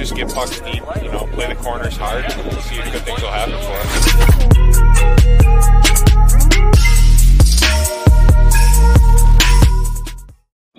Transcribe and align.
just 0.00 0.16
get 0.16 0.32
pucks 0.32 0.58
deep, 0.60 0.82
you 1.02 1.12
know, 1.12 1.28
play 1.34 1.46
the 1.46 1.54
corners 1.56 1.94
hard, 1.94 2.24
and 2.24 2.62
see 2.62 2.76
if 2.76 2.90
good 2.90 3.02
things 3.02 3.20
will 3.20 3.28
happen 3.28 3.52
for 3.60 3.74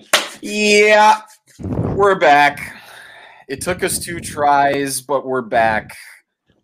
us. 0.07 0.41
Yeah, 0.41 1.21
we're 1.59 2.15
back. 2.15 2.81
It 3.47 3.61
took 3.61 3.83
us 3.83 3.99
two 3.99 4.19
tries, 4.19 5.01
but 5.01 5.23
we're 5.23 5.43
back. 5.43 5.95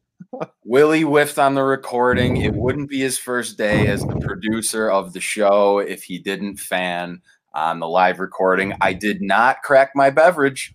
Willie 0.66 1.04
whiffed 1.04 1.38
on 1.38 1.54
the 1.54 1.62
recording. 1.62 2.38
It 2.38 2.56
wouldn't 2.56 2.90
be 2.90 3.02
his 3.02 3.20
first 3.20 3.60
day 3.60 3.86
as 3.86 4.02
the 4.02 4.20
producer 4.20 4.90
of 4.90 5.14
the 5.14 5.20
show 5.20 5.78
if 5.78 6.02
he 6.02 6.18
didn't 6.18 6.58
fan 6.58 7.22
on 7.54 7.80
the 7.80 7.88
live 7.88 8.20
recording. 8.20 8.74
I 8.82 8.94
did 8.94 9.22
not 9.22 9.62
crack 9.62 9.92
my 9.94 10.10
beverage 10.10 10.74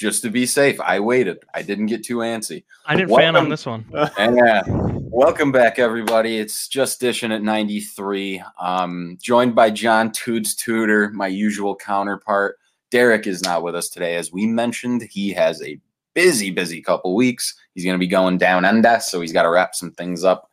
just 0.00 0.22
to 0.22 0.30
be 0.30 0.46
safe. 0.46 0.80
I 0.80 0.98
waited. 0.98 1.44
I 1.52 1.60
didn't 1.60 1.86
get 1.86 2.02
too 2.02 2.16
antsy. 2.16 2.64
I 2.86 2.96
didn't 2.96 3.10
welcome, 3.10 3.34
fan 3.34 3.36
on 3.36 3.48
this 3.50 3.66
one. 3.66 3.84
yeah. 3.92 4.62
Welcome 4.66 5.52
back, 5.52 5.78
everybody. 5.78 6.38
It's 6.38 6.68
just 6.68 7.00
dishing 7.00 7.30
at 7.30 7.42
93. 7.42 8.42
Um, 8.58 9.18
joined 9.20 9.54
by 9.54 9.70
John 9.70 10.10
Toots 10.10 10.54
Tudor, 10.54 11.10
my 11.10 11.26
usual 11.26 11.76
counterpart. 11.76 12.56
Derek 12.90 13.26
is 13.26 13.42
not 13.42 13.62
with 13.62 13.74
us 13.74 13.90
today. 13.90 14.16
As 14.16 14.32
we 14.32 14.46
mentioned, 14.46 15.02
he 15.02 15.34
has 15.34 15.60
a 15.62 15.78
busy, 16.14 16.50
busy 16.50 16.80
couple 16.80 17.14
weeks. 17.14 17.54
He's 17.74 17.84
going 17.84 17.94
to 17.94 17.98
be 17.98 18.06
going 18.06 18.38
down 18.38 18.64
under, 18.64 19.00
so 19.00 19.20
he's 19.20 19.34
got 19.34 19.42
to 19.42 19.50
wrap 19.50 19.74
some 19.74 19.92
things 19.92 20.24
up. 20.24 20.50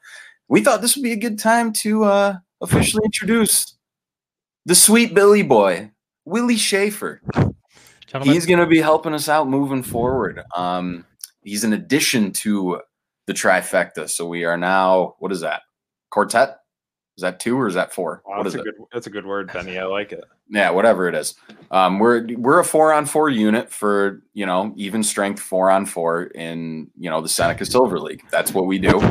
We 0.49 0.61
thought 0.61 0.81
this 0.81 0.97
would 0.97 1.03
be 1.03 1.13
a 1.13 1.17
good 1.17 1.39
time 1.39 1.71
to 1.73 2.03
uh, 2.03 2.37
officially 2.59 3.05
introduce 3.05 3.77
the 4.65 4.75
sweet 4.75 5.13
Billy 5.13 5.43
boy, 5.43 5.91
Willie 6.25 6.57
Schaefer. 6.57 7.21
Gentlemen. 8.07 8.33
He's 8.33 8.45
going 8.45 8.59
to 8.59 8.65
be 8.65 8.79
helping 8.79 9.13
us 9.13 9.29
out 9.29 9.47
moving 9.49 9.83
forward. 9.83 10.41
Um, 10.55 11.05
he's 11.43 11.63
an 11.63 11.73
addition 11.73 12.31
to 12.33 12.81
the 13.25 13.33
trifecta. 13.33 14.09
So 14.09 14.27
we 14.27 14.45
are 14.45 14.57
now, 14.57 15.15
what 15.19 15.31
is 15.31 15.41
that? 15.41 15.63
Quartet? 16.09 16.57
Is 17.17 17.21
that 17.23 17.39
two 17.39 17.59
or 17.59 17.67
is 17.67 17.73
that 17.73 17.91
four? 17.91 18.21
Wow, 18.27 18.37
what 18.37 18.47
is 18.47 18.55
a 18.55 18.59
it? 18.59 18.63
Good, 18.63 18.75
that's 18.93 19.07
a 19.07 19.09
good 19.09 19.25
word, 19.25 19.51
Benny. 19.51 19.79
I 19.79 19.85
like 19.85 20.11
it. 20.11 20.23
Yeah, 20.49 20.69
whatever 20.69 21.07
it 21.07 21.15
is. 21.15 21.33
Um, 21.71 21.97
we're 21.97 22.27
we're 22.35 22.59
a 22.59 22.63
four 22.63 22.93
on 22.93 23.07
four 23.07 23.29
unit 23.29 23.71
for 23.71 24.21
you 24.33 24.45
know 24.45 24.71
even 24.77 25.01
strength 25.01 25.41
four 25.41 25.71
on 25.71 25.87
four 25.87 26.25
in 26.25 26.91
you 26.95 27.09
know 27.09 27.19
the 27.19 27.27
Seneca 27.27 27.65
Silver 27.65 27.99
League. 27.99 28.21
That's 28.29 28.53
what 28.53 28.67
we 28.67 28.77
do. 28.77 29.01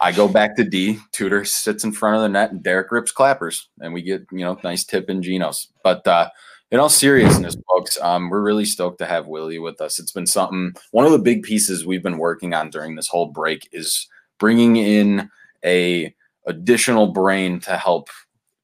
I 0.00 0.10
go 0.10 0.26
back 0.26 0.56
to 0.56 0.64
D. 0.64 0.98
Tudor 1.12 1.44
sits 1.44 1.84
in 1.84 1.92
front 1.92 2.16
of 2.16 2.22
the 2.22 2.30
net, 2.30 2.50
and 2.50 2.62
Derek 2.62 2.90
rips 2.90 3.12
clappers, 3.12 3.68
and 3.78 3.92
we 3.92 4.00
get 4.00 4.24
you 4.32 4.38
know 4.38 4.58
nice 4.64 4.82
tip 4.82 5.10
in 5.10 5.20
Genos. 5.20 5.66
But 5.82 6.06
uh, 6.06 6.30
in 6.70 6.80
all 6.80 6.88
seriousness, 6.88 7.56
folks, 7.68 8.00
um, 8.00 8.30
we're 8.30 8.42
really 8.42 8.64
stoked 8.64 8.98
to 8.98 9.06
have 9.06 9.26
Willie 9.26 9.58
with 9.58 9.80
us. 9.80 9.98
It's 9.98 10.12
been 10.12 10.26
something. 10.26 10.74
One 10.90 11.06
of 11.06 11.12
the 11.12 11.18
big 11.18 11.42
pieces 11.42 11.86
we've 11.86 12.02
been 12.02 12.18
working 12.18 12.54
on 12.54 12.70
during 12.70 12.94
this 12.94 13.08
whole 13.08 13.26
break 13.26 13.68
is 13.72 14.08
bringing 14.38 14.76
in 14.76 15.30
a 15.64 16.14
additional 16.46 17.08
brain 17.08 17.60
to 17.60 17.76
help 17.76 18.08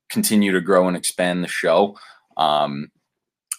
continue 0.09 0.53
to 0.53 0.61
grow 0.61 0.89
and 0.89 0.97
expand 0.97 1.45
the 1.45 1.49
show. 1.49 1.97
Um, 2.37 2.91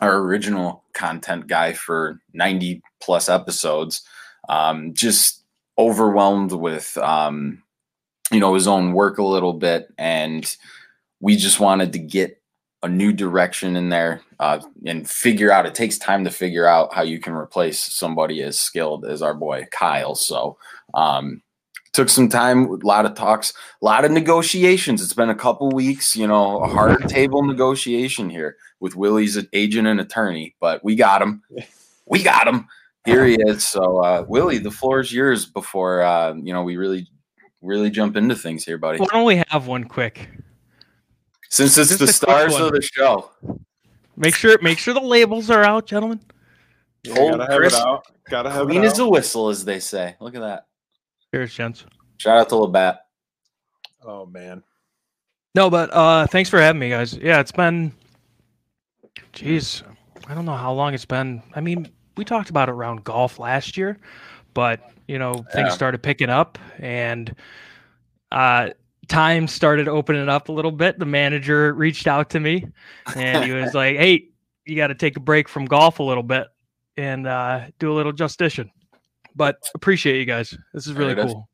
our 0.02 0.18
original 0.18 0.84
content 0.94 1.48
guy 1.48 1.74
for 1.74 2.20
90 2.34 2.82
plus 3.02 3.30
episodes, 3.30 4.02
um, 4.50 4.94
just 4.94 5.44
overwhelmed 5.78 6.52
with, 6.52 6.98
um, 6.98 7.62
you 8.32 8.40
know, 8.40 8.56
his 8.56 8.68
own 8.68 8.94
work 8.94 9.18
a 9.18 9.24
little 9.24 9.54
bit. 9.54 9.88
And 9.98 10.46
we 11.20 11.36
just 11.36 11.60
wanted 11.60 11.94
to 11.94 12.00
get 12.00 12.41
a 12.84 12.90
new 12.90 13.14
direction 13.14 13.76
in 13.76 13.90
there 13.90 14.22
uh, 14.40 14.60
and 14.86 15.10
figure 15.10 15.52
out 15.52 15.66
it 15.66 15.76
takes 15.76 15.98
time 15.98 16.24
to 16.24 16.32
figure 16.32 16.66
out 16.66 16.94
how 16.94 17.04
you 17.04 17.20
can 17.20 17.34
replace 17.34 17.80
somebody 17.80 18.42
as 18.42 18.60
skilled 18.60 19.06
as 19.06 19.22
our 19.22 19.34
boy 19.34 19.68
Kyle. 19.72 20.16
So, 20.16 20.58
um, 20.94 21.42
took 21.94 22.10
some 22.10 22.30
time, 22.30 22.66
a 22.66 22.86
lot 22.86 23.06
of 23.06 23.16
talks, 23.16 23.54
a 23.82 23.86
lot 23.86 24.06
of 24.06 24.12
negotiations. 24.12 25.02
It's 25.02 25.14
been 25.14 25.30
a 25.30 25.36
couple 25.36 25.70
weeks, 25.70 26.16
you 26.16 26.26
know, 26.26 26.60
a 26.60 26.68
hard 26.68 27.08
table 27.10 27.44
negotiation 27.44 28.30
here 28.30 28.58
with 28.80 28.96
Willie's 28.96 29.38
agent 29.54 29.88
and 29.88 30.00
attorney, 30.00 30.56
but 30.60 30.84
we 30.84 30.96
got 30.96 31.22
him. 31.22 31.42
We 32.06 32.24
got 32.24 32.48
him. 32.48 32.68
Here 33.06 33.26
he 33.26 33.36
is. 33.36 33.68
So, 33.68 33.98
uh, 34.04 34.26
Willie, 34.28 34.60
the 34.60 34.72
floor 34.72 35.00
is 35.00 35.12
yours 35.12 35.46
before, 35.46 36.02
uh, 36.02 36.34
you 36.34 36.54
know, 36.54 36.64
we 36.64 36.78
really, 36.78 37.08
really 37.62 37.90
jump 37.90 38.16
into 38.16 38.36
things 38.36 38.64
here, 38.64 38.78
buddy. 38.78 39.00
Why 39.00 39.08
don't 39.12 39.26
we 39.26 39.44
have 39.48 39.68
one 39.68 39.84
quick? 39.84 40.30
Since 41.52 41.78
it's 41.78 41.90
Just 41.90 42.00
the 42.00 42.08
stars 42.08 42.56
of 42.58 42.72
the 42.72 42.82
show. 42.82 43.30
Make 44.16 44.36
sure, 44.36 44.58
make 44.62 44.80
sure 44.80 44.94
the 44.94 45.02
labels 45.02 45.50
are 45.50 45.66
out, 45.66 45.86
gentlemen. 45.86 46.22
Yeah, 47.04 47.16
gotta 47.16 47.52
have 47.52 47.62
it 47.62 47.74
out. 47.74 48.06
Gotta 48.30 48.50
have 48.50 48.68
clean 48.68 48.84
it 48.84 48.88
as 48.88 49.00
a 49.00 49.08
whistle, 49.08 49.50
as 49.50 49.66
they 49.66 49.82
say. 49.82 50.16
Look 50.22 50.34
at 50.34 50.40
that. 50.40 50.68
Cheers, 51.34 51.54
gents. 51.54 51.86
Shout 52.18 52.38
out 52.38 52.50
to 52.50 52.56
Labatt. 52.56 53.02
Oh 54.04 54.26
man. 54.26 54.64
No, 55.54 55.70
but 55.70 55.94
uh 55.94 56.26
thanks 56.28 56.50
for 56.50 56.60
having 56.62 56.80
me, 56.80 56.90
guys. 56.90 57.18
Yeah, 57.18 57.42
it's 57.42 57.52
been 57.52 57.92
jeez, 59.34 59.84
I 60.28 60.34
don't 60.34 60.46
know 60.46 60.56
how 60.56 60.72
long 60.72 60.94
it's 60.94 61.06
been. 61.06 61.44
I 61.54 61.60
mean, 61.60 61.90
we 62.16 62.24
talked 62.24 62.50
about 62.50 62.70
it 62.70 62.74
around 62.74 63.04
golf 63.04 63.40
last 63.40 63.76
year, 63.76 63.98
but 64.54 64.80
you 65.08 65.20
know, 65.20 65.34
things 65.34 65.68
yeah. 65.68 65.70
started 65.70 66.02
picking 66.02 66.30
up 66.30 66.58
and 66.80 67.36
uh 68.32 68.70
time 69.12 69.48
started 69.48 69.88
opening 69.88 70.30
up 70.30 70.50
a 70.50 70.52
little 70.52 70.72
bit. 70.72 70.98
The 70.98 71.06
manager 71.06 71.74
reached 71.74 72.08
out 72.08 72.30
to 72.32 72.40
me 72.40 72.66
and 73.16 73.44
he 73.44 73.52
was 73.52 73.74
like, 73.74 73.98
Hey, 73.98 74.30
you 74.66 74.76
got 74.76 74.88
to 74.88 74.96
take 74.96 75.18
a 75.18 75.20
break 75.20 75.50
from 75.50 75.66
golf 75.66 76.00
a 76.00 76.04
little 76.04 76.24
bit 76.24 76.48
and 76.98 77.28
uh, 77.28 77.68
do 77.80 77.92
a 77.92 77.96
little 77.96 78.12
Just 78.12 78.40
Dishing 78.40 78.72
but 79.36 79.58
appreciate 79.76 80.18
you 80.18 80.26
guys. 80.26 80.56
This 80.74 80.88
is 80.88 80.94
really 80.94 81.16
cool. 81.16 81.48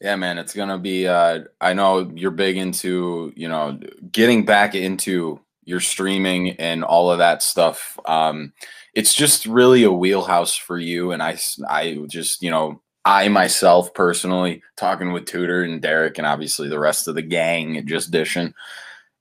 Yeah, 0.00 0.16
man, 0.16 0.38
it's 0.38 0.54
gonna 0.54 0.78
be. 0.78 1.06
Uh, 1.06 1.40
I 1.60 1.74
know 1.74 2.10
you're 2.14 2.30
big 2.30 2.56
into 2.56 3.32
you 3.36 3.48
know 3.48 3.78
getting 4.10 4.44
back 4.44 4.74
into 4.74 5.40
your 5.64 5.80
streaming 5.80 6.50
and 6.52 6.82
all 6.82 7.10
of 7.10 7.18
that 7.18 7.42
stuff. 7.42 7.98
Um, 8.06 8.52
it's 8.94 9.14
just 9.14 9.46
really 9.46 9.84
a 9.84 9.92
wheelhouse 9.92 10.56
for 10.56 10.78
you, 10.78 11.12
and 11.12 11.22
I, 11.22 11.38
I 11.68 12.04
just 12.08 12.42
you 12.42 12.50
know 12.50 12.80
I 13.04 13.28
myself 13.28 13.94
personally 13.94 14.62
talking 14.76 15.12
with 15.12 15.26
Tudor 15.26 15.62
and 15.62 15.80
Derek 15.80 16.18
and 16.18 16.26
obviously 16.26 16.68
the 16.68 16.78
rest 16.78 17.08
of 17.08 17.14
the 17.14 17.22
gang 17.22 17.76
at 17.76 17.86
Just 17.86 18.10
Dishing. 18.10 18.52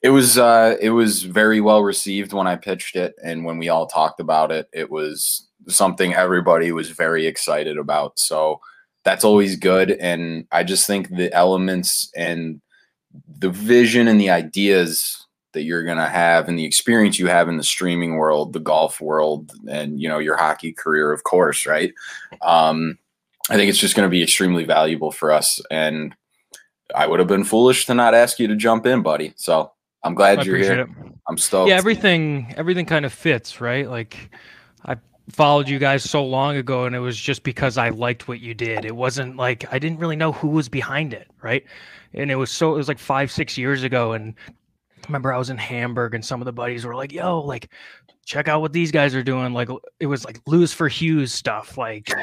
It 0.01 0.09
was 0.09 0.37
uh, 0.37 0.75
it 0.81 0.91
was 0.91 1.23
very 1.23 1.61
well 1.61 1.83
received 1.83 2.31
when 2.33 2.47
I 2.47 2.55
pitched 2.55 2.95
it, 2.95 3.15
and 3.23 3.43
when 3.43 3.57
we 3.57 3.69
all 3.69 3.85
talked 3.85 4.19
about 4.19 4.51
it, 4.51 4.69
it 4.71 4.89
was 4.89 5.47
something 5.67 6.13
everybody 6.13 6.71
was 6.71 6.89
very 6.89 7.25
excited 7.25 7.77
about. 7.77 8.17
So 8.17 8.61
that's 9.03 9.23
always 9.23 9.55
good. 9.55 9.91
And 9.91 10.45
I 10.51 10.63
just 10.63 10.87
think 10.87 11.09
the 11.09 11.33
elements 11.33 12.11
and 12.15 12.61
the 13.39 13.49
vision 13.49 14.07
and 14.07 14.19
the 14.19 14.29
ideas 14.29 15.25
that 15.53 15.63
you're 15.63 15.83
going 15.83 15.97
to 15.97 16.07
have 16.07 16.47
and 16.47 16.59
the 16.59 16.65
experience 16.65 17.17
you 17.17 17.27
have 17.27 17.49
in 17.49 17.57
the 17.57 17.63
streaming 17.63 18.15
world, 18.15 18.53
the 18.53 18.59
golf 18.59 19.01
world, 19.01 19.51
and, 19.67 19.99
you 19.99 20.07
know, 20.07 20.19
your 20.19 20.37
hockey 20.37 20.71
career, 20.71 21.11
of 21.11 21.23
course, 21.23 21.65
right? 21.65 21.91
Um, 22.41 22.99
I 23.49 23.55
think 23.55 23.69
it's 23.69 23.79
just 23.79 23.95
going 23.95 24.05
to 24.05 24.11
be 24.11 24.21
extremely 24.21 24.63
valuable 24.63 25.11
for 25.11 25.31
us. 25.31 25.61
And 25.71 26.15
I 26.95 27.07
would 27.07 27.19
have 27.19 27.27
been 27.27 27.43
foolish 27.43 27.85
to 27.87 27.93
not 27.93 28.13
ask 28.13 28.39
you 28.39 28.47
to 28.47 28.55
jump 28.55 28.85
in, 28.85 29.01
buddy. 29.01 29.33
So 29.35 29.71
I'm 30.03 30.13
glad 30.13 30.39
I 30.39 30.43
you're 30.43 30.57
here. 30.57 30.81
It. 30.81 30.89
I'm 31.27 31.37
stoked. 31.37 31.69
Yeah, 31.69 31.75
everything 31.75 32.53
everything 32.57 32.85
kind 32.85 33.05
of 33.05 33.13
fits, 33.13 33.61
right? 33.61 33.89
Like 33.89 34.31
I 34.85 34.95
followed 35.29 35.69
you 35.69 35.77
guys 35.77 36.03
so 36.03 36.25
long 36.25 36.55
ago 36.55 36.85
and 36.85 36.95
it 36.95 36.99
was 36.99 37.17
just 37.17 37.43
because 37.43 37.77
I 37.77 37.89
liked 37.89 38.27
what 38.27 38.39
you 38.39 38.53
did. 38.53 38.85
It 38.85 38.95
wasn't 38.95 39.35
like 39.35 39.71
I 39.71 39.79
didn't 39.79 39.99
really 39.99 40.15
know 40.15 40.31
who 40.31 40.47
was 40.49 40.69
behind 40.69 41.13
it, 41.13 41.29
right? 41.41 41.63
And 42.13 42.31
it 42.31 42.35
was 42.35 42.49
so 42.49 42.73
it 42.73 42.77
was 42.77 42.87
like 42.87 42.99
5 42.99 43.31
6 43.31 43.57
years 43.57 43.83
ago 43.83 44.13
and 44.13 44.33
I 44.49 45.07
remember 45.07 45.33
I 45.33 45.37
was 45.37 45.49
in 45.49 45.57
Hamburg 45.57 46.13
and 46.13 46.23
some 46.23 46.41
of 46.41 46.45
the 46.45 46.53
buddies 46.53 46.85
were 46.85 46.95
like, 46.95 47.11
"Yo, 47.11 47.39
like 47.39 47.69
check 48.29 48.47
out 48.47 48.61
what 48.61 48.71
these 48.71 48.91
guys 48.91 49.15
are 49.15 49.23
doing." 49.23 49.53
Like 49.53 49.69
it 49.99 50.05
was 50.05 50.23
like 50.23 50.39
lose 50.45 50.71
for 50.71 50.87
Hughes 50.87 51.33
stuff, 51.33 51.77
like 51.77 52.13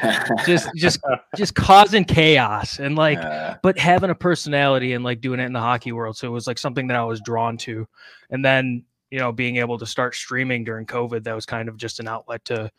just 0.45 0.69
just 0.75 0.99
just 1.35 1.53
causing 1.53 2.05
chaos 2.05 2.79
and 2.79 2.95
like 2.95 3.19
but 3.61 3.77
having 3.77 4.09
a 4.09 4.15
personality 4.15 4.93
and 4.93 5.03
like 5.03 5.21
doing 5.21 5.39
it 5.39 5.45
in 5.45 5.53
the 5.53 5.59
hockey 5.59 5.91
world. 5.91 6.17
So 6.17 6.27
it 6.27 6.31
was 6.31 6.47
like 6.47 6.57
something 6.57 6.87
that 6.87 6.97
I 6.97 7.03
was 7.03 7.21
drawn 7.21 7.57
to. 7.57 7.87
And 8.29 8.43
then 8.43 8.85
you 9.09 9.19
know, 9.19 9.31
being 9.31 9.57
able 9.57 9.77
to 9.77 9.85
start 9.85 10.15
streaming 10.15 10.63
during 10.63 10.85
COVID, 10.85 11.23
that 11.23 11.33
was 11.33 11.45
kind 11.45 11.69
of 11.69 11.77
just 11.77 11.99
an 11.99 12.07
outlet 12.07 12.43
to 12.45 12.69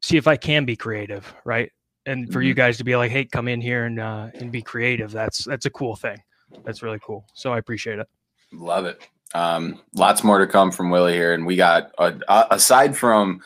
see 0.00 0.16
if 0.16 0.26
I 0.26 0.36
can 0.36 0.64
be 0.64 0.76
creative, 0.76 1.32
right? 1.44 1.70
And 2.06 2.32
for 2.32 2.40
mm-hmm. 2.40 2.48
you 2.48 2.54
guys 2.54 2.78
to 2.78 2.84
be 2.84 2.96
like, 2.96 3.10
hey, 3.10 3.24
come 3.24 3.48
in 3.48 3.60
here 3.60 3.84
and 3.84 4.00
uh, 4.00 4.28
and 4.34 4.50
be 4.50 4.62
creative. 4.62 5.12
That's 5.12 5.44
that's 5.44 5.66
a 5.66 5.70
cool 5.70 5.96
thing. 5.96 6.18
That's 6.64 6.82
really 6.82 6.98
cool. 7.00 7.26
So 7.34 7.52
I 7.52 7.58
appreciate 7.58 7.98
it. 7.98 8.08
Love 8.52 8.84
it. 8.86 9.08
Um, 9.34 9.80
lots 9.94 10.22
more 10.22 10.38
to 10.38 10.46
come 10.46 10.70
from 10.70 10.90
Willie 10.90 11.14
here, 11.14 11.34
and 11.34 11.46
we 11.46 11.56
got 11.56 11.92
uh, 11.98 12.12
aside 12.50 12.96
from 12.96 13.40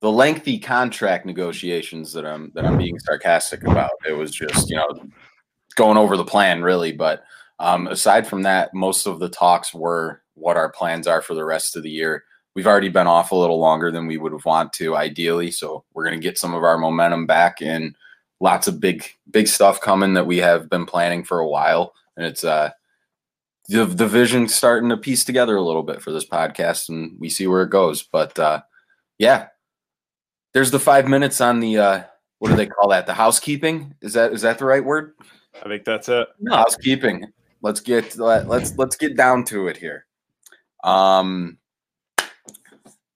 the 0.00 0.10
lengthy 0.10 0.58
contract 0.58 1.26
negotiations 1.26 2.12
that 2.12 2.26
I'm 2.26 2.50
that 2.54 2.64
I'm 2.64 2.78
being 2.78 2.98
sarcastic 2.98 3.62
about. 3.62 3.92
It 4.06 4.12
was 4.12 4.32
just 4.32 4.68
you 4.68 4.76
know 4.76 4.88
going 5.76 5.96
over 5.96 6.16
the 6.16 6.24
plan 6.24 6.62
really, 6.62 6.92
but 6.92 7.24
um, 7.58 7.86
aside 7.86 8.26
from 8.26 8.42
that, 8.42 8.74
most 8.74 9.06
of 9.06 9.20
the 9.20 9.28
talks 9.28 9.72
were 9.72 10.22
what 10.34 10.56
our 10.56 10.70
plans 10.70 11.06
are 11.06 11.22
for 11.22 11.34
the 11.34 11.44
rest 11.44 11.76
of 11.76 11.82
the 11.82 11.90
year. 11.90 12.24
we've 12.54 12.66
already 12.66 12.88
been 12.88 13.06
off 13.06 13.32
a 13.32 13.36
little 13.36 13.58
longer 13.58 13.90
than 13.90 14.06
we 14.06 14.18
would 14.18 14.32
have 14.32 14.44
want 14.44 14.72
to 14.74 14.96
ideally. 14.96 15.50
So 15.50 15.84
we're 15.94 16.04
going 16.04 16.18
to 16.18 16.22
get 16.22 16.38
some 16.38 16.54
of 16.54 16.64
our 16.64 16.76
momentum 16.76 17.26
back 17.26 17.62
and 17.62 17.94
lots 18.40 18.66
of 18.68 18.80
big, 18.80 19.04
big 19.30 19.46
stuff 19.46 19.80
coming 19.80 20.14
that 20.14 20.26
we 20.26 20.38
have 20.38 20.68
been 20.68 20.84
planning 20.84 21.24
for 21.24 21.38
a 21.38 21.48
while. 21.48 21.94
And 22.16 22.26
it's, 22.26 22.44
uh, 22.44 22.70
the, 23.72 23.86
the 23.86 24.06
vision 24.06 24.48
starting 24.48 24.90
to 24.90 24.96
piece 24.96 25.24
together 25.24 25.56
a 25.56 25.62
little 25.62 25.82
bit 25.82 26.00
for 26.00 26.12
this 26.12 26.28
podcast 26.28 26.88
and 26.88 27.18
we 27.18 27.28
see 27.28 27.46
where 27.46 27.62
it 27.62 27.70
goes. 27.70 28.02
But, 28.02 28.38
uh, 28.38 28.62
yeah, 29.18 29.48
there's 30.52 30.70
the 30.70 30.78
five 30.78 31.08
minutes 31.08 31.40
on 31.40 31.60
the, 31.60 31.78
uh, 31.78 32.02
what 32.38 32.50
do 32.50 32.56
they 32.56 32.66
call 32.66 32.90
that? 32.90 33.06
The 33.06 33.14
housekeeping? 33.14 33.94
Is 34.02 34.12
that, 34.12 34.32
is 34.32 34.42
that 34.42 34.58
the 34.58 34.64
right 34.64 34.84
word? 34.84 35.14
I 35.62 35.68
think 35.68 35.84
that's 35.84 36.08
it. 36.08 36.28
No, 36.40 36.56
housekeeping. 36.56 37.26
Let's 37.62 37.80
get, 37.80 38.18
let, 38.18 38.48
let's, 38.48 38.76
let's 38.76 38.96
get 38.96 39.16
down 39.16 39.44
to 39.46 39.68
it 39.68 39.76
here. 39.76 40.06
Um, 40.84 41.58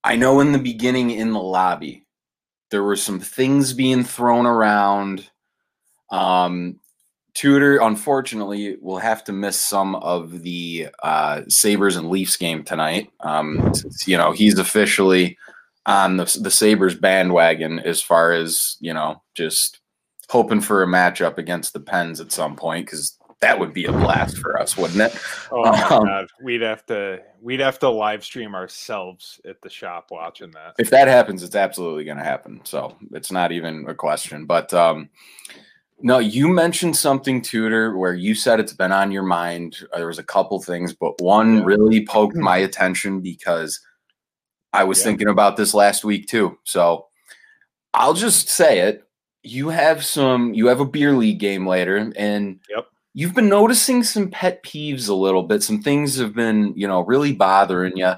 I 0.04 0.16
know 0.16 0.40
in 0.40 0.52
the 0.52 0.58
beginning 0.58 1.10
in 1.10 1.32
the 1.32 1.40
lobby, 1.40 2.06
there 2.70 2.82
were 2.82 2.96
some 2.96 3.20
things 3.20 3.72
being 3.72 4.04
thrown 4.04 4.46
around. 4.46 5.28
Um, 6.10 6.78
Tudor, 7.36 7.76
unfortunately, 7.82 8.78
will 8.80 8.96
have 8.96 9.22
to 9.24 9.32
miss 9.32 9.60
some 9.60 9.94
of 9.96 10.40
the 10.40 10.88
uh, 11.02 11.42
Sabres 11.48 11.94
and 11.94 12.08
Leafs 12.08 12.38
game 12.38 12.64
tonight. 12.64 13.12
Um, 13.20 13.74
since, 13.74 14.08
you 14.08 14.16
know, 14.16 14.32
he's 14.32 14.58
officially 14.58 15.36
on 15.84 16.16
the, 16.16 16.24
the 16.40 16.50
Sabres 16.50 16.94
bandwagon 16.94 17.78
as 17.80 18.00
far 18.00 18.32
as, 18.32 18.78
you 18.80 18.94
know, 18.94 19.22
just 19.34 19.80
hoping 20.30 20.62
for 20.62 20.82
a 20.82 20.86
matchup 20.86 21.36
against 21.36 21.74
the 21.74 21.80
Pens 21.80 22.22
at 22.22 22.32
some 22.32 22.56
point 22.56 22.86
because 22.86 23.18
that 23.40 23.60
would 23.60 23.74
be 23.74 23.84
a 23.84 23.92
blast 23.92 24.38
for 24.38 24.58
us, 24.58 24.78
wouldn't 24.78 25.02
it? 25.02 25.14
Oh 25.52 25.62
my 25.62 25.82
um, 25.82 26.04
god, 26.06 26.28
we'd 26.42 26.62
have 26.62 26.86
to 26.86 27.20
we'd 27.42 27.60
have 27.60 27.78
to 27.80 27.90
live 27.90 28.24
stream 28.24 28.54
ourselves 28.54 29.42
at 29.44 29.60
the 29.60 29.68
shop 29.68 30.06
watching 30.10 30.52
that. 30.52 30.76
If 30.78 30.88
that 30.88 31.06
happens, 31.06 31.42
it's 31.42 31.54
absolutely 31.54 32.04
going 32.04 32.16
to 32.16 32.24
happen. 32.24 32.62
So 32.64 32.96
it's 33.12 33.30
not 33.30 33.52
even 33.52 33.84
a 33.88 33.94
question. 33.94 34.46
But 34.46 34.72
um, 34.72 35.10
no, 36.00 36.18
you 36.18 36.48
mentioned 36.48 36.96
something, 36.96 37.40
Tudor, 37.40 37.96
where 37.96 38.14
you 38.14 38.34
said 38.34 38.60
it's 38.60 38.72
been 38.72 38.92
on 38.92 39.10
your 39.10 39.22
mind. 39.22 39.78
Uh, 39.92 39.98
there 39.98 40.06
was 40.06 40.18
a 40.18 40.24
couple 40.24 40.60
things, 40.62 40.92
but 40.92 41.20
one 41.20 41.58
yeah. 41.58 41.64
really 41.64 42.06
poked 42.08 42.36
my 42.36 42.58
attention 42.58 43.20
because 43.20 43.80
I 44.72 44.84
was 44.84 44.98
yeah. 44.98 45.04
thinking 45.04 45.28
about 45.28 45.56
this 45.56 45.74
last 45.74 46.04
week 46.04 46.28
too. 46.28 46.58
So 46.64 47.06
I'll 47.94 48.14
just 48.14 48.48
say 48.48 48.80
it. 48.80 49.04
You 49.42 49.68
have 49.68 50.04
some. 50.04 50.54
You 50.54 50.66
have 50.66 50.80
a 50.80 50.84
beer 50.84 51.12
league 51.12 51.38
game 51.38 51.66
later, 51.66 52.12
and 52.16 52.60
yep 52.68 52.86
you've 53.16 53.34
been 53.34 53.48
noticing 53.48 54.02
some 54.02 54.28
pet 54.28 54.62
peeves 54.62 55.08
a 55.08 55.14
little 55.14 55.42
bit. 55.42 55.62
Some 55.62 55.82
things 55.82 56.18
have 56.18 56.34
been, 56.34 56.74
you 56.76 56.86
know, 56.86 57.00
really 57.00 57.32
bothering 57.32 57.96
you. 57.96 58.12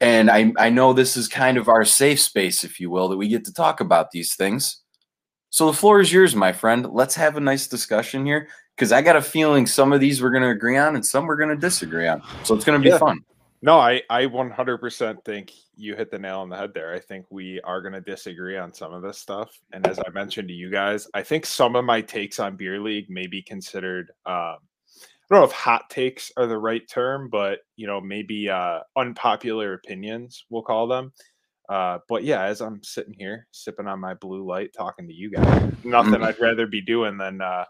And 0.00 0.30
I, 0.30 0.54
I 0.58 0.70
know 0.70 0.94
this 0.94 1.18
is 1.18 1.28
kind 1.28 1.58
of 1.58 1.68
our 1.68 1.84
safe 1.84 2.18
space, 2.18 2.64
if 2.64 2.80
you 2.80 2.90
will, 2.90 3.10
that 3.10 3.18
we 3.18 3.28
get 3.28 3.44
to 3.44 3.52
talk 3.52 3.80
about 3.80 4.10
these 4.10 4.34
things. 4.34 4.81
So 5.52 5.66
the 5.66 5.74
floor 5.74 6.00
is 6.00 6.10
yours, 6.10 6.34
my 6.34 6.50
friend. 6.50 6.88
Let's 6.92 7.14
have 7.16 7.36
a 7.36 7.40
nice 7.40 7.66
discussion 7.66 8.24
here 8.24 8.48
because 8.74 8.90
I 8.90 9.02
got 9.02 9.16
a 9.16 9.22
feeling 9.22 9.66
some 9.66 9.92
of 9.92 10.00
these 10.00 10.22
we're 10.22 10.30
going 10.30 10.42
to 10.42 10.48
agree 10.48 10.78
on 10.78 10.94
and 10.94 11.04
some 11.04 11.26
we're 11.26 11.36
going 11.36 11.50
to 11.50 11.56
disagree 11.56 12.08
on. 12.08 12.22
So 12.42 12.54
it's 12.54 12.64
going 12.64 12.80
to 12.80 12.82
be 12.82 12.88
yeah. 12.88 12.96
fun. 12.96 13.22
No, 13.60 13.78
I, 13.78 14.00
I 14.08 14.24
100% 14.24 15.24
think 15.26 15.52
you 15.76 15.94
hit 15.94 16.10
the 16.10 16.18
nail 16.18 16.38
on 16.38 16.48
the 16.48 16.56
head 16.56 16.72
there. 16.72 16.94
I 16.94 17.00
think 17.00 17.26
we 17.28 17.60
are 17.64 17.82
going 17.82 17.92
to 17.92 18.00
disagree 18.00 18.56
on 18.56 18.72
some 18.72 18.94
of 18.94 19.02
this 19.02 19.18
stuff. 19.18 19.50
And 19.74 19.86
as 19.86 19.98
I 19.98 20.08
mentioned 20.08 20.48
to 20.48 20.54
you 20.54 20.70
guys, 20.70 21.06
I 21.12 21.22
think 21.22 21.44
some 21.44 21.76
of 21.76 21.84
my 21.84 22.00
takes 22.00 22.38
on 22.38 22.56
Beer 22.56 22.80
League 22.80 23.10
may 23.10 23.26
be 23.26 23.42
considered, 23.42 24.10
um, 24.24 24.56
I 24.56 25.34
don't 25.34 25.40
know 25.40 25.44
if 25.44 25.52
hot 25.52 25.90
takes 25.90 26.32
are 26.38 26.46
the 26.46 26.56
right 26.56 26.88
term, 26.88 27.28
but, 27.28 27.58
you 27.76 27.86
know, 27.86 28.00
maybe 28.00 28.48
uh, 28.48 28.80
unpopular 28.96 29.74
opinions, 29.74 30.46
we'll 30.48 30.62
call 30.62 30.86
them. 30.86 31.12
Uh, 31.68 31.98
but 32.08 32.24
yeah, 32.24 32.42
as 32.44 32.60
I'm 32.60 32.82
sitting 32.82 33.14
here 33.16 33.46
sipping 33.50 33.86
on 33.86 34.00
my 34.00 34.14
blue 34.14 34.46
light, 34.46 34.72
talking 34.72 35.06
to 35.08 35.14
you 35.14 35.30
guys, 35.30 35.72
nothing 35.84 36.12
mm-hmm. 36.12 36.24
I'd 36.24 36.40
rather 36.40 36.66
be 36.66 36.80
doing 36.80 37.18
than 37.18 37.40
uh, 37.40 37.64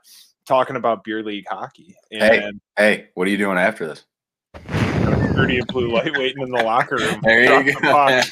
talking 0.46 0.76
about 0.76 1.04
Beer 1.04 1.22
League 1.22 1.46
hockey. 1.48 1.94
And, 2.10 2.22
hey, 2.22 2.52
hey, 2.76 3.08
what 3.14 3.28
are 3.28 3.30
you 3.30 3.38
doing 3.38 3.58
after 3.58 3.86
this? 3.86 4.04
dirty 5.34 5.58
and 5.58 5.66
blue 5.66 5.90
light 5.92 6.12
waiting 6.16 6.42
in 6.42 6.50
the 6.50 6.62
locker 6.62 6.96
room. 6.96 7.20
There 7.22 7.64
you 7.64 7.72
go. 7.80 7.90
uh, 7.90 8.22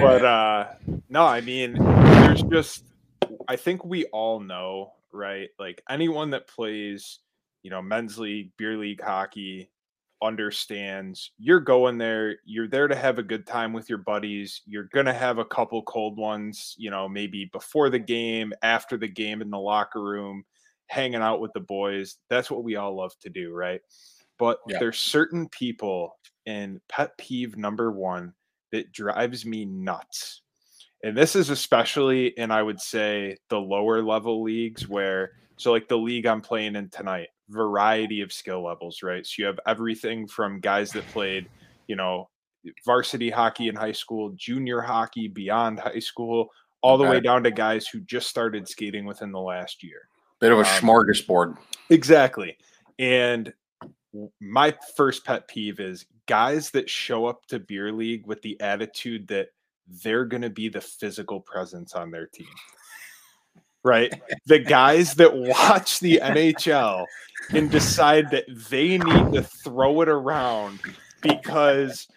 but 0.00 0.24
uh, 0.24 0.66
no, 1.08 1.24
I 1.24 1.40
mean, 1.40 1.74
there's 1.74 2.42
just, 2.42 2.84
I 3.48 3.56
think 3.56 3.84
we 3.84 4.04
all 4.06 4.40
know, 4.40 4.92
right? 5.12 5.48
Like 5.58 5.82
anyone 5.88 6.30
that 6.30 6.46
plays, 6.46 7.20
you 7.62 7.70
know, 7.70 7.82
men's 7.82 8.18
league, 8.18 8.52
beer 8.56 8.76
league 8.76 9.02
hockey 9.02 9.70
understands 10.24 11.32
you're 11.38 11.60
going 11.60 11.98
there, 11.98 12.36
you're 12.44 12.68
there 12.68 12.88
to 12.88 12.96
have 12.96 13.18
a 13.18 13.22
good 13.22 13.46
time 13.46 13.72
with 13.72 13.88
your 13.88 13.98
buddies. 13.98 14.62
You're 14.66 14.88
going 14.92 15.06
to 15.06 15.12
have 15.12 15.38
a 15.38 15.44
couple 15.44 15.82
cold 15.82 16.18
ones, 16.18 16.74
you 16.78 16.90
know, 16.90 17.08
maybe 17.08 17.44
before 17.52 17.90
the 17.90 17.98
game, 17.98 18.52
after 18.62 18.96
the 18.96 19.08
game 19.08 19.42
in 19.42 19.50
the 19.50 19.58
locker 19.58 20.02
room, 20.02 20.44
hanging 20.86 21.22
out 21.22 21.40
with 21.40 21.52
the 21.52 21.60
boys. 21.60 22.16
That's 22.30 22.50
what 22.50 22.64
we 22.64 22.76
all 22.76 22.96
love 22.96 23.12
to 23.20 23.30
do, 23.30 23.52
right? 23.52 23.80
but 24.38 24.58
yeah. 24.68 24.78
there's 24.78 24.98
certain 24.98 25.48
people 25.48 26.16
in 26.46 26.80
pet 26.88 27.16
peeve 27.18 27.56
number 27.56 27.90
one 27.90 28.32
that 28.72 28.92
drives 28.92 29.46
me 29.46 29.64
nuts. 29.64 30.42
And 31.02 31.16
this 31.16 31.36
is 31.36 31.50
especially 31.50 32.28
in, 32.28 32.50
I 32.50 32.62
would 32.62 32.80
say, 32.80 33.36
the 33.50 33.60
lower 33.60 34.02
level 34.02 34.42
leagues 34.42 34.88
where, 34.88 35.32
so 35.56 35.70
like 35.70 35.88
the 35.88 35.98
league 35.98 36.26
I'm 36.26 36.40
playing 36.40 36.76
in 36.76 36.88
tonight, 36.88 37.28
variety 37.48 38.20
of 38.20 38.32
skill 38.32 38.64
levels, 38.64 39.02
right? 39.02 39.26
So 39.26 39.34
you 39.38 39.46
have 39.46 39.60
everything 39.66 40.26
from 40.26 40.60
guys 40.60 40.92
that 40.92 41.06
played, 41.08 41.48
you 41.86 41.96
know, 41.96 42.28
varsity 42.84 43.30
hockey 43.30 43.68
in 43.68 43.74
high 43.74 43.92
school, 43.92 44.30
junior 44.36 44.80
hockey 44.80 45.28
beyond 45.28 45.78
high 45.78 45.98
school, 45.98 46.48
all 46.82 46.98
the 46.98 47.04
way 47.04 47.20
down 47.20 47.42
to 47.44 47.50
guys 47.50 47.86
who 47.86 48.00
just 48.00 48.28
started 48.28 48.68
skating 48.68 49.04
within 49.04 49.32
the 49.32 49.40
last 49.40 49.82
year. 49.82 50.08
Bit 50.40 50.52
of 50.52 50.58
a 50.58 50.62
um, 50.62 50.66
smorgasbord. 50.66 51.56
Exactly. 51.90 52.56
And 52.98 53.52
my 54.40 54.74
first 54.96 55.24
pet 55.24 55.48
peeve 55.48 55.80
is 55.80 56.06
guys 56.26 56.70
that 56.70 56.88
show 56.88 57.26
up 57.26 57.46
to 57.46 57.58
beer 57.58 57.92
league 57.92 58.26
with 58.26 58.40
the 58.42 58.60
attitude 58.60 59.26
that 59.28 59.48
they're 60.02 60.24
going 60.24 60.42
to 60.42 60.50
be 60.50 60.68
the 60.68 60.80
physical 60.80 61.40
presence 61.40 61.94
on 61.94 62.10
their 62.10 62.26
team. 62.26 62.46
Right? 63.84 64.12
The 64.46 64.60
guys 64.60 65.14
that 65.14 65.36
watch 65.36 66.00
the 66.00 66.20
NHL 66.22 67.04
and 67.50 67.70
decide 67.70 68.30
that 68.30 68.44
they 68.70 68.98
need 68.98 69.32
to 69.34 69.42
throw 69.42 70.00
it 70.00 70.08
around 70.08 70.80
because 71.20 72.08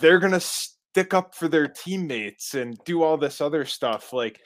they're 0.00 0.18
going 0.18 0.32
to 0.32 0.40
stick 0.40 1.12
up 1.12 1.34
for 1.34 1.48
their 1.48 1.68
teammates 1.68 2.54
and 2.54 2.78
do 2.84 3.02
all 3.02 3.16
this 3.16 3.40
other 3.40 3.64
stuff. 3.64 4.12
Like, 4.12 4.40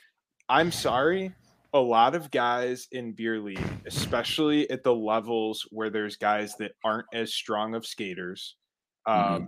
I'm 0.49 0.73
sorry, 0.73 1.33
a 1.75 1.79
lot 1.79 2.15
of 2.15 2.31
guys 2.31 2.89
in 2.93 3.13
beer 3.13 3.39
league, 3.39 3.61
especially 3.87 4.69
at 4.71 4.83
the 4.83 4.95
levels 4.95 5.67
where 5.71 5.91
there's 5.91 6.17
guys 6.17 6.55
that 6.59 6.73
aren't 6.85 7.07
as 7.13 7.35
strong 7.35 7.75
of 7.75 7.87
skaters, 7.87 8.57
mm-hmm. 9.07 9.35
um, 9.35 9.35
mm-hmm. 9.35 9.47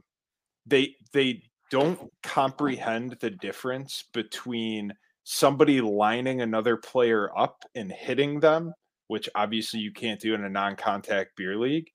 they 0.67 0.95
they 1.13 1.43
don't 1.71 2.01
comprehend 2.23 3.17
the 3.21 3.31
difference 3.31 4.05
between 4.13 4.93
somebody 5.25 5.81
lining 5.81 6.41
another 6.41 6.77
player 6.77 7.31
up 7.39 7.63
and 7.75 7.93
hitting 7.93 8.41
them, 8.41 8.73
which 9.09 9.29
obviously 9.35 9.81
you 9.81 9.93
can't 9.93 10.21
do 10.21 10.35
in 10.35 10.45
a 10.45 10.49
non-contact 10.49 11.37
beer 11.37 11.57
league, 11.57 11.89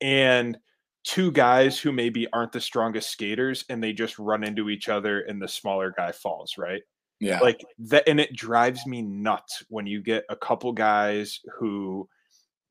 and 0.00 0.58
two 1.04 1.32
guys 1.32 1.78
who 1.78 1.92
maybe 1.92 2.28
aren't 2.32 2.52
the 2.52 2.60
strongest 2.60 3.10
skaters 3.10 3.64
and 3.68 3.82
they 3.82 3.92
just 3.92 4.18
run 4.18 4.44
into 4.44 4.70
each 4.70 4.88
other 4.88 5.22
and 5.22 5.42
the 5.42 5.48
smaller 5.48 5.92
guy 5.96 6.12
falls, 6.12 6.56
right? 6.56 6.82
Yeah. 7.20 7.40
Like 7.40 7.64
that 7.78 8.08
and 8.08 8.20
it 8.20 8.34
drives 8.34 8.86
me 8.86 9.02
nuts 9.02 9.64
when 9.68 9.86
you 9.86 10.02
get 10.02 10.24
a 10.28 10.36
couple 10.36 10.72
guys 10.72 11.40
who 11.58 12.08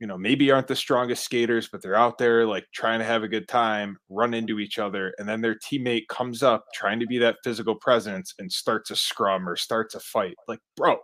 you 0.01 0.08
know 0.08 0.17
maybe 0.17 0.51
aren't 0.51 0.67
the 0.67 0.75
strongest 0.75 1.24
skaters 1.24 1.70
but 1.72 1.81
they're 1.81 1.96
out 1.96 2.17
there 2.17 2.46
like 2.46 2.65
trying 2.74 3.00
to 3.00 3.05
have 3.05 3.24
a 3.24 3.27
good 3.27 3.48
time 3.48 3.98
run 4.10 4.34
into 4.34 4.60
each 4.60 4.79
other 4.79 5.13
and 5.20 5.29
then 5.29 5.39
their 5.39 5.55
teammate 5.55 6.08
comes 6.10 6.41
up 6.41 6.65
trying 6.74 7.00
to 7.00 7.05
be 7.05 7.20
that 7.20 7.38
physical 7.43 7.75
presence 7.75 8.34
and 8.39 8.51
starts 8.51 8.89
a 8.89 8.96
scrum 8.96 9.48
or 9.48 9.55
starts 9.55 9.96
a 9.96 10.00
fight. 10.00 10.36
Like 10.48 10.60
bro 10.75 10.98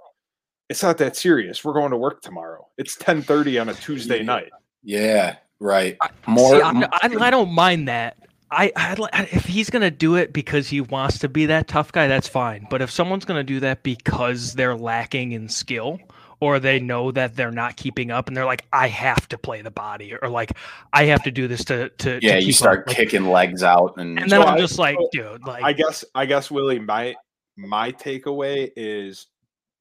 it's 0.70 0.84
not 0.84 0.98
that 0.98 1.16
serious. 1.16 1.64
We're 1.64 1.72
going 1.72 1.92
to 1.92 1.98
work 1.98 2.22
tomorrow. 2.22 2.68
It's 2.78 2.98
10:30 2.98 3.62
on 3.62 3.70
a 3.70 3.74
Tuesday 3.74 4.18
yeah. 4.18 4.24
night. 4.24 4.52
Yeah 4.84 5.38
right. 5.60 5.98
More 6.28 6.56
See, 6.56 6.62
I, 6.62 6.88
I, 6.92 7.10
I 7.20 7.30
don't 7.30 7.52
mind 7.52 7.88
that. 7.88 8.18
I, 8.50 8.72
I 8.76 9.28
if 9.32 9.46
he's 9.46 9.70
gonna 9.70 9.92
do 9.92 10.16
it 10.16 10.32
because 10.32 10.70
he 10.70 10.80
wants 10.80 11.20
to 11.20 11.30
be 11.30 11.46
that 11.48 11.68
tough 11.68 11.92
guy, 11.92 12.08
that's 12.08 12.30
fine. 12.30 12.66
But 12.70 12.82
if 12.82 12.90
someone's 12.90 13.26
gonna 13.26 13.44
do 13.44 13.60
that 13.60 13.84
because 13.84 14.54
they're 14.54 14.76
lacking 14.76 15.34
in 15.34 15.50
skill, 15.50 16.00
or 16.40 16.60
they 16.60 16.80
know 16.80 17.12
that 17.12 17.36
they're 17.36 17.52
not 17.52 17.76
keeping 17.76 18.12
up, 18.12 18.28
and 18.28 18.38
they're 18.38 18.46
like, 18.46 18.66
I 18.72 18.88
have 18.88 19.28
to 19.30 19.38
play 19.38 19.62
the 19.62 19.72
body, 19.72 20.14
or 20.22 20.30
like 20.30 20.52
I 20.94 21.06
have 21.06 21.24
to 21.24 21.32
do 21.32 21.48
this 21.48 21.64
to 21.66 21.90
to 21.90 22.20
yeah, 22.22 22.36
to 22.36 22.44
you 22.44 22.54
start 22.54 22.88
kicking 22.88 23.28
legs 23.28 23.64
out, 23.64 23.96
and 23.98 24.20
and 24.20 24.32
then 24.32 24.42
so 24.42 24.48
I'm 24.48 24.58
just 24.58 24.80
like, 24.80 24.98
dude, 25.12 25.46
like 25.46 25.64
I 25.64 25.74
guess 25.74 26.06
I 26.16 26.26
guess 26.26 26.52
Willie, 26.52 26.80
my 26.80 27.16
my 27.56 27.92
takeaway 27.92 28.72
is 28.76 29.28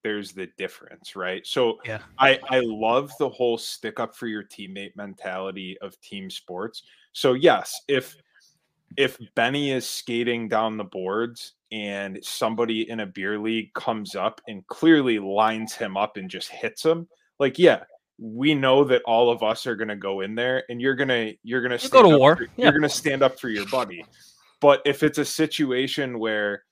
there's 0.02 0.32
the 0.32 0.48
difference, 0.56 1.16
right? 1.16 1.46
So 1.46 1.78
yeah, 1.84 1.98
I 2.18 2.38
I 2.48 2.60
love 2.60 3.12
the 3.18 3.28
whole 3.28 3.58
stick 3.58 4.00
up 4.00 4.14
for 4.14 4.26
your 4.26 4.44
teammate 4.44 4.96
mentality 4.96 5.76
of 5.82 6.00
team 6.00 6.30
sports. 6.30 6.84
So 7.12 7.34
yes, 7.34 7.80
if 7.88 8.16
if 8.96 9.18
Benny 9.34 9.72
is 9.72 9.88
skating 9.88 10.48
down 10.48 10.76
the 10.76 10.84
boards 10.84 11.54
and 11.72 12.18
somebody 12.22 12.88
in 12.88 13.00
a 13.00 13.06
beer 13.06 13.38
league 13.38 13.72
comes 13.74 14.14
up 14.14 14.40
and 14.46 14.66
clearly 14.66 15.18
lines 15.18 15.74
him 15.74 15.96
up 15.96 16.16
and 16.16 16.30
just 16.30 16.48
hits 16.48 16.84
him, 16.84 17.08
like 17.38 17.58
yeah, 17.58 17.84
we 18.18 18.54
know 18.54 18.84
that 18.84 19.02
all 19.04 19.30
of 19.30 19.42
us 19.42 19.66
are 19.66 19.76
going 19.76 19.88
to 19.88 19.96
go 19.96 20.20
in 20.20 20.34
there 20.34 20.64
and 20.68 20.80
you're 20.80 20.94
going 20.94 21.08
to 21.08 21.34
you're 21.42 21.66
going 21.66 21.78
to 21.78 21.88
go 21.88 22.02
to 22.02 22.18
war. 22.18 22.36
For, 22.36 22.42
yeah. 22.44 22.64
You're 22.64 22.72
going 22.72 22.82
to 22.82 22.88
stand 22.88 23.22
up 23.22 23.38
for 23.38 23.48
your 23.48 23.66
buddy. 23.66 24.04
But 24.60 24.80
if 24.86 25.02
it's 25.02 25.18
a 25.18 25.24
situation 25.24 26.18
where 26.18 26.64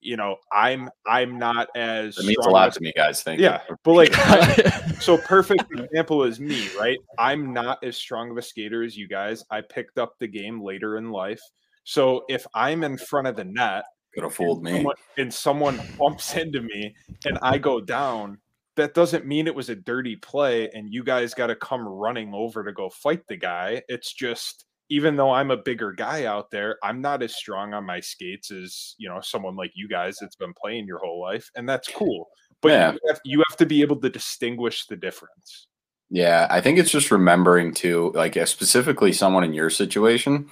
you 0.00 0.16
know 0.16 0.36
i'm 0.52 0.88
i'm 1.06 1.38
not 1.38 1.68
as 1.76 2.16
it 2.18 2.24
means 2.24 2.46
a 2.46 2.50
lot 2.50 2.68
as, 2.68 2.74
to 2.74 2.80
me 2.80 2.92
guys. 2.96 3.22
Thank 3.22 3.40
yeah 3.40 3.60
you. 3.68 3.76
but 3.82 3.92
like 3.92 4.14
so 5.00 5.18
perfect 5.18 5.64
example 5.72 6.24
is 6.24 6.40
me 6.40 6.68
right? 6.78 6.98
I'm 7.18 7.52
not 7.52 7.82
as 7.82 7.96
strong 7.96 8.30
of 8.30 8.36
a 8.36 8.42
skater 8.42 8.82
as 8.82 8.96
you 8.96 9.08
guys. 9.08 9.44
I 9.50 9.60
picked 9.60 9.98
up 9.98 10.14
the 10.18 10.28
game 10.28 10.62
later 10.62 10.96
in 10.98 11.10
life. 11.10 11.40
So 11.84 12.24
if 12.28 12.46
i'm 12.54 12.84
in 12.84 12.98
front 12.98 13.26
of 13.26 13.36
the 13.36 13.44
net 13.44 13.84
could 14.14 14.24
have 14.24 14.34
fooled 14.34 14.62
me. 14.62 14.72
someone, 14.72 14.96
and 15.18 15.34
someone 15.34 15.80
bumps 15.98 16.34
into 16.34 16.62
me 16.62 16.94
and 17.26 17.38
i 17.42 17.58
go 17.58 17.80
down 17.80 18.38
that 18.78 18.94
doesn't 18.94 19.26
mean 19.26 19.46
it 19.48 19.54
was 19.54 19.68
a 19.68 19.74
dirty 19.74 20.14
play 20.14 20.70
and 20.70 20.94
you 20.94 21.02
guys 21.02 21.34
got 21.34 21.48
to 21.48 21.56
come 21.56 21.86
running 21.86 22.32
over 22.32 22.64
to 22.64 22.72
go 22.72 22.88
fight 22.88 23.26
the 23.26 23.36
guy. 23.36 23.82
It's 23.88 24.12
just 24.12 24.64
even 24.90 25.16
though 25.16 25.30
I'm 25.30 25.50
a 25.50 25.56
bigger 25.56 25.92
guy 25.92 26.24
out 26.24 26.50
there, 26.50 26.78
I'm 26.82 27.00
not 27.00 27.22
as 27.22 27.34
strong 27.34 27.74
on 27.74 27.84
my 27.84 28.00
skates 28.00 28.50
as 28.50 28.94
you 28.98 29.08
know 29.08 29.20
someone 29.20 29.56
like 29.56 29.72
you 29.74 29.88
guys 29.88 30.16
that's 30.20 30.36
been 30.36 30.54
playing 30.54 30.86
your 30.86 30.98
whole 30.98 31.20
life, 31.20 31.50
and 31.54 31.68
that's 31.68 31.88
cool. 31.88 32.28
But 32.60 32.68
yeah. 32.70 32.92
you, 32.92 32.98
have, 33.08 33.20
you 33.24 33.44
have 33.48 33.56
to 33.58 33.66
be 33.66 33.82
able 33.82 33.96
to 33.96 34.10
distinguish 34.10 34.86
the 34.86 34.96
difference. 34.96 35.68
Yeah, 36.10 36.46
I 36.50 36.60
think 36.60 36.78
it's 36.78 36.90
just 36.90 37.10
remembering 37.10 37.74
to 37.74 38.12
like 38.14 38.36
uh, 38.36 38.46
specifically 38.46 39.12
someone 39.12 39.44
in 39.44 39.52
your 39.52 39.70
situation, 39.70 40.48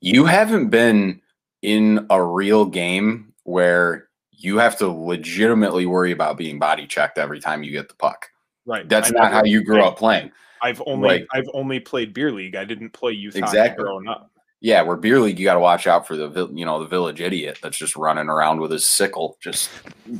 you 0.00 0.24
haven't 0.24 0.70
been 0.70 1.20
in 1.62 2.06
a 2.10 2.22
real 2.22 2.64
game 2.64 3.32
where 3.44 4.08
you 4.32 4.58
have 4.58 4.76
to 4.78 4.88
legitimately 4.88 5.86
worry 5.86 6.12
about 6.12 6.36
being 6.36 6.58
body 6.58 6.86
checked 6.86 7.18
every 7.18 7.40
time 7.40 7.62
you 7.62 7.70
get 7.70 7.88
the 7.88 7.94
puck. 7.94 8.28
Right. 8.66 8.88
That's 8.88 9.10
I 9.10 9.14
not 9.14 9.32
how 9.32 9.44
you 9.44 9.64
grew 9.64 9.82
up 9.82 9.98
playing. 9.98 10.30
I've 10.62 10.82
only 10.86 11.08
like, 11.08 11.26
I've 11.32 11.48
only 11.54 11.80
played 11.80 12.14
beer 12.14 12.32
league. 12.32 12.56
I 12.56 12.64
didn't 12.64 12.90
play 12.90 13.12
youth 13.12 13.36
exactly 13.36 13.84
growing 13.84 14.08
up. 14.08 14.30
Yeah, 14.60 14.82
where 14.82 14.96
beer 14.96 15.20
league, 15.20 15.38
you 15.38 15.44
got 15.44 15.54
to 15.54 15.60
watch 15.60 15.86
out 15.86 16.06
for 16.06 16.16
the 16.16 16.48
you 16.52 16.64
know 16.64 16.80
the 16.80 16.88
village 16.88 17.20
idiot 17.20 17.58
that's 17.62 17.78
just 17.78 17.96
running 17.96 18.28
around 18.28 18.60
with 18.60 18.70
his 18.70 18.86
sickle, 18.86 19.36
just 19.40 19.70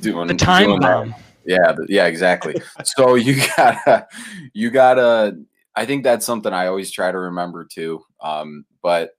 doing 0.01 0.29
the 0.29 0.35
time 0.35 0.67
doing 0.67 0.81
bomb. 0.81 1.15
Yeah, 1.45 1.75
yeah, 1.89 2.07
exactly. 2.07 2.55
so 2.85 3.15
you 3.17 3.43
gotta 3.57 4.07
you 4.53 4.71
gotta. 4.71 5.39
I 5.75 5.87
think 5.87 6.05
that's 6.05 6.27
something 6.27 6.53
I 6.53 6.67
always 6.67 6.91
try 6.91 7.11
to 7.11 7.19
remember 7.19 7.65
too. 7.65 8.03
Um, 8.21 8.65
but 8.83 9.11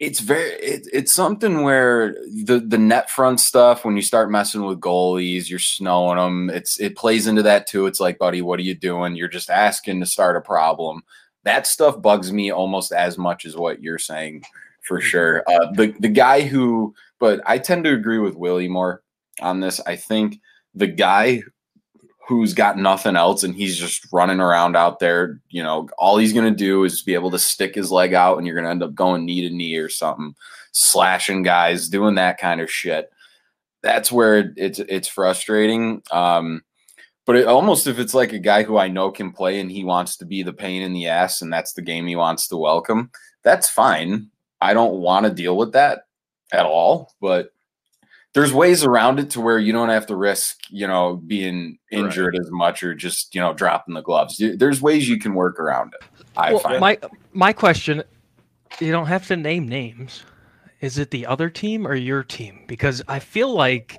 it's 0.00 0.20
very 0.20 0.50
it, 0.54 0.88
it's 0.92 1.14
something 1.14 1.62
where 1.62 2.14
the 2.44 2.62
the 2.66 2.78
net 2.78 3.10
front 3.10 3.40
stuff 3.40 3.84
when 3.84 3.96
you 3.96 4.02
start 4.02 4.30
messing 4.30 4.64
with 4.64 4.80
goalies 4.80 5.48
you're 5.48 5.58
snowing 5.58 6.16
them 6.16 6.50
it's 6.50 6.80
it 6.80 6.96
plays 6.96 7.26
into 7.26 7.42
that 7.42 7.66
too. 7.66 7.86
It's 7.86 8.00
like 8.00 8.18
buddy 8.18 8.42
what 8.42 8.58
are 8.58 8.64
you 8.64 8.74
doing? 8.74 9.14
You're 9.14 9.28
just 9.28 9.50
asking 9.50 10.00
to 10.00 10.06
start 10.06 10.36
a 10.36 10.40
problem. 10.40 11.02
That 11.44 11.66
stuff 11.66 12.00
bugs 12.00 12.32
me 12.32 12.50
almost 12.50 12.92
as 12.92 13.18
much 13.18 13.44
as 13.44 13.56
what 13.56 13.82
you're 13.82 13.98
saying 13.98 14.44
for 14.82 14.98
mm-hmm. 14.98 15.06
sure. 15.06 15.44
Uh, 15.46 15.70
the 15.72 15.94
the 16.00 16.08
guy 16.08 16.42
who 16.42 16.94
but 17.20 17.40
I 17.46 17.58
tend 17.58 17.84
to 17.84 17.94
agree 17.94 18.18
with 18.18 18.36
Willie 18.36 18.68
more 18.68 19.02
on 19.40 19.60
this. 19.60 19.80
I 19.86 19.96
think 19.96 20.40
the 20.74 20.88
guy 20.88 21.42
who's 22.26 22.54
got 22.54 22.78
nothing 22.78 23.16
else 23.16 23.42
and 23.42 23.54
he's 23.54 23.76
just 23.76 24.06
running 24.12 24.40
around 24.40 24.76
out 24.76 24.98
there. 24.98 25.40
You 25.50 25.62
know, 25.62 25.88
all 25.98 26.16
he's 26.16 26.32
going 26.32 26.50
to 26.50 26.56
do 26.56 26.84
is 26.84 27.02
be 27.02 27.14
able 27.14 27.30
to 27.30 27.38
stick 27.38 27.74
his 27.74 27.90
leg 27.90 28.14
out 28.14 28.38
and 28.38 28.46
you're 28.46 28.56
going 28.56 28.64
to 28.64 28.70
end 28.70 28.82
up 28.82 28.94
going 28.94 29.24
knee 29.24 29.46
to 29.46 29.54
knee 29.54 29.76
or 29.76 29.88
something, 29.88 30.34
slashing 30.72 31.42
guys, 31.42 31.88
doing 31.88 32.14
that 32.14 32.38
kind 32.38 32.60
of 32.60 32.70
shit. 32.70 33.10
That's 33.82 34.10
where 34.10 34.54
it's 34.56 34.78
it's 34.78 35.08
frustrating. 35.08 36.02
Um, 36.10 36.62
but 37.26 37.36
it, 37.36 37.46
almost 37.46 37.86
if 37.86 37.98
it's 37.98 38.14
like 38.14 38.32
a 38.32 38.38
guy 38.38 38.62
who 38.62 38.78
I 38.78 38.88
know 38.88 39.10
can 39.10 39.32
play 39.32 39.60
and 39.60 39.70
he 39.70 39.84
wants 39.84 40.16
to 40.18 40.24
be 40.24 40.42
the 40.42 40.52
pain 40.52 40.82
in 40.82 40.94
the 40.94 41.08
ass 41.08 41.42
and 41.42 41.52
that's 41.52 41.74
the 41.74 41.82
game 41.82 42.06
he 42.06 42.16
wants 42.16 42.48
to 42.48 42.56
welcome, 42.56 43.10
that's 43.42 43.68
fine. 43.68 44.30
I 44.62 44.72
don't 44.72 44.94
want 44.94 45.26
to 45.26 45.32
deal 45.32 45.56
with 45.56 45.72
that 45.72 46.04
at 46.52 46.64
all, 46.64 47.12
but 47.20 47.50
there's 48.34 48.52
ways 48.52 48.84
around 48.84 49.20
it 49.20 49.30
to 49.30 49.40
where 49.40 49.58
you 49.58 49.72
don't 49.72 49.88
have 49.88 50.06
to 50.06 50.16
risk, 50.16 50.58
you 50.68 50.86
know, 50.86 51.16
being 51.16 51.78
injured 51.90 52.34
right. 52.34 52.40
as 52.40 52.50
much 52.50 52.82
or 52.82 52.92
just, 52.92 53.34
you 53.34 53.40
know, 53.40 53.54
dropping 53.54 53.94
the 53.94 54.02
gloves. 54.02 54.42
There's 54.56 54.82
ways 54.82 55.08
you 55.08 55.18
can 55.18 55.34
work 55.34 55.60
around 55.60 55.94
it. 55.94 56.26
I 56.36 56.52
well, 56.52 56.60
find. 56.60 56.80
My 56.80 56.98
my 57.32 57.52
question, 57.52 58.02
you 58.80 58.90
don't 58.90 59.06
have 59.06 59.26
to 59.28 59.36
name 59.36 59.68
names. 59.68 60.24
Is 60.80 60.98
it 60.98 61.12
the 61.12 61.26
other 61.26 61.48
team 61.48 61.86
or 61.86 61.94
your 61.94 62.24
team? 62.24 62.64
Because 62.66 63.00
I 63.06 63.20
feel 63.20 63.54
like 63.54 63.96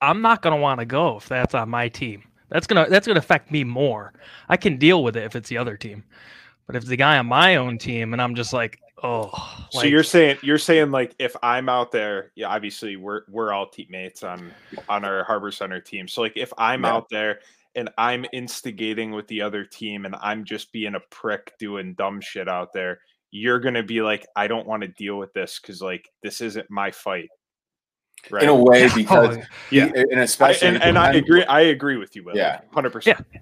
I'm 0.00 0.20
not 0.20 0.42
gonna 0.42 0.56
want 0.56 0.80
to 0.80 0.86
go 0.86 1.16
if 1.16 1.28
that's 1.28 1.54
on 1.54 1.70
my 1.70 1.88
team. 1.88 2.24
That's 2.48 2.66
gonna 2.66 2.86
that's 2.90 3.06
gonna 3.06 3.20
affect 3.20 3.52
me 3.52 3.62
more. 3.62 4.12
I 4.48 4.56
can 4.56 4.78
deal 4.78 5.04
with 5.04 5.16
it 5.16 5.22
if 5.22 5.36
it's 5.36 5.48
the 5.48 5.58
other 5.58 5.76
team. 5.76 6.02
But 6.66 6.74
if 6.74 6.82
it's 6.82 6.90
the 6.90 6.96
guy 6.96 7.18
on 7.18 7.26
my 7.26 7.56
own 7.56 7.78
team 7.78 8.12
and 8.12 8.20
I'm 8.20 8.34
just 8.34 8.52
like, 8.52 8.80
Oh, 9.04 9.30
so 9.70 9.78
like, 9.78 9.90
you're 9.90 10.04
saying 10.04 10.38
you're 10.42 10.58
saying 10.58 10.92
like 10.92 11.14
if 11.18 11.34
I'm 11.42 11.68
out 11.68 11.90
there, 11.90 12.30
yeah, 12.36 12.46
obviously 12.46 12.96
we're 12.96 13.22
we're 13.28 13.52
all 13.52 13.68
teammates 13.68 14.22
on 14.22 14.52
on 14.88 15.04
our 15.04 15.24
Harbor 15.24 15.50
Center 15.50 15.80
team. 15.80 16.06
So 16.06 16.22
like 16.22 16.36
if 16.36 16.52
I'm 16.56 16.84
yeah. 16.84 16.92
out 16.92 17.08
there 17.10 17.40
and 17.74 17.90
I'm 17.98 18.24
instigating 18.32 19.10
with 19.10 19.26
the 19.26 19.42
other 19.42 19.64
team 19.64 20.04
and 20.04 20.14
I'm 20.22 20.44
just 20.44 20.72
being 20.72 20.94
a 20.94 21.00
prick 21.10 21.52
doing 21.58 21.94
dumb 21.94 22.20
shit 22.20 22.48
out 22.48 22.72
there, 22.72 23.00
you're 23.32 23.58
gonna 23.58 23.82
be 23.82 24.02
like, 24.02 24.24
I 24.36 24.46
don't 24.46 24.68
want 24.68 24.82
to 24.82 24.88
deal 24.88 25.18
with 25.18 25.32
this 25.32 25.58
because 25.60 25.82
like 25.82 26.08
this 26.22 26.40
isn't 26.40 26.70
my 26.70 26.92
fight. 26.92 27.28
Right. 28.30 28.44
In 28.44 28.50
a 28.50 28.54
way, 28.54 28.88
because 28.94 29.36
oh, 29.36 29.42
yeah, 29.70 29.90
and 29.94 30.20
especially 30.20 30.68
I, 30.68 30.70
and, 30.74 30.82
and 30.84 30.98
I 30.98 31.14
agree. 31.14 31.44
I 31.44 31.60
agree 31.62 31.96
with 31.96 32.14
you. 32.14 32.22
Will. 32.22 32.36
Yeah, 32.36 32.60
hundred 32.72 32.90
percent. 32.90 33.26
Yeah. 33.32 33.40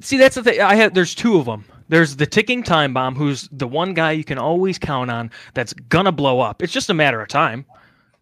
See, 0.00 0.16
that's 0.16 0.36
the 0.36 0.44
thing. 0.44 0.60
I 0.60 0.76
have. 0.76 0.94
There's 0.94 1.12
two 1.12 1.38
of 1.38 1.46
them. 1.46 1.64
There's 1.92 2.16
the 2.16 2.24
ticking 2.24 2.62
time 2.62 2.94
bomb, 2.94 3.14
who's 3.14 3.50
the 3.52 3.68
one 3.68 3.92
guy 3.92 4.12
you 4.12 4.24
can 4.24 4.38
always 4.38 4.78
count 4.78 5.10
on 5.10 5.30
that's 5.52 5.74
gonna 5.74 6.10
blow 6.10 6.40
up. 6.40 6.62
It's 6.62 6.72
just 6.72 6.88
a 6.88 6.94
matter 6.94 7.20
of 7.20 7.28
time. 7.28 7.66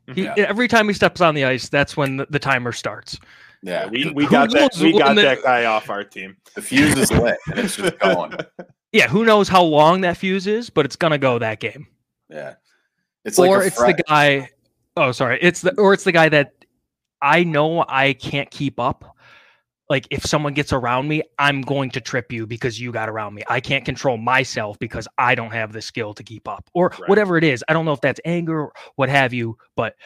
Mm-hmm. 0.09 0.13
He, 0.15 0.23
yeah. 0.25 0.35
Every 0.39 0.67
time 0.67 0.89
he 0.89 0.93
steps 0.93 1.21
on 1.21 1.37
the 1.37 1.45
ice, 1.45 1.69
that's 1.69 1.97
when 1.97 2.17
the, 2.17 2.27
the 2.31 2.41
timer 2.41 2.73
starts. 2.73 3.21
Yeah, 3.63 3.87
we, 3.87 4.11
we 4.11 4.27
got 4.27 4.51
that 4.51 4.77
we 4.81 4.99
got 4.99 5.15
the, 5.15 5.23
that 5.23 5.45
guy 5.45 5.67
off 5.67 5.89
our 5.89 6.03
team. 6.03 6.37
The 6.57 6.63
fuse 6.63 6.99
is 6.99 7.13
lit 7.13 7.39
and 7.47 7.61
it's 7.61 7.77
just 7.77 7.97
going. 8.01 8.37
Yeah, 8.93 9.07
who 9.07 9.25
knows 9.25 9.49
how 9.49 9.63
long 9.63 10.01
that 10.01 10.17
fuse 10.17 10.49
is, 10.49 10.69
but 10.69 10.85
it's 10.85 10.97
gonna 10.97 11.17
go 11.17 11.39
that 11.39 11.61
game. 11.61 11.87
Yeah. 12.29 12.55
It's 13.25 13.39
or 13.39 13.59
like 13.59 13.69
it's 13.69 13.77
the 13.77 14.03
guy 14.09 14.51
oh 14.97 15.13
sorry. 15.13 15.39
It's 15.41 15.61
the 15.61 15.79
or 15.79 15.95
it's 15.95 16.03
the 16.03 16.11
guy 16.11 16.29
that 16.29 16.55
I 17.23 17.45
know 17.45 17.85
I 17.89 18.15
can't 18.15 18.51
keep 18.51 18.81
up 18.81 19.17
like 19.91 20.07
if 20.11 20.25
someone 20.25 20.55
gets 20.55 20.73
around 20.73 21.09
me, 21.09 21.23
I'm 21.39 21.61
going 21.63 21.91
to 21.91 22.01
trip 22.01 22.33
you 22.33 22.47
because 22.47 22.81
you 22.81 22.93
got 22.93 23.09
around 23.09 23.35
me. 23.35 23.43
I 23.49 23.59
can't 23.59 23.85
control 23.85 24.17
myself 24.17 24.79
because 24.79 25.09
I 25.19 25.35
don't 25.35 25.51
have 25.51 25.73
the 25.73 25.83
skill 25.83 26.15
to 26.15 26.23
keep 26.23 26.47
up 26.47 26.71
or 26.73 26.91
right. 26.91 27.09
whatever 27.09 27.37
it 27.37 27.43
is. 27.43 27.65
I 27.69 27.73
don't 27.73 27.85
know 27.85 27.93
if 27.93 28.01
that's 28.01 28.21
anger 28.25 28.61
or 28.61 28.73
what 28.95 29.09
have 29.09 29.35
you, 29.35 29.59
but 29.75 29.97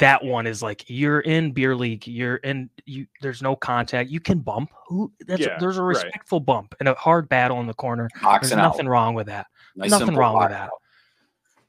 that 0.00 0.24
one 0.24 0.46
is 0.46 0.60
like 0.60 0.84
you're 0.88 1.20
in 1.20 1.52
beer 1.52 1.76
league, 1.76 2.06
you're 2.06 2.36
in 2.36 2.68
you 2.84 3.06
there's 3.22 3.42
no 3.42 3.54
contact. 3.54 4.10
You 4.10 4.20
can 4.20 4.40
bump. 4.40 4.70
Who 4.88 5.12
that's 5.26 5.40
yeah, 5.40 5.56
there's 5.58 5.78
a 5.78 5.82
respectful 5.82 6.40
right. 6.40 6.46
bump 6.46 6.74
and 6.80 6.88
a 6.88 6.94
hard 6.94 7.28
battle 7.28 7.60
in 7.60 7.68
the 7.68 7.74
corner. 7.74 8.08
there's 8.22 8.50
nothing 8.50 8.86
out. 8.86 8.90
wrong 8.90 9.14
with 9.14 9.28
that. 9.28 9.46
Nice 9.76 9.90
nothing 9.90 10.16
wrong 10.16 10.36
with 10.36 10.50
that. 10.50 10.64
Out. 10.64 10.70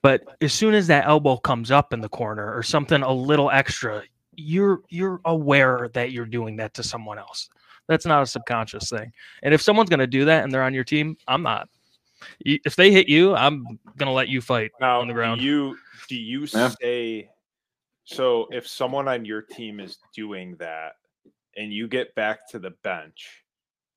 But 0.02 0.24
as 0.42 0.54
soon 0.54 0.74
as 0.74 0.88
that 0.88 1.06
elbow 1.06 1.38
comes 1.38 1.70
up 1.70 1.94
in 1.94 2.02
the 2.02 2.10
corner 2.10 2.54
or 2.54 2.64
something 2.64 3.04
a 3.04 3.14
little 3.14 3.52
extra, 3.52 4.04
you're 4.38 4.82
you're 4.90 5.20
aware 5.26 5.90
that 5.94 6.12
you're 6.12 6.26
doing 6.26 6.56
that 6.58 6.74
to 6.76 6.84
someone 6.84 7.18
else. 7.18 7.50
That's 7.88 8.06
not 8.06 8.22
a 8.22 8.26
subconscious 8.26 8.90
thing. 8.90 9.12
And 9.44 9.54
if 9.54 9.62
someone's 9.62 9.90
going 9.90 10.00
to 10.00 10.08
do 10.08 10.26
that 10.26 10.44
and 10.44 10.54
they're 10.54 10.64
on 10.64 10.74
your 10.74 10.84
team, 10.84 11.18
I'm 11.28 11.42
not. 11.42 11.68
If 12.40 12.76
they 12.76 12.92
hit 12.92 13.08
you, 13.08 13.36
I'm 13.36 13.64
going 13.98 14.08
to 14.08 14.12
let 14.12 14.28
you 14.28 14.42
fight 14.42 14.72
now, 14.80 15.02
on 15.02 15.08
the 15.08 15.14
ground. 15.14 15.42
Do 15.42 15.46
you 15.46 15.78
do 16.08 16.16
you 16.16 16.48
yeah. 16.54 16.72
say 16.82 17.30
so 18.06 18.48
if 18.52 18.66
someone 18.66 19.08
on 19.08 19.26
your 19.26 19.42
team 19.42 19.80
is 19.80 19.98
doing 20.16 20.56
that 20.60 20.94
and 21.58 21.74
you 21.74 21.88
get 21.88 22.16
back 22.16 22.48
to 22.50 22.60
the 22.60 22.72
bench, 22.82 23.44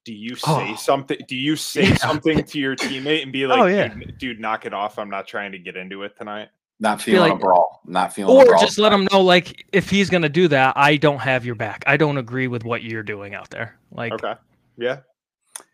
do 0.04 0.12
you 0.12 0.34
say 0.34 0.72
oh. 0.72 0.74
something? 0.76 1.18
Do 1.28 1.36
you 1.36 1.56
say 1.56 1.88
yeah. 1.88 1.94
something 1.94 2.42
to 2.42 2.58
your 2.58 2.74
teammate 2.74 3.22
and 3.22 3.32
be 3.32 3.44
oh, 3.44 3.48
like, 3.48 3.60
oh, 3.60 3.66
yeah. 3.66 3.88
dude, 3.88 4.18
dude, 4.18 4.40
knock 4.40 4.66
it 4.66 4.74
off. 4.74 4.98
I'm 4.98 5.10
not 5.10 5.26
trying 5.26 5.52
to 5.52 5.58
get 5.58 5.76
into 5.76 6.02
it 6.02 6.16
tonight. 6.16 6.48
Not 6.80 7.02
feeling 7.02 7.32
like, 7.32 7.32
a 7.34 7.36
brawl. 7.36 7.82
Not 7.84 8.14
feeling 8.14 8.34
or 8.34 8.56
just 8.58 8.78
let 8.78 8.90
him 8.90 9.06
know 9.12 9.20
like 9.20 9.66
if 9.70 9.90
he's 9.90 10.08
gonna 10.08 10.30
do 10.30 10.48
that, 10.48 10.72
I 10.76 10.96
don't 10.96 11.18
have 11.18 11.44
your 11.44 11.54
back. 11.54 11.84
I 11.86 11.98
don't 11.98 12.16
agree 12.16 12.48
with 12.48 12.64
what 12.64 12.82
you're 12.82 13.02
doing 13.02 13.34
out 13.34 13.50
there. 13.50 13.78
Like 13.92 14.14
okay, 14.14 14.34
yeah, 14.78 15.00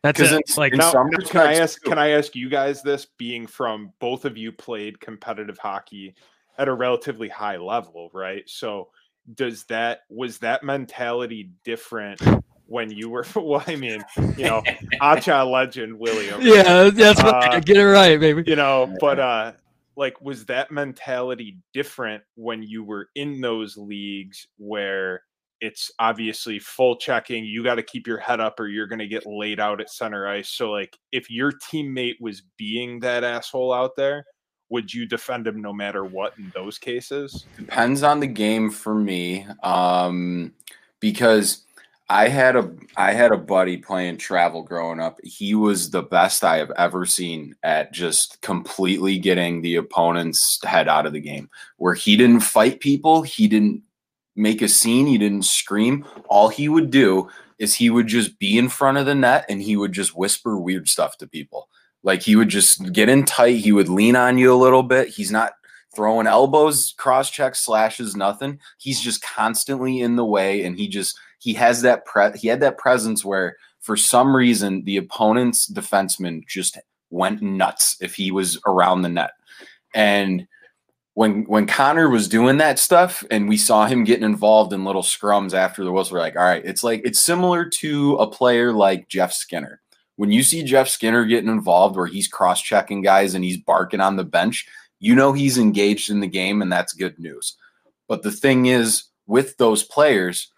that's 0.02 0.18
it. 0.18 0.32
In, 0.32 0.40
like 0.56 0.72
now, 0.72 0.92
can 1.28 1.40
I 1.40 1.54
ask? 1.54 1.80
Can 1.82 1.98
I 1.98 2.10
ask 2.10 2.34
you 2.34 2.48
guys 2.48 2.82
this? 2.82 3.06
Being 3.18 3.46
from 3.46 3.92
both 4.00 4.24
of 4.24 4.36
you 4.36 4.50
played 4.50 5.00
competitive 5.00 5.58
hockey 5.58 6.16
at 6.58 6.66
a 6.66 6.74
relatively 6.74 7.28
high 7.28 7.56
level, 7.56 8.10
right? 8.12 8.42
So 8.46 8.88
does 9.34 9.64
that 9.64 10.00
was 10.08 10.38
that 10.38 10.64
mentality 10.64 11.50
different 11.64 12.20
when 12.66 12.90
you 12.90 13.08
were 13.08 13.24
well 13.36 13.62
i 13.66 13.76
mean 13.76 14.04
you 14.36 14.44
know 14.44 14.62
acha 15.02 15.50
legend 15.50 15.98
william 15.98 16.40
yeah 16.40 16.90
that's 16.90 17.22
right 17.22 17.54
uh, 17.54 17.60
get 17.60 17.76
it 17.76 17.84
right 17.84 18.20
baby 18.20 18.44
you 18.46 18.56
know 18.56 18.94
but 19.00 19.18
uh 19.18 19.52
like 19.96 20.20
was 20.20 20.44
that 20.46 20.70
mentality 20.70 21.58
different 21.72 22.22
when 22.34 22.62
you 22.62 22.84
were 22.84 23.08
in 23.14 23.40
those 23.40 23.76
leagues 23.76 24.46
where 24.58 25.22
it's 25.60 25.90
obviously 25.98 26.58
full 26.58 26.96
checking 26.96 27.44
you 27.44 27.64
got 27.64 27.76
to 27.76 27.82
keep 27.82 28.06
your 28.06 28.18
head 28.18 28.40
up 28.40 28.60
or 28.60 28.68
you're 28.68 28.86
going 28.86 28.98
to 28.98 29.06
get 29.06 29.24
laid 29.26 29.58
out 29.58 29.80
at 29.80 29.90
center 29.90 30.28
ice? 30.28 30.50
So 30.50 30.70
like 30.70 30.96
if 31.12 31.30
your 31.30 31.52
teammate 31.52 32.20
was 32.20 32.42
being 32.58 33.00
that 33.00 33.24
asshole 33.24 33.72
out 33.72 33.96
there 33.96 34.24
would 34.68 34.92
you 34.92 35.06
defend 35.06 35.46
him 35.46 35.62
no 35.62 35.72
matter 35.72 36.04
what 36.04 36.36
in 36.38 36.50
those 36.52 36.76
cases? 36.76 37.46
Depends 37.56 38.02
on 38.02 38.18
the 38.20 38.26
game 38.26 38.70
for 38.70 38.94
me 38.94 39.46
um 39.62 40.52
because 41.00 41.65
I 42.08 42.28
had 42.28 42.54
a 42.54 42.70
I 42.96 43.12
had 43.12 43.32
a 43.32 43.36
buddy 43.36 43.76
playing 43.76 44.18
travel 44.18 44.62
growing 44.62 45.00
up. 45.00 45.18
He 45.24 45.54
was 45.54 45.90
the 45.90 46.02
best 46.02 46.44
I 46.44 46.58
have 46.58 46.70
ever 46.76 47.04
seen 47.04 47.56
at 47.64 47.92
just 47.92 48.40
completely 48.42 49.18
getting 49.18 49.60
the 49.60 49.76
opponent's 49.76 50.60
head 50.62 50.88
out 50.88 51.06
of 51.06 51.12
the 51.12 51.20
game. 51.20 51.50
Where 51.78 51.94
he 51.94 52.16
didn't 52.16 52.40
fight 52.40 52.78
people, 52.78 53.22
he 53.22 53.48
didn't 53.48 53.82
make 54.36 54.62
a 54.62 54.68
scene, 54.68 55.06
he 55.06 55.18
didn't 55.18 55.46
scream. 55.46 56.04
All 56.28 56.48
he 56.48 56.68
would 56.68 56.90
do 56.90 57.28
is 57.58 57.74
he 57.74 57.90
would 57.90 58.06
just 58.06 58.38
be 58.38 58.56
in 58.56 58.68
front 58.68 58.98
of 58.98 59.06
the 59.06 59.14
net 59.14 59.44
and 59.48 59.60
he 59.60 59.76
would 59.76 59.92
just 59.92 60.16
whisper 60.16 60.58
weird 60.58 60.88
stuff 60.88 61.18
to 61.18 61.26
people. 61.26 61.68
Like 62.04 62.22
he 62.22 62.36
would 62.36 62.50
just 62.50 62.92
get 62.92 63.08
in 63.08 63.24
tight, 63.24 63.56
he 63.56 63.72
would 63.72 63.88
lean 63.88 64.14
on 64.14 64.38
you 64.38 64.52
a 64.52 64.54
little 64.54 64.84
bit. 64.84 65.08
He's 65.08 65.32
not 65.32 65.54
throwing 65.94 66.26
elbows, 66.26 66.94
cross 66.98 67.30
checks, 67.30 67.60
slashes, 67.60 68.14
nothing. 68.14 68.60
He's 68.78 69.00
just 69.00 69.22
constantly 69.22 70.00
in 70.00 70.14
the 70.14 70.24
way 70.24 70.64
and 70.64 70.78
he 70.78 70.86
just 70.86 71.18
he 71.46 71.54
has 71.54 71.82
that 71.82 72.04
pre 72.04 72.32
he 72.36 72.48
had 72.48 72.58
that 72.58 72.76
presence 72.76 73.24
where 73.24 73.56
for 73.78 73.96
some 73.96 74.34
reason 74.34 74.82
the 74.82 74.96
opponent's 74.96 75.70
defenseman 75.70 76.44
just 76.44 76.76
went 77.10 77.40
nuts 77.40 77.96
if 78.00 78.16
he 78.16 78.32
was 78.32 78.60
around 78.66 79.02
the 79.02 79.08
net. 79.08 79.30
And 79.94 80.48
when 81.14 81.44
when 81.44 81.68
Connor 81.68 82.08
was 82.08 82.26
doing 82.26 82.56
that 82.56 82.80
stuff 82.80 83.24
and 83.30 83.48
we 83.48 83.56
saw 83.56 83.86
him 83.86 84.02
getting 84.02 84.24
involved 84.24 84.72
in 84.72 84.84
little 84.84 85.04
scrums 85.04 85.54
after 85.54 85.84
the 85.84 85.92
whistle, 85.92 86.14
we're 86.14 86.20
like, 86.20 86.34
all 86.34 86.42
right, 86.42 86.64
it's 86.64 86.82
like 86.82 87.00
it's 87.04 87.22
similar 87.22 87.64
to 87.64 88.16
a 88.16 88.26
player 88.26 88.72
like 88.72 89.08
Jeff 89.08 89.32
Skinner. 89.32 89.80
When 90.16 90.32
you 90.32 90.42
see 90.42 90.64
Jeff 90.64 90.88
Skinner 90.88 91.24
getting 91.24 91.48
involved 91.48 91.94
where 91.94 92.08
he's 92.08 92.26
cross-checking 92.26 93.02
guys 93.02 93.34
and 93.34 93.44
he's 93.44 93.58
barking 93.58 94.00
on 94.00 94.16
the 94.16 94.24
bench, 94.24 94.66
you 94.98 95.14
know 95.14 95.32
he's 95.32 95.58
engaged 95.58 96.10
in 96.10 96.18
the 96.18 96.26
game 96.26 96.60
and 96.60 96.72
that's 96.72 96.92
good 96.92 97.16
news. 97.20 97.56
But 98.08 98.24
the 98.24 98.32
thing 98.32 98.66
is 98.66 99.04
with 99.26 99.56
those 99.58 99.82
players, 99.82 100.50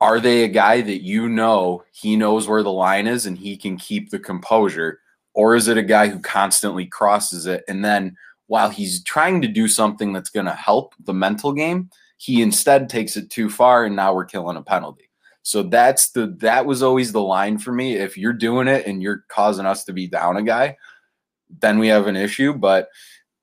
are 0.00 0.20
they 0.20 0.44
a 0.44 0.48
guy 0.48 0.80
that 0.80 1.02
you 1.02 1.28
know 1.28 1.84
he 1.92 2.16
knows 2.16 2.48
where 2.48 2.62
the 2.62 2.72
line 2.72 3.06
is 3.06 3.26
and 3.26 3.36
he 3.36 3.56
can 3.56 3.76
keep 3.76 4.10
the 4.10 4.18
composure? 4.18 5.00
Or 5.34 5.54
is 5.54 5.68
it 5.68 5.78
a 5.78 5.82
guy 5.82 6.08
who 6.08 6.18
constantly 6.18 6.86
crosses 6.86 7.46
it? 7.46 7.64
And 7.68 7.84
then 7.84 8.16
while 8.46 8.70
he's 8.70 9.02
trying 9.04 9.42
to 9.42 9.48
do 9.48 9.68
something 9.68 10.12
that's 10.12 10.30
going 10.30 10.46
to 10.46 10.52
help 10.52 10.94
the 11.04 11.14
mental 11.14 11.52
game, 11.52 11.90
he 12.16 12.42
instead 12.42 12.88
takes 12.88 13.16
it 13.16 13.30
too 13.30 13.48
far 13.48 13.84
and 13.84 13.94
now 13.94 14.12
we're 14.12 14.24
killing 14.24 14.56
a 14.56 14.62
penalty. 14.62 15.08
So 15.42 15.62
that's 15.62 16.10
the 16.10 16.26
that 16.40 16.66
was 16.66 16.82
always 16.82 17.12
the 17.12 17.22
line 17.22 17.58
for 17.58 17.72
me. 17.72 17.96
If 17.96 18.18
you're 18.18 18.32
doing 18.32 18.68
it 18.68 18.86
and 18.86 19.02
you're 19.02 19.24
causing 19.28 19.66
us 19.66 19.84
to 19.84 19.92
be 19.92 20.06
down 20.06 20.36
a 20.36 20.42
guy, 20.42 20.76
then 21.60 21.78
we 21.78 21.88
have 21.88 22.06
an 22.06 22.16
issue. 22.16 22.52
But 22.52 22.88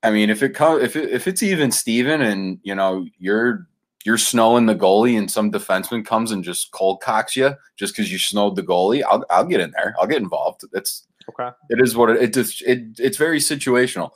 I 0.04 0.12
mean, 0.12 0.30
if 0.30 0.44
it 0.44 0.50
comes 0.50 0.84
if 0.84 0.96
it, 0.96 1.10
if 1.10 1.28
it's 1.28 1.42
even 1.42 1.72
Steven 1.72 2.22
and 2.22 2.60
you 2.64 2.76
know 2.76 3.06
you're 3.18 3.68
you're 4.08 4.18
snowing 4.18 4.68
the 4.68 4.74
goalie 4.74 5.18
and 5.18 5.30
some 5.30 5.52
defenseman 5.52 6.06
comes 6.06 6.32
and 6.32 6.42
just 6.42 6.72
cold 6.72 7.02
cocks 7.02 7.36
you 7.36 7.54
just 7.76 7.94
because 7.94 8.10
you 8.10 8.18
snowed 8.18 8.56
the 8.56 8.64
goalie, 8.64 9.04
I'll, 9.04 9.26
I'll 9.30 9.44
get 9.44 9.60
in 9.60 9.72
there. 9.72 9.96
I'll 10.00 10.08
get 10.08 10.22
involved. 10.22 10.62
It's 10.72 11.06
okay. 11.28 11.50
It 11.70 11.82
is 11.82 11.94
what 11.94 12.12
it, 12.12 12.22
it 12.22 12.34
just 12.34 12.62
it 12.62 12.86
it's 13.00 13.18
very 13.18 13.40
situational. 13.40 14.12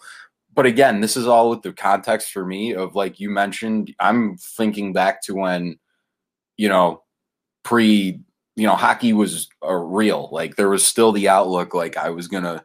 But 0.54 0.66
again, 0.66 1.02
this 1.02 1.18
is 1.18 1.28
all 1.28 1.50
with 1.50 1.62
the 1.62 1.74
context 1.74 2.32
for 2.32 2.46
me 2.46 2.74
of 2.74 2.96
like 2.96 3.20
you 3.20 3.30
mentioned. 3.30 3.94
I'm 4.00 4.38
thinking 4.38 4.94
back 4.94 5.22
to 5.24 5.36
when, 5.36 5.78
you 6.56 6.70
know, 6.70 7.04
pre 7.64 8.18
you 8.56 8.68
know 8.68 8.76
hockey 8.76 9.12
was 9.12 9.50
a 9.62 9.78
real 9.78 10.30
like 10.32 10.56
there 10.56 10.70
was 10.70 10.88
still 10.88 11.12
the 11.12 11.28
outlook 11.28 11.74
like 11.74 11.98
I 11.98 12.12
was 12.12 12.30
gonna 12.30 12.64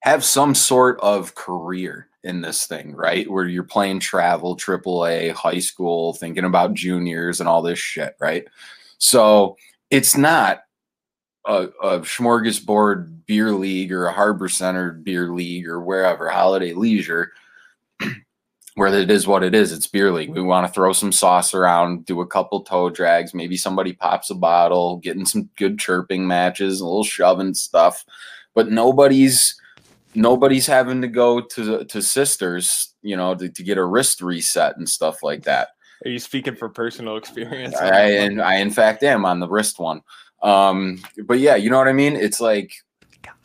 have 0.00 0.24
some 0.24 0.54
sort 0.54 0.98
of 1.00 1.34
career 1.34 2.08
in 2.26 2.40
this 2.40 2.66
thing, 2.66 2.94
right? 2.94 3.30
Where 3.30 3.46
you're 3.46 3.62
playing 3.62 4.00
travel, 4.00 4.56
AAA, 4.56 5.32
high 5.32 5.60
school, 5.60 6.12
thinking 6.12 6.44
about 6.44 6.74
juniors 6.74 7.38
and 7.40 7.48
all 7.48 7.62
this 7.62 7.78
shit, 7.78 8.16
right? 8.20 8.44
So 8.98 9.56
it's 9.90 10.16
not 10.16 10.62
a, 11.46 11.68
a 11.82 12.00
smorgasbord 12.00 13.26
beer 13.26 13.52
league 13.52 13.92
or 13.92 14.06
a 14.06 14.12
harbor 14.12 14.48
center 14.48 14.92
beer 14.92 15.28
league 15.28 15.68
or 15.68 15.80
wherever, 15.80 16.28
holiday 16.28 16.72
leisure, 16.72 17.32
where 18.74 18.92
it 18.92 19.08
is 19.08 19.28
what 19.28 19.44
it 19.44 19.54
is. 19.54 19.72
It's 19.72 19.86
beer 19.86 20.10
league. 20.10 20.30
We 20.30 20.42
want 20.42 20.66
to 20.66 20.72
throw 20.72 20.92
some 20.92 21.12
sauce 21.12 21.54
around, 21.54 22.06
do 22.06 22.20
a 22.20 22.26
couple 22.26 22.62
toe 22.62 22.90
drags, 22.90 23.34
maybe 23.34 23.56
somebody 23.56 23.92
pops 23.92 24.30
a 24.30 24.34
bottle, 24.34 24.96
getting 24.96 25.26
some 25.26 25.48
good 25.56 25.78
chirping 25.78 26.26
matches, 26.26 26.80
a 26.80 26.84
little 26.84 27.04
shoving 27.04 27.54
stuff, 27.54 28.04
but 28.52 28.68
nobody's 28.68 29.60
nobody's 30.16 30.66
having 30.66 31.02
to 31.02 31.08
go 31.08 31.40
to 31.40 31.84
to 31.84 32.02
sisters, 32.02 32.94
you 33.02 33.16
know, 33.16 33.34
to, 33.34 33.48
to 33.48 33.62
get 33.62 33.78
a 33.78 33.84
wrist 33.84 34.22
reset 34.22 34.76
and 34.76 34.88
stuff 34.88 35.22
like 35.22 35.44
that. 35.44 35.68
Are 36.04 36.10
you 36.10 36.18
speaking 36.18 36.56
for 36.56 36.68
personal 36.68 37.16
experience? 37.16 37.76
I 37.76 38.10
and 38.10 38.42
I 38.42 38.56
in 38.56 38.70
fact 38.70 39.02
am 39.02 39.24
on 39.24 39.40
the 39.40 39.48
wrist 39.48 39.78
one. 39.78 40.02
Um, 40.42 41.02
but 41.24 41.38
yeah, 41.38 41.56
you 41.56 41.70
know 41.70 41.78
what 41.78 41.88
I 41.88 41.92
mean? 41.92 42.16
It's 42.16 42.40
like 42.40 42.72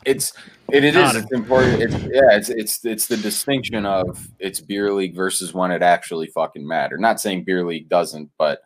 it's 0.04 0.32
it, 0.72 0.84
it 0.84 0.96
is 0.96 1.14
it's 1.14 1.32
important. 1.32 1.82
It's 1.82 1.94
yeah, 1.94 2.36
it's 2.36 2.48
it's 2.48 2.84
it's 2.84 3.06
the 3.06 3.16
distinction 3.16 3.86
of 3.86 4.28
it's 4.38 4.60
beer 4.60 4.92
league 4.92 5.14
versus 5.14 5.54
when 5.54 5.70
it 5.70 5.82
actually 5.82 6.26
fucking 6.28 6.66
matter. 6.66 6.98
Not 6.98 7.20
saying 7.20 7.44
beer 7.44 7.64
league 7.64 7.88
doesn't, 7.88 8.30
but 8.38 8.62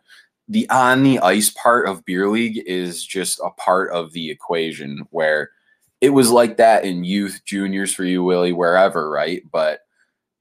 the 0.47 0.69
on 0.69 1.03
the 1.03 1.19
ice 1.19 1.49
part 1.49 1.87
of 1.87 2.05
beer 2.05 2.29
league 2.29 2.63
is 2.65 3.05
just 3.05 3.39
a 3.43 3.49
part 3.51 3.91
of 3.91 4.13
the 4.13 4.29
equation 4.29 5.05
where 5.11 5.51
it 6.01 6.09
was 6.09 6.31
like 6.31 6.57
that 6.57 6.85
in 6.85 7.03
youth, 7.03 7.41
juniors 7.45 7.93
for 7.93 8.03
you, 8.03 8.23
Willie, 8.23 8.53
wherever, 8.53 9.09
right? 9.09 9.43
But 9.51 9.79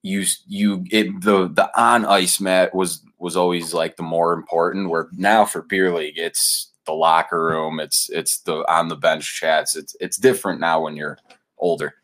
you 0.02 0.24
you 0.46 0.84
it 0.90 1.20
the 1.22 1.48
the 1.48 1.70
on 1.80 2.04
ice 2.04 2.40
mat 2.40 2.74
was 2.74 3.02
was 3.18 3.36
always 3.36 3.74
like 3.74 3.96
the 3.96 4.02
more 4.02 4.32
important. 4.32 4.90
Where 4.90 5.08
now 5.12 5.44
for 5.44 5.62
beer 5.62 5.94
league, 5.94 6.18
it's 6.18 6.72
the 6.84 6.92
locker 6.92 7.44
room, 7.44 7.80
it's 7.80 8.08
it's 8.10 8.40
the 8.40 8.58
on 8.72 8.88
the 8.88 8.96
bench 8.96 9.34
chats. 9.34 9.74
It's 9.76 9.96
it's 10.00 10.16
different 10.16 10.60
now 10.60 10.82
when 10.82 10.96
you're 10.96 11.18
older. 11.58 11.94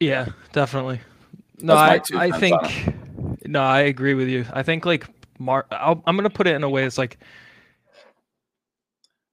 Yeah, 0.00 0.26
definitely. 0.52 1.00
No, 1.58 1.74
I 1.74 2.00
I 2.14 2.30
think 2.32 2.60
no, 3.46 3.62
I 3.62 3.80
agree 3.80 4.14
with 4.14 4.28
you. 4.28 4.46
I 4.52 4.62
think 4.62 4.84
like 4.86 5.06
Mar, 5.38 5.66
i 5.70 5.90
am 5.90 6.16
gonna 6.16 6.30
put 6.30 6.46
it 6.46 6.56
in 6.56 6.64
a 6.64 6.70
way. 6.70 6.84
It's 6.84 6.98
like 6.98 7.18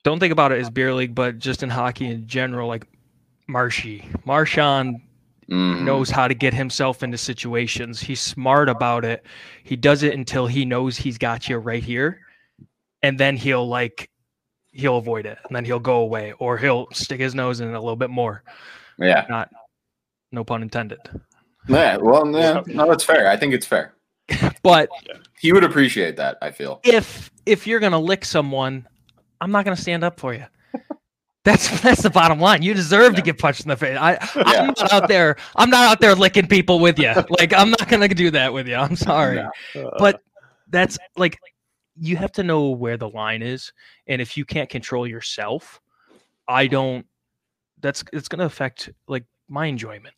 don't 0.03 0.19
think 0.19 0.31
about 0.31 0.51
it 0.51 0.59
as 0.59 0.69
beer 0.69 0.93
league, 0.93 1.15
but 1.15 1.39
just 1.39 1.63
in 1.63 1.69
hockey 1.69 2.07
in 2.07 2.27
general, 2.27 2.67
like 2.67 2.87
Marshy. 3.51 4.07
Marchand 4.25 5.01
mm. 5.49 5.83
knows 5.83 6.09
how 6.09 6.27
to 6.27 6.33
get 6.33 6.53
himself 6.53 7.03
into 7.03 7.17
situations. 7.17 7.99
He's 7.99 8.21
smart 8.21 8.69
about 8.69 9.05
it. 9.05 9.25
He 9.63 9.75
does 9.75 10.03
it 10.03 10.13
until 10.13 10.47
he 10.47 10.65
knows 10.65 10.97
he's 10.97 11.17
got 11.17 11.49
you 11.49 11.57
right 11.57 11.83
here. 11.83 12.21
And 13.03 13.19
then 13.19 13.35
he'll 13.35 13.67
like 13.67 14.09
he'll 14.73 14.97
avoid 14.97 15.25
it 15.25 15.37
and 15.45 15.55
then 15.55 15.65
he'll 15.65 15.79
go 15.79 15.97
away 15.97 16.33
or 16.39 16.57
he'll 16.57 16.87
stick 16.93 17.19
his 17.19 17.35
nose 17.35 17.59
in 17.59 17.67
it 17.67 17.73
a 17.73 17.79
little 17.79 17.95
bit 17.95 18.09
more. 18.09 18.43
Yeah. 18.97 19.25
Not 19.29 19.49
no 20.31 20.43
pun 20.43 20.61
intended. 20.61 20.99
Yeah, 21.67 21.97
well, 21.97 22.27
yeah, 22.31 22.63
no, 22.65 22.87
that's 22.87 23.03
fair. 23.03 23.27
I 23.27 23.37
think 23.37 23.53
it's 23.53 23.65
fair. 23.65 23.93
but 24.63 24.89
he 25.39 25.51
would 25.51 25.63
appreciate 25.63 26.15
that, 26.15 26.37
I 26.41 26.51
feel. 26.51 26.79
If 26.83 27.29
if 27.45 27.67
you're 27.67 27.79
gonna 27.79 27.99
lick 27.99 28.25
someone, 28.25 28.87
I'm 29.39 29.51
not 29.51 29.65
gonna 29.65 29.75
stand 29.75 30.03
up 30.03 30.19
for 30.19 30.33
you. 30.33 30.45
That's 31.43 31.81
that's 31.81 32.03
the 32.03 32.09
bottom 32.09 32.39
line. 32.39 32.61
You 32.61 32.73
deserve 32.73 33.13
yeah. 33.13 33.17
to 33.17 33.21
get 33.23 33.37
punched 33.39 33.61
in 33.61 33.69
the 33.69 33.77
face. 33.77 33.97
I 33.99 34.17
I'm 34.35 34.67
not 34.67 34.93
out 34.93 35.07
there. 35.07 35.37
I'm 35.55 35.69
not 35.69 35.91
out 35.91 35.99
there 35.99 36.13
licking 36.13 36.47
people 36.47 36.79
with 36.79 36.99
you. 36.99 37.13
Like 37.39 37.53
I'm 37.53 37.71
not 37.71 37.87
gonna 37.87 38.07
do 38.07 38.29
that 38.31 38.53
with 38.53 38.67
you. 38.67 38.75
I'm 38.75 38.95
sorry, 38.95 39.39
uh, 39.39 39.49
but 39.97 40.21
that's 40.69 40.97
like 41.17 41.39
you 41.97 42.17
have 42.17 42.31
to 42.33 42.43
know 42.43 42.69
where 42.69 42.97
the 42.97 43.09
line 43.09 43.41
is, 43.41 43.71
and 44.07 44.21
if 44.21 44.37
you 44.37 44.45
can't 44.45 44.69
control 44.69 45.07
yourself, 45.07 45.81
I 46.47 46.67
don't. 46.67 47.05
That's 47.79 48.03
it's 48.13 48.27
gonna 48.27 48.45
affect 48.45 48.89
like 49.07 49.25
my 49.47 49.65
enjoyment 49.65 50.13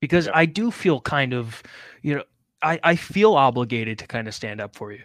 because 0.00 0.26
yeah. 0.26 0.32
I 0.34 0.46
do 0.46 0.70
feel 0.70 1.00
kind 1.00 1.32
of, 1.32 1.62
you 2.02 2.16
know, 2.16 2.24
I 2.62 2.80
I 2.82 2.96
feel 2.96 3.34
obligated 3.34 3.98
to 4.00 4.06
kind 4.06 4.26
of 4.26 4.34
stand 4.34 4.60
up 4.60 4.74
for 4.74 4.90
you 4.92 5.02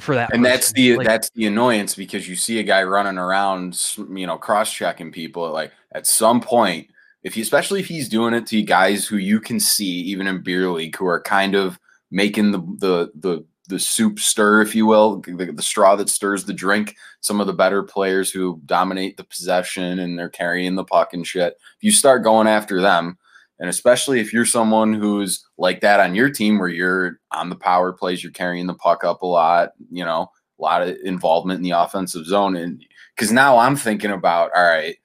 for 0.00 0.14
that. 0.14 0.32
And 0.32 0.42
person. 0.42 0.42
that's 0.42 0.72
the 0.72 0.96
like, 0.96 1.06
that's 1.06 1.30
the 1.30 1.46
annoyance 1.46 1.94
because 1.94 2.28
you 2.28 2.36
see 2.36 2.58
a 2.58 2.62
guy 2.62 2.82
running 2.82 3.18
around, 3.18 3.80
you 3.96 4.26
know, 4.26 4.38
cross 4.38 4.72
checking 4.72 5.12
people. 5.12 5.50
Like 5.50 5.72
at 5.92 6.06
some 6.06 6.40
point, 6.40 6.88
if 7.22 7.34
he, 7.34 7.40
especially 7.40 7.80
if 7.80 7.86
he's 7.86 8.08
doing 8.08 8.34
it 8.34 8.46
to 8.48 8.62
guys 8.62 9.06
who 9.06 9.16
you 9.16 9.40
can 9.40 9.60
see, 9.60 10.00
even 10.02 10.26
in 10.26 10.42
beer 10.42 10.68
league, 10.70 10.96
who 10.96 11.06
are 11.06 11.20
kind 11.20 11.54
of 11.54 11.78
making 12.10 12.52
the 12.52 12.58
the 12.58 13.12
the 13.14 13.44
the 13.68 13.78
soup 13.78 14.18
stir, 14.18 14.62
if 14.62 14.74
you 14.74 14.86
will, 14.86 15.20
the, 15.20 15.52
the, 15.52 15.62
straw 15.62 15.94
that 15.94 16.08
stirs 16.08 16.44
the 16.44 16.54
drink. 16.54 16.96
Some 17.20 17.38
of 17.38 17.46
the 17.46 17.52
better 17.52 17.82
players 17.82 18.30
who 18.30 18.60
dominate 18.64 19.18
the 19.18 19.24
possession 19.24 19.98
and 19.98 20.18
they're 20.18 20.30
carrying 20.30 20.74
the 20.74 20.84
puck 20.84 21.12
and 21.12 21.26
shit. 21.26 21.54
If 21.76 21.82
you 21.84 21.92
start 21.92 22.24
going 22.24 22.48
after 22.48 22.80
them, 22.80 23.18
And 23.60 23.68
especially 23.68 24.20
if 24.20 24.32
you're 24.32 24.46
someone 24.46 24.92
who's 24.94 25.44
like 25.58 25.80
that 25.80 26.00
on 26.00 26.14
your 26.14 26.30
team 26.30 26.58
where 26.58 26.68
you're 26.68 27.18
on 27.32 27.50
the 27.50 27.56
power 27.56 27.92
plays, 27.92 28.22
you're 28.22 28.32
carrying 28.32 28.66
the 28.66 28.74
puck 28.74 29.04
up 29.04 29.22
a 29.22 29.26
lot, 29.26 29.70
you 29.90 30.04
know, 30.04 30.30
a 30.58 30.62
lot 30.62 30.82
of 30.82 30.96
involvement 31.04 31.58
in 31.58 31.64
the 31.64 31.70
offensive 31.70 32.24
zone. 32.26 32.56
And 32.56 32.84
because 33.16 33.32
now 33.32 33.58
I'm 33.58 33.76
thinking 33.76 34.12
about, 34.12 34.50
all 34.54 34.62
right, 34.62 34.96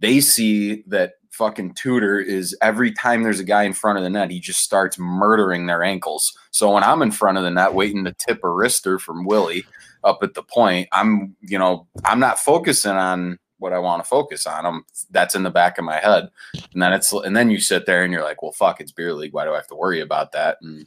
they 0.00 0.20
see 0.20 0.84
that 0.86 1.14
fucking 1.30 1.74
Tudor 1.74 2.18
is 2.18 2.56
every 2.62 2.92
time 2.92 3.22
there's 3.22 3.40
a 3.40 3.44
guy 3.44 3.62
in 3.62 3.72
front 3.72 3.98
of 3.98 4.04
the 4.04 4.10
net, 4.10 4.30
he 4.30 4.40
just 4.40 4.60
starts 4.60 4.98
murdering 4.98 5.66
their 5.66 5.82
ankles. 5.82 6.36
So 6.50 6.72
when 6.72 6.82
I'm 6.82 7.02
in 7.02 7.12
front 7.12 7.38
of 7.38 7.44
the 7.44 7.50
net 7.50 7.74
waiting 7.74 8.04
to 8.04 8.12
tip 8.12 8.38
a 8.38 8.48
wrister 8.48 9.00
from 9.00 9.24
Willie 9.24 9.64
up 10.04 10.18
at 10.22 10.34
the 10.34 10.42
point, 10.42 10.88
I'm, 10.92 11.36
you 11.40 11.58
know, 11.58 11.86
I'm 12.04 12.20
not 12.20 12.38
focusing 12.38 12.92
on 12.92 13.38
what 13.58 13.72
I 13.72 13.78
want 13.78 14.02
to 14.02 14.08
focus 14.08 14.46
on. 14.46 14.66
I'm 14.66 14.84
that's 15.10 15.34
in 15.34 15.42
the 15.42 15.50
back 15.50 15.78
of 15.78 15.84
my 15.84 15.98
head. 15.98 16.30
And 16.72 16.82
then 16.82 16.92
it's 16.92 17.12
and 17.12 17.36
then 17.36 17.50
you 17.50 17.60
sit 17.60 17.86
there 17.86 18.04
and 18.04 18.12
you're 18.12 18.22
like, 18.22 18.42
well 18.42 18.52
fuck, 18.52 18.80
it's 18.80 18.92
beer 18.92 19.12
league. 19.12 19.32
Why 19.32 19.44
do 19.44 19.52
I 19.52 19.56
have 19.56 19.66
to 19.68 19.74
worry 19.74 20.00
about 20.00 20.32
that? 20.32 20.58
And 20.62 20.86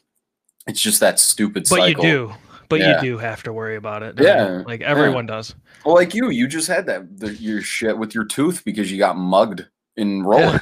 it's 0.67 0.81
just 0.81 0.99
that 0.99 1.19
stupid 1.19 1.65
but 1.69 1.77
cycle. 1.77 2.03
you 2.05 2.11
do. 2.11 2.33
But 2.69 2.79
yeah. 2.79 2.95
you 2.95 3.01
do 3.01 3.17
have 3.17 3.43
to 3.43 3.51
worry 3.51 3.75
about 3.75 4.01
it. 4.01 4.15
Yeah. 4.17 4.63
Like 4.65 4.81
everyone 4.81 5.27
yeah. 5.27 5.35
does. 5.35 5.55
Well, 5.85 5.95
like 5.95 6.13
you, 6.13 6.29
you 6.29 6.47
just 6.47 6.69
had 6.69 6.85
that 6.85 7.19
the, 7.19 7.33
your 7.33 7.61
shit 7.61 7.97
with 7.97 8.15
your 8.15 8.23
tooth 8.23 8.63
because 8.63 8.89
you 8.89 8.97
got 8.97 9.17
mugged 9.17 9.67
in 9.97 10.23
rolling. 10.23 10.61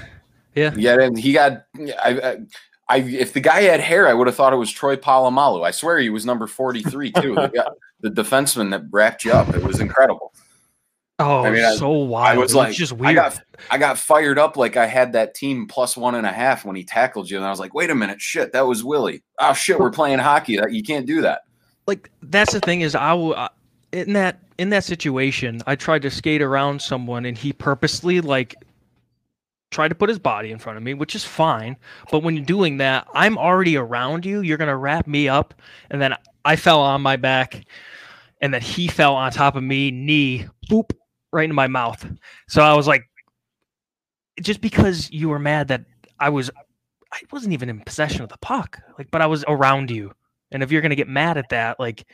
Yeah. 0.56 0.74
Yeah. 0.76 1.00
and 1.00 1.18
he 1.18 1.34
got. 1.34 1.66
I, 1.78 2.20
I, 2.20 2.38
I, 2.90 2.98
if 2.98 3.34
the 3.34 3.40
guy 3.40 3.62
had 3.62 3.80
hair, 3.80 4.08
I 4.08 4.16
would 4.16 4.26
have 4.26 4.36
thought 4.36 4.52
it 4.52 4.58
was 4.58 4.72
Troy 4.72 4.96
Polamalu. 4.96 5.64
I 5.64 5.70
swear 5.70 6.00
he 6.00 6.10
was 6.10 6.26
number 6.26 6.48
forty 6.48 6.82
three 6.82 7.12
too. 7.12 7.36
the, 7.36 7.72
the 8.00 8.10
defenseman 8.10 8.72
that 8.72 8.86
wrapped 8.90 9.24
you 9.24 9.32
up. 9.32 9.50
It 9.50 9.62
was 9.62 9.80
incredible. 9.80 10.34
Oh, 11.20 11.44
I 11.44 11.52
mean, 11.52 11.78
so 11.78 11.90
wild. 11.90 12.38
I 12.38 12.40
was 12.40 12.56
like, 12.56 12.74
just 12.74 12.94
weird. 12.94 13.12
I 13.12 13.14
got, 13.14 13.42
I 13.70 13.78
got 13.78 13.98
fired 13.98 14.40
up 14.40 14.56
like 14.56 14.78
I 14.78 14.86
had 14.86 15.12
that 15.14 15.36
team 15.36 15.68
plus 15.68 15.98
one 15.98 16.16
and 16.16 16.26
a 16.26 16.32
half 16.32 16.64
when 16.64 16.78
he 16.78 16.86
tackled 16.86 17.30
you, 17.30 17.36
and 17.36 17.46
I 17.46 17.50
was 17.50 17.60
like, 17.60 17.74
wait 17.74 17.90
a 17.90 17.96
minute, 17.96 18.22
shit, 18.22 18.54
that 18.54 18.66
was 18.66 18.84
Willie. 18.86 19.22
Oh 19.38 19.54
shit, 19.54 19.80
we're 19.80 19.92
playing 19.92 20.20
hockey. 20.20 20.60
You 20.70 20.82
can't 20.82 21.06
do 21.06 21.22
that. 21.22 21.42
Like 21.88 22.10
that's 22.22 22.54
the 22.54 22.62
thing 22.62 22.82
is, 22.82 22.96
I 22.96 23.14
will 23.14 23.36
uh, 23.36 23.50
in 23.92 24.14
that 24.14 24.40
in 24.58 24.70
that 24.70 24.84
situation, 24.84 25.62
I 25.68 25.76
tried 25.76 26.02
to 26.04 26.12
skate 26.12 26.42
around 26.42 26.82
someone, 26.82 27.26
and 27.26 27.38
he 27.38 27.52
purposely 27.52 28.22
like 28.22 28.56
tried 29.72 29.90
to 29.90 29.96
put 29.96 30.10
his 30.10 30.20
body 30.20 30.52
in 30.52 30.60
front 30.60 30.78
of 30.78 30.84
me, 30.84 30.94
which 30.94 31.16
is 31.16 31.24
fine. 31.24 31.78
But 32.12 32.24
when 32.24 32.36
you're 32.36 32.46
doing 32.46 32.78
that, 32.78 33.08
I'm 33.14 33.38
already 33.38 33.78
around 33.78 34.26
you. 34.26 34.42
You're 34.42 34.58
gonna 34.58 34.78
wrap 34.78 35.08
me 35.08 35.28
up, 35.28 35.54
and 35.90 36.02
then 36.02 36.16
I 36.46 36.56
fell 36.56 36.80
on 36.80 37.02
my 37.02 37.16
back, 37.16 37.66
and 38.42 38.54
then 38.54 38.62
he 38.62 38.88
fell 38.88 39.16
on 39.16 39.32
top 39.32 39.56
of 39.56 39.64
me, 39.64 39.92
knee, 39.92 40.48
boop, 40.70 40.92
right 41.32 41.44
into 41.44 41.56
my 41.56 41.68
mouth. 41.68 42.06
So 42.48 42.62
I 42.62 42.74
was 42.76 42.88
like, 42.88 43.10
just 44.42 44.62
because 44.62 45.12
you 45.12 45.30
were 45.30 45.40
mad 45.40 45.68
that 45.70 45.86
I 46.20 46.30
was, 46.30 46.50
I 47.12 47.20
wasn't 47.32 47.54
even 47.54 47.70
in 47.70 47.80
possession 47.82 48.22
of 48.22 48.30
the 48.30 48.38
puck, 48.38 48.80
like, 48.98 49.12
but 49.12 49.22
I 49.22 49.28
was 49.28 49.44
around 49.48 49.92
you. 49.92 50.14
And 50.52 50.64
if 50.64 50.72
you're 50.72 50.82
gonna 50.82 50.96
get 50.96 51.08
mad 51.08 51.38
at 51.38 51.50
that, 51.50 51.80
like, 51.80 52.06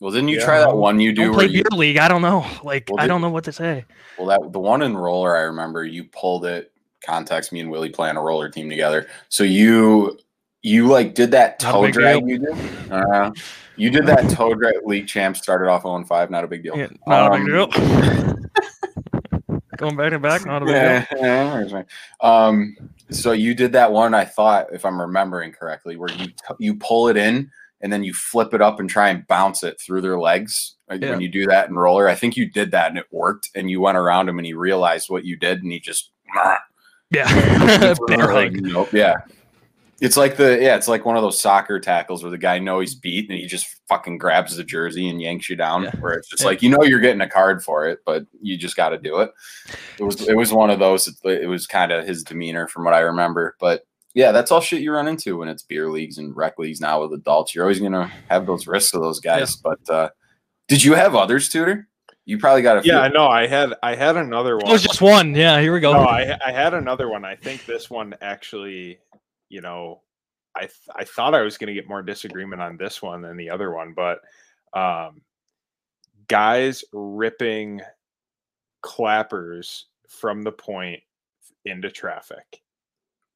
well, 0.00 0.10
didn't 0.10 0.28
you 0.28 0.38
yeah. 0.38 0.44
try 0.44 0.58
that 0.58 0.76
one 0.76 1.00
you 1.00 1.12
do? 1.12 1.32
Play 1.32 1.46
beer 1.46 1.64
you, 1.70 1.76
league. 1.76 1.98
I 1.98 2.08
don't 2.08 2.20
know. 2.20 2.44
Like, 2.62 2.90
well, 2.90 3.02
I 3.02 3.06
don't 3.06 3.20
know 3.20 3.30
what 3.30 3.44
to 3.44 3.52
say. 3.52 3.84
Well, 4.18 4.26
that 4.26 4.52
the 4.52 4.58
one 4.58 4.82
in 4.82 4.96
roller, 4.96 5.36
I 5.36 5.42
remember 5.42 5.84
you 5.84 6.04
pulled 6.04 6.44
it. 6.44 6.72
Context 7.02 7.52
me 7.52 7.60
and 7.60 7.70
Willie 7.70 7.90
playing 7.90 8.16
a 8.16 8.20
roller 8.20 8.48
team 8.48 8.68
together. 8.68 9.06
So 9.28 9.44
you 9.44 10.18
you 10.64 10.88
like 10.88 11.14
did 11.14 11.30
that 11.32 11.60
toe 11.60 11.90
drag 11.90 12.26
you 12.26 12.38
did? 12.38 12.90
Uh, 12.90 13.30
you 13.76 13.90
did 13.90 14.06
that 14.06 14.30
toe 14.30 14.54
drag 14.54 14.74
league 14.84 15.06
champ 15.06 15.36
started 15.36 15.68
off 15.68 15.82
0 15.82 16.04
5, 16.04 16.30
not 16.30 16.42
a 16.42 16.48
big 16.48 16.62
deal. 16.62 16.76
Yeah, 16.76 16.88
not 17.06 17.32
um, 17.32 17.42
a 17.42 17.44
big 17.44 17.54
um, 17.54 17.70
deal. 17.70 19.60
Going 19.76 19.96
back 19.96 20.12
and 20.12 20.22
back, 20.22 20.46
not 20.46 20.62
a 20.62 20.66
big 20.66 20.74
yeah, 20.74 21.04
deal. 21.10 21.66
Yeah, 21.66 21.82
um, 22.20 22.76
so 23.10 23.32
you 23.32 23.54
did 23.54 23.72
that 23.72 23.92
one, 23.92 24.14
I 24.14 24.24
thought, 24.24 24.68
if 24.72 24.86
I'm 24.86 25.00
remembering 25.00 25.52
correctly, 25.52 25.96
where 25.96 26.10
you 26.12 26.28
you 26.58 26.76
pull 26.76 27.08
it 27.08 27.16
in 27.16 27.50
and 27.84 27.92
then 27.92 28.02
you 28.02 28.14
flip 28.14 28.54
it 28.54 28.62
up 28.62 28.80
and 28.80 28.88
try 28.88 29.10
and 29.10 29.26
bounce 29.26 29.62
it 29.62 29.78
through 29.78 30.00
their 30.00 30.18
legs 30.18 30.76
yeah. 30.90 31.10
when 31.10 31.20
you 31.20 31.28
do 31.28 31.46
that 31.46 31.68
in 31.68 31.74
roller. 31.74 32.08
I 32.08 32.14
think 32.14 32.34
you 32.34 32.50
did 32.50 32.70
that 32.70 32.88
and 32.88 32.96
it 32.96 33.04
worked. 33.10 33.50
And 33.54 33.70
you 33.70 33.80
went 33.82 33.98
around 33.98 34.26
him 34.26 34.38
and 34.38 34.46
he 34.46 34.54
realized 34.54 35.10
what 35.10 35.26
you 35.26 35.36
did 35.36 35.62
and 35.62 35.70
he 35.70 35.80
just 35.80 36.10
yeah, 37.12 37.94
Nope. 38.08 38.92
yeah. 38.92 39.16
It's 40.00 40.16
like 40.16 40.36
the 40.36 40.58
yeah, 40.60 40.76
it's 40.76 40.88
like 40.88 41.04
one 41.04 41.16
of 41.16 41.22
those 41.22 41.40
soccer 41.40 41.78
tackles 41.78 42.22
where 42.22 42.30
the 42.30 42.38
guy 42.38 42.58
knows 42.58 42.90
he's 42.90 42.94
beat 42.94 43.30
and 43.30 43.38
he 43.38 43.46
just 43.46 43.80
fucking 43.88 44.18
grabs 44.18 44.56
the 44.56 44.64
jersey 44.64 45.08
and 45.08 45.20
yanks 45.20 45.48
you 45.48 45.56
down. 45.56 45.84
Yeah. 45.84 45.96
Where 46.00 46.14
it's 46.14 46.28
just 46.28 46.42
yeah. 46.42 46.48
like 46.48 46.62
you 46.62 46.70
know 46.70 46.82
you're 46.82 47.00
getting 47.00 47.20
a 47.20 47.28
card 47.28 47.62
for 47.62 47.86
it, 47.86 48.00
but 48.04 48.26
you 48.40 48.56
just 48.56 48.76
got 48.76 48.90
to 48.90 48.98
do 48.98 49.20
it. 49.20 49.32
It 49.98 50.04
was 50.04 50.28
it 50.28 50.36
was 50.36 50.52
one 50.52 50.70
of 50.70 50.78
those. 50.78 51.06
It, 51.08 51.42
it 51.42 51.46
was 51.46 51.66
kind 51.66 51.92
of 51.92 52.06
his 52.06 52.24
demeanor 52.24 52.66
from 52.66 52.84
what 52.84 52.94
I 52.94 53.00
remember, 53.00 53.56
but 53.60 53.86
yeah, 54.14 54.30
that's 54.30 54.52
all 54.52 54.60
shit 54.60 54.80
you 54.80 54.92
run 54.92 55.08
into 55.08 55.36
when 55.36 55.48
it's 55.48 55.64
beer 55.64 55.90
leagues 55.90 56.18
and 56.18 56.36
rec 56.36 56.58
leagues 56.58 56.80
now 56.80 57.02
with 57.02 57.12
adults. 57.12 57.54
You're 57.54 57.64
always 57.64 57.80
gonna 57.80 58.10
have 58.28 58.46
those 58.46 58.66
risks 58.66 58.94
of 58.94 59.02
those 59.02 59.20
guys. 59.20 59.56
Yeah. 59.56 59.74
But 59.86 59.92
uh, 59.92 60.10
did 60.68 60.82
you 60.82 60.94
have 60.94 61.14
others, 61.14 61.48
Tudor? 61.48 61.88
You 62.24 62.38
probably 62.38 62.62
got 62.62 62.78
a 62.78 62.82
few. 62.82 62.92
Yeah, 62.92 63.08
no, 63.08 63.26
I 63.26 63.46
had 63.46 63.74
I 63.82 63.96
had 63.96 64.16
another 64.16 64.56
one. 64.56 64.68
It 64.68 64.72
was 64.72 64.82
just 64.82 65.02
one. 65.02 65.34
Yeah, 65.34 65.60
here 65.60 65.74
we 65.74 65.80
go. 65.80 65.92
No, 65.92 66.04
I 66.04 66.38
I 66.44 66.52
had 66.52 66.72
another 66.74 67.08
one. 67.08 67.24
I 67.24 67.34
think 67.34 67.66
this 67.66 67.90
one 67.90 68.14
actually, 68.22 68.98
you 69.48 69.60
know, 69.60 70.02
I 70.54 70.60
th- 70.60 70.72
I 70.94 71.04
thought 71.04 71.34
I 71.34 71.42
was 71.42 71.58
going 71.58 71.68
to 71.68 71.74
get 71.74 71.88
more 71.88 72.02
disagreement 72.02 72.62
on 72.62 72.76
this 72.76 73.02
one 73.02 73.22
than 73.22 73.36
the 73.36 73.50
other 73.50 73.72
one, 73.72 73.94
but 73.94 74.20
um, 74.72 75.22
guys 76.28 76.84
ripping 76.92 77.80
clappers 78.82 79.86
from 80.08 80.42
the 80.42 80.52
point 80.52 81.00
into 81.64 81.90
traffic. 81.90 82.60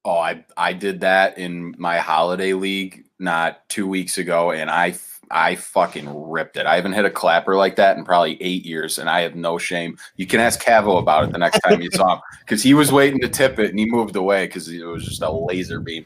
Oh, 0.05 0.17
I 0.17 0.45
I 0.55 0.73
did 0.73 1.01
that 1.01 1.37
in 1.37 1.75
my 1.77 1.99
holiday 1.99 2.53
league 2.53 3.05
not 3.19 3.67
two 3.69 3.87
weeks 3.87 4.17
ago, 4.17 4.51
and 4.51 4.69
I 4.69 4.95
I 5.31 5.55
fucking 5.55 6.07
ripped 6.29 6.57
it. 6.57 6.65
I 6.65 6.75
haven't 6.75 6.93
hit 6.93 7.05
a 7.05 7.09
clapper 7.09 7.55
like 7.55 7.75
that 7.75 7.97
in 7.97 8.03
probably 8.03 8.41
eight 8.41 8.65
years, 8.65 8.97
and 8.97 9.09
I 9.09 9.21
have 9.21 9.35
no 9.35 9.57
shame. 9.57 9.97
You 10.15 10.25
can 10.25 10.39
ask 10.39 10.63
Cavo 10.63 10.97
about 10.97 11.25
it 11.25 11.31
the 11.31 11.37
next 11.37 11.59
time 11.59 11.81
you 11.81 11.89
saw 11.91 12.15
him 12.15 12.21
because 12.39 12.63
he 12.63 12.73
was 12.73 12.91
waiting 12.91 13.19
to 13.21 13.29
tip 13.29 13.59
it 13.59 13.69
and 13.69 13.79
he 13.79 13.85
moved 13.85 14.15
away 14.15 14.47
because 14.47 14.67
it 14.67 14.83
was 14.83 15.05
just 15.05 15.21
a 15.21 15.31
laser 15.31 15.79
beam. 15.79 16.05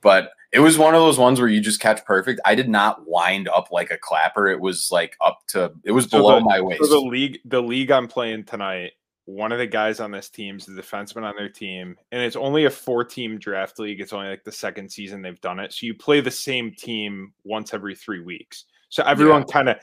But 0.00 0.30
it 0.52 0.60
was 0.60 0.78
one 0.78 0.94
of 0.94 1.00
those 1.00 1.18
ones 1.18 1.40
where 1.40 1.48
you 1.48 1.60
just 1.60 1.80
catch 1.80 2.04
perfect. 2.04 2.40
I 2.44 2.54
did 2.54 2.68
not 2.68 3.08
wind 3.08 3.48
up 3.48 3.72
like 3.72 3.90
a 3.90 3.98
clapper. 3.98 4.48
It 4.48 4.60
was 4.60 4.90
like 4.92 5.16
up 5.20 5.40
to 5.48 5.72
it 5.82 5.92
was 5.92 6.06
below 6.06 6.36
the, 6.36 6.44
my 6.44 6.60
waist. 6.60 6.84
So 6.84 6.88
the 6.88 7.00
league, 7.00 7.40
the 7.44 7.60
league 7.60 7.90
I'm 7.90 8.06
playing 8.06 8.44
tonight, 8.44 8.92
one 9.26 9.52
of 9.52 9.58
the 9.58 9.66
guys 9.66 10.00
on 10.00 10.10
this 10.10 10.28
team 10.28 10.56
is 10.56 10.66
the 10.66 10.80
defenseman 10.80 11.24
on 11.24 11.34
their 11.36 11.48
team, 11.48 11.96
and 12.12 12.22
it's 12.22 12.36
only 12.36 12.66
a 12.66 12.70
four 12.70 13.04
team 13.04 13.38
draft 13.38 13.78
league. 13.78 14.00
It's 14.00 14.12
only 14.12 14.28
like 14.28 14.44
the 14.44 14.52
second 14.52 14.90
season 14.90 15.22
they've 15.22 15.40
done 15.40 15.58
it. 15.58 15.72
So 15.72 15.86
you 15.86 15.94
play 15.94 16.20
the 16.20 16.30
same 16.30 16.74
team 16.74 17.32
once 17.44 17.72
every 17.72 17.94
three 17.94 18.20
weeks. 18.20 18.64
So 18.90 19.02
everyone 19.04 19.44
yeah. 19.48 19.52
kind 19.52 19.68
of 19.70 19.76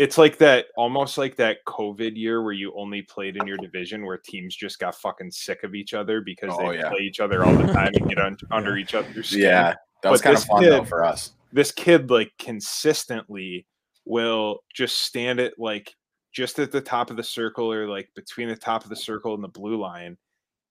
it's 0.00 0.16
like 0.16 0.38
that 0.38 0.66
almost 0.78 1.18
like 1.18 1.36
that 1.36 1.58
COVID 1.66 2.16
year 2.16 2.42
where 2.42 2.54
you 2.54 2.72
only 2.74 3.02
played 3.02 3.36
in 3.36 3.46
your 3.46 3.58
division 3.58 4.06
where 4.06 4.16
teams 4.16 4.56
just 4.56 4.78
got 4.78 4.94
fucking 4.94 5.30
sick 5.30 5.62
of 5.62 5.74
each 5.74 5.92
other 5.92 6.22
because 6.22 6.54
oh, 6.54 6.70
they 6.70 6.78
yeah. 6.78 6.88
play 6.88 7.00
each 7.00 7.20
other 7.20 7.44
all 7.44 7.54
the 7.54 7.70
time 7.70 7.92
and 7.94 8.08
get 8.08 8.18
un- 8.24 8.38
under 8.50 8.78
each 8.78 8.94
other's 8.94 9.28
skin. 9.28 9.42
Yeah. 9.42 9.74
That 10.02 10.10
was 10.10 10.22
kind 10.22 10.34
of 10.34 10.42
fun 10.44 10.62
kid, 10.62 10.70
though 10.70 10.84
for 10.84 11.04
us. 11.04 11.32
This 11.52 11.70
kid 11.70 12.10
like 12.10 12.32
consistently 12.38 13.66
will 14.06 14.60
just 14.74 15.02
stand 15.02 15.38
it 15.38 15.54
like 15.58 15.94
just 16.32 16.58
at 16.58 16.70
the 16.70 16.80
top 16.80 17.10
of 17.10 17.16
the 17.16 17.22
circle 17.22 17.72
or 17.72 17.88
like 17.88 18.08
between 18.14 18.48
the 18.48 18.56
top 18.56 18.84
of 18.84 18.90
the 18.90 18.96
circle 18.96 19.34
and 19.34 19.42
the 19.42 19.48
blue 19.48 19.76
line 19.76 20.16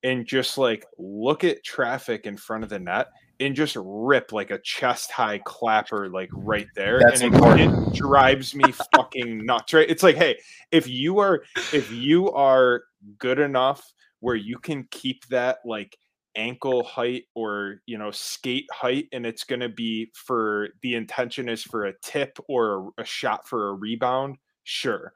and 0.04 0.26
just 0.26 0.58
like 0.58 0.86
look 0.98 1.44
at 1.44 1.64
traffic 1.64 2.26
in 2.26 2.38
front 2.38 2.64
of 2.64 2.70
the 2.70 2.80
net 2.80 3.08
and 3.40 3.56
just 3.56 3.78
rip 3.80 4.32
like 4.32 4.52
a 4.52 4.60
chest 4.60 5.12
high 5.12 5.40
clapper 5.40 6.10
like 6.10 6.30
right 6.34 6.68
there 6.76 7.00
That's 7.00 7.22
and 7.22 7.36
it, 7.36 7.60
it, 7.60 7.94
drives 7.94 8.56
me 8.56 8.72
fucking 8.96 9.46
nuts 9.46 9.74
right? 9.74 9.90
It's 9.90 10.04
like 10.04 10.16
hey 10.16 10.40
if 10.72 10.88
you 10.88 11.20
are 11.20 11.44
if 11.74 11.92
you 11.92 12.32
are 12.32 12.84
good 13.18 13.40
enough 13.40 13.94
where 14.22 14.36
you 14.36 14.58
can 14.58 14.88
keep 14.92 15.26
that 15.28 15.60
like 15.66 15.98
ankle 16.36 16.84
height 16.84 17.24
or 17.36 17.82
you 17.86 17.98
know 17.98 18.12
skate 18.12 18.68
height 18.72 19.08
and 19.12 19.26
it's 19.26 19.44
going 19.44 19.60
to 19.60 19.70
be 19.70 20.10
for 20.14 20.70
the 20.82 20.96
intention 20.96 21.50
is 21.50 21.64
for 21.64 21.86
a 21.86 21.94
tip 22.02 22.38
or 22.48 22.92
a, 22.98 23.02
a 23.02 23.06
shot 23.06 23.48
for 23.48 23.70
a 23.70 23.74
rebound 23.74 24.38
sure 24.64 25.12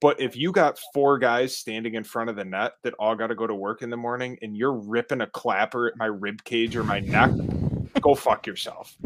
but 0.00 0.20
if 0.20 0.36
you 0.36 0.52
got 0.52 0.78
four 0.94 1.18
guys 1.18 1.56
standing 1.56 1.94
in 1.94 2.04
front 2.04 2.30
of 2.30 2.36
the 2.36 2.44
net 2.44 2.72
that 2.82 2.94
all 2.94 3.16
got 3.16 3.28
to 3.28 3.34
go 3.34 3.46
to 3.46 3.54
work 3.54 3.82
in 3.82 3.90
the 3.90 3.96
morning 3.96 4.38
and 4.42 4.56
you're 4.56 4.74
ripping 4.74 5.20
a 5.20 5.26
clapper 5.26 5.88
at 5.88 5.96
my 5.96 6.06
rib 6.06 6.44
cage 6.44 6.76
or 6.76 6.84
my 6.84 7.00
neck, 7.00 7.30
go 8.00 8.14
fuck 8.14 8.46
yourself. 8.46 8.96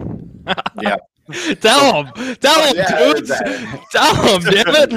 Yeah. 0.80 0.96
Tell 1.60 2.04
him. 2.04 2.36
Tell 2.36 2.66
him, 2.66 2.76
yeah, 2.76 3.12
dudes. 3.14 3.32
Tell 3.90 4.14
him, 4.16 4.42
damn 4.50 4.64
it. 4.68 4.92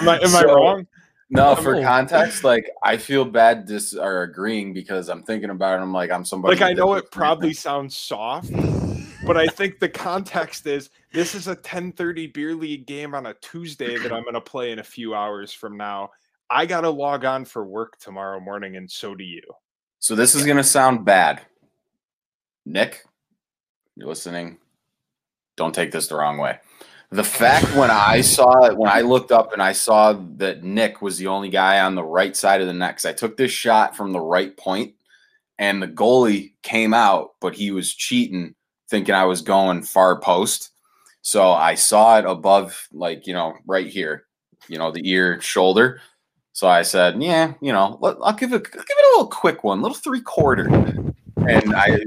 am 0.00 0.08
I, 0.08 0.18
am 0.20 0.28
so, 0.28 0.38
I 0.38 0.44
wrong? 0.44 0.86
No, 1.30 1.54
for 1.54 1.80
context, 1.80 2.44
like 2.44 2.68
I 2.82 2.98
feel 2.98 3.24
bad 3.24 3.64
dis 3.64 3.94
or 3.94 4.22
agreeing 4.22 4.74
because 4.74 5.08
I'm 5.08 5.22
thinking 5.22 5.48
about 5.48 5.78
it. 5.78 5.82
I'm 5.82 5.92
like, 5.92 6.10
I'm 6.10 6.26
somebody. 6.26 6.56
Like 6.56 6.70
I 6.70 6.74
know 6.74 6.92
it 6.94 7.10
probably 7.10 7.54
sounds 7.54 7.96
soft, 7.96 8.50
but 9.24 9.36
I 9.36 9.46
think 9.46 9.78
the 9.78 9.88
context 9.88 10.66
is 10.66 10.90
this 11.12 11.34
is 11.34 11.48
a 11.48 11.56
10:30 11.56 12.32
beer 12.32 12.54
league 12.54 12.86
game 12.86 13.14
on 13.14 13.26
a 13.26 13.34
Tuesday 13.34 13.96
that 13.98 14.12
I'm 14.12 14.22
going 14.22 14.34
to 14.34 14.40
play 14.40 14.72
in 14.72 14.78
a 14.78 14.84
few 14.84 15.14
hours 15.14 15.52
from 15.52 15.76
now. 15.76 16.10
I 16.50 16.66
got 16.66 16.82
to 16.82 16.90
log 16.90 17.24
on 17.24 17.44
for 17.44 17.64
work 17.64 17.98
tomorrow 17.98 18.40
morning, 18.40 18.76
and 18.76 18.90
so 18.90 19.14
do 19.14 19.24
you. 19.24 19.42
So 20.00 20.14
this 20.16 20.34
is 20.34 20.44
gonna 20.44 20.64
sound 20.64 21.04
bad. 21.04 21.42
Nick, 22.66 23.04
you're 23.96 24.08
listening. 24.08 24.58
Don't 25.56 25.74
take 25.74 25.92
this 25.92 26.08
the 26.08 26.16
wrong 26.16 26.38
way. 26.38 26.58
The 27.10 27.22
fact 27.22 27.76
when 27.76 27.90
I 27.90 28.20
saw 28.22 28.64
it, 28.64 28.76
when 28.76 28.90
I 28.90 29.02
looked 29.02 29.30
up 29.30 29.52
and 29.52 29.62
I 29.62 29.72
saw 29.72 30.14
that 30.38 30.64
Nick 30.64 31.02
was 31.02 31.18
the 31.18 31.28
only 31.28 31.50
guy 31.50 31.80
on 31.80 31.94
the 31.94 32.02
right 32.02 32.34
side 32.34 32.60
of 32.60 32.66
the 32.66 32.72
net, 32.72 33.04
I 33.04 33.12
took 33.12 33.36
this 33.36 33.52
shot 33.52 33.96
from 33.96 34.12
the 34.12 34.20
right 34.20 34.56
point 34.56 34.94
and 35.58 35.80
the 35.80 35.88
goalie 35.88 36.54
came 36.62 36.94
out, 36.94 37.34
but 37.40 37.54
he 37.54 37.70
was 37.70 37.94
cheating, 37.94 38.54
thinking 38.92 39.14
I 39.14 39.24
was 39.24 39.40
going 39.40 39.82
far 39.82 40.20
post. 40.20 40.70
So 41.22 41.50
I 41.50 41.74
saw 41.74 42.18
it 42.18 42.26
above, 42.26 42.88
like, 42.92 43.26
you 43.26 43.32
know, 43.32 43.54
right 43.66 43.86
here, 43.86 44.26
you 44.68 44.76
know, 44.76 44.92
the 44.92 45.08
ear, 45.08 45.40
shoulder. 45.40 45.98
So 46.52 46.68
I 46.68 46.82
said, 46.82 47.22
yeah, 47.22 47.54
you 47.62 47.72
know, 47.72 47.98
I'll 48.22 48.34
give 48.34 48.52
it, 48.52 48.66
I'll 48.66 48.84
give 48.84 48.98
it 48.98 49.06
a 49.06 49.12
little 49.16 49.28
quick 49.28 49.64
one, 49.64 49.80
little 49.80 49.96
three 49.96 50.20
quarter. 50.20 50.66
And 51.48 51.74
I, 51.74 52.00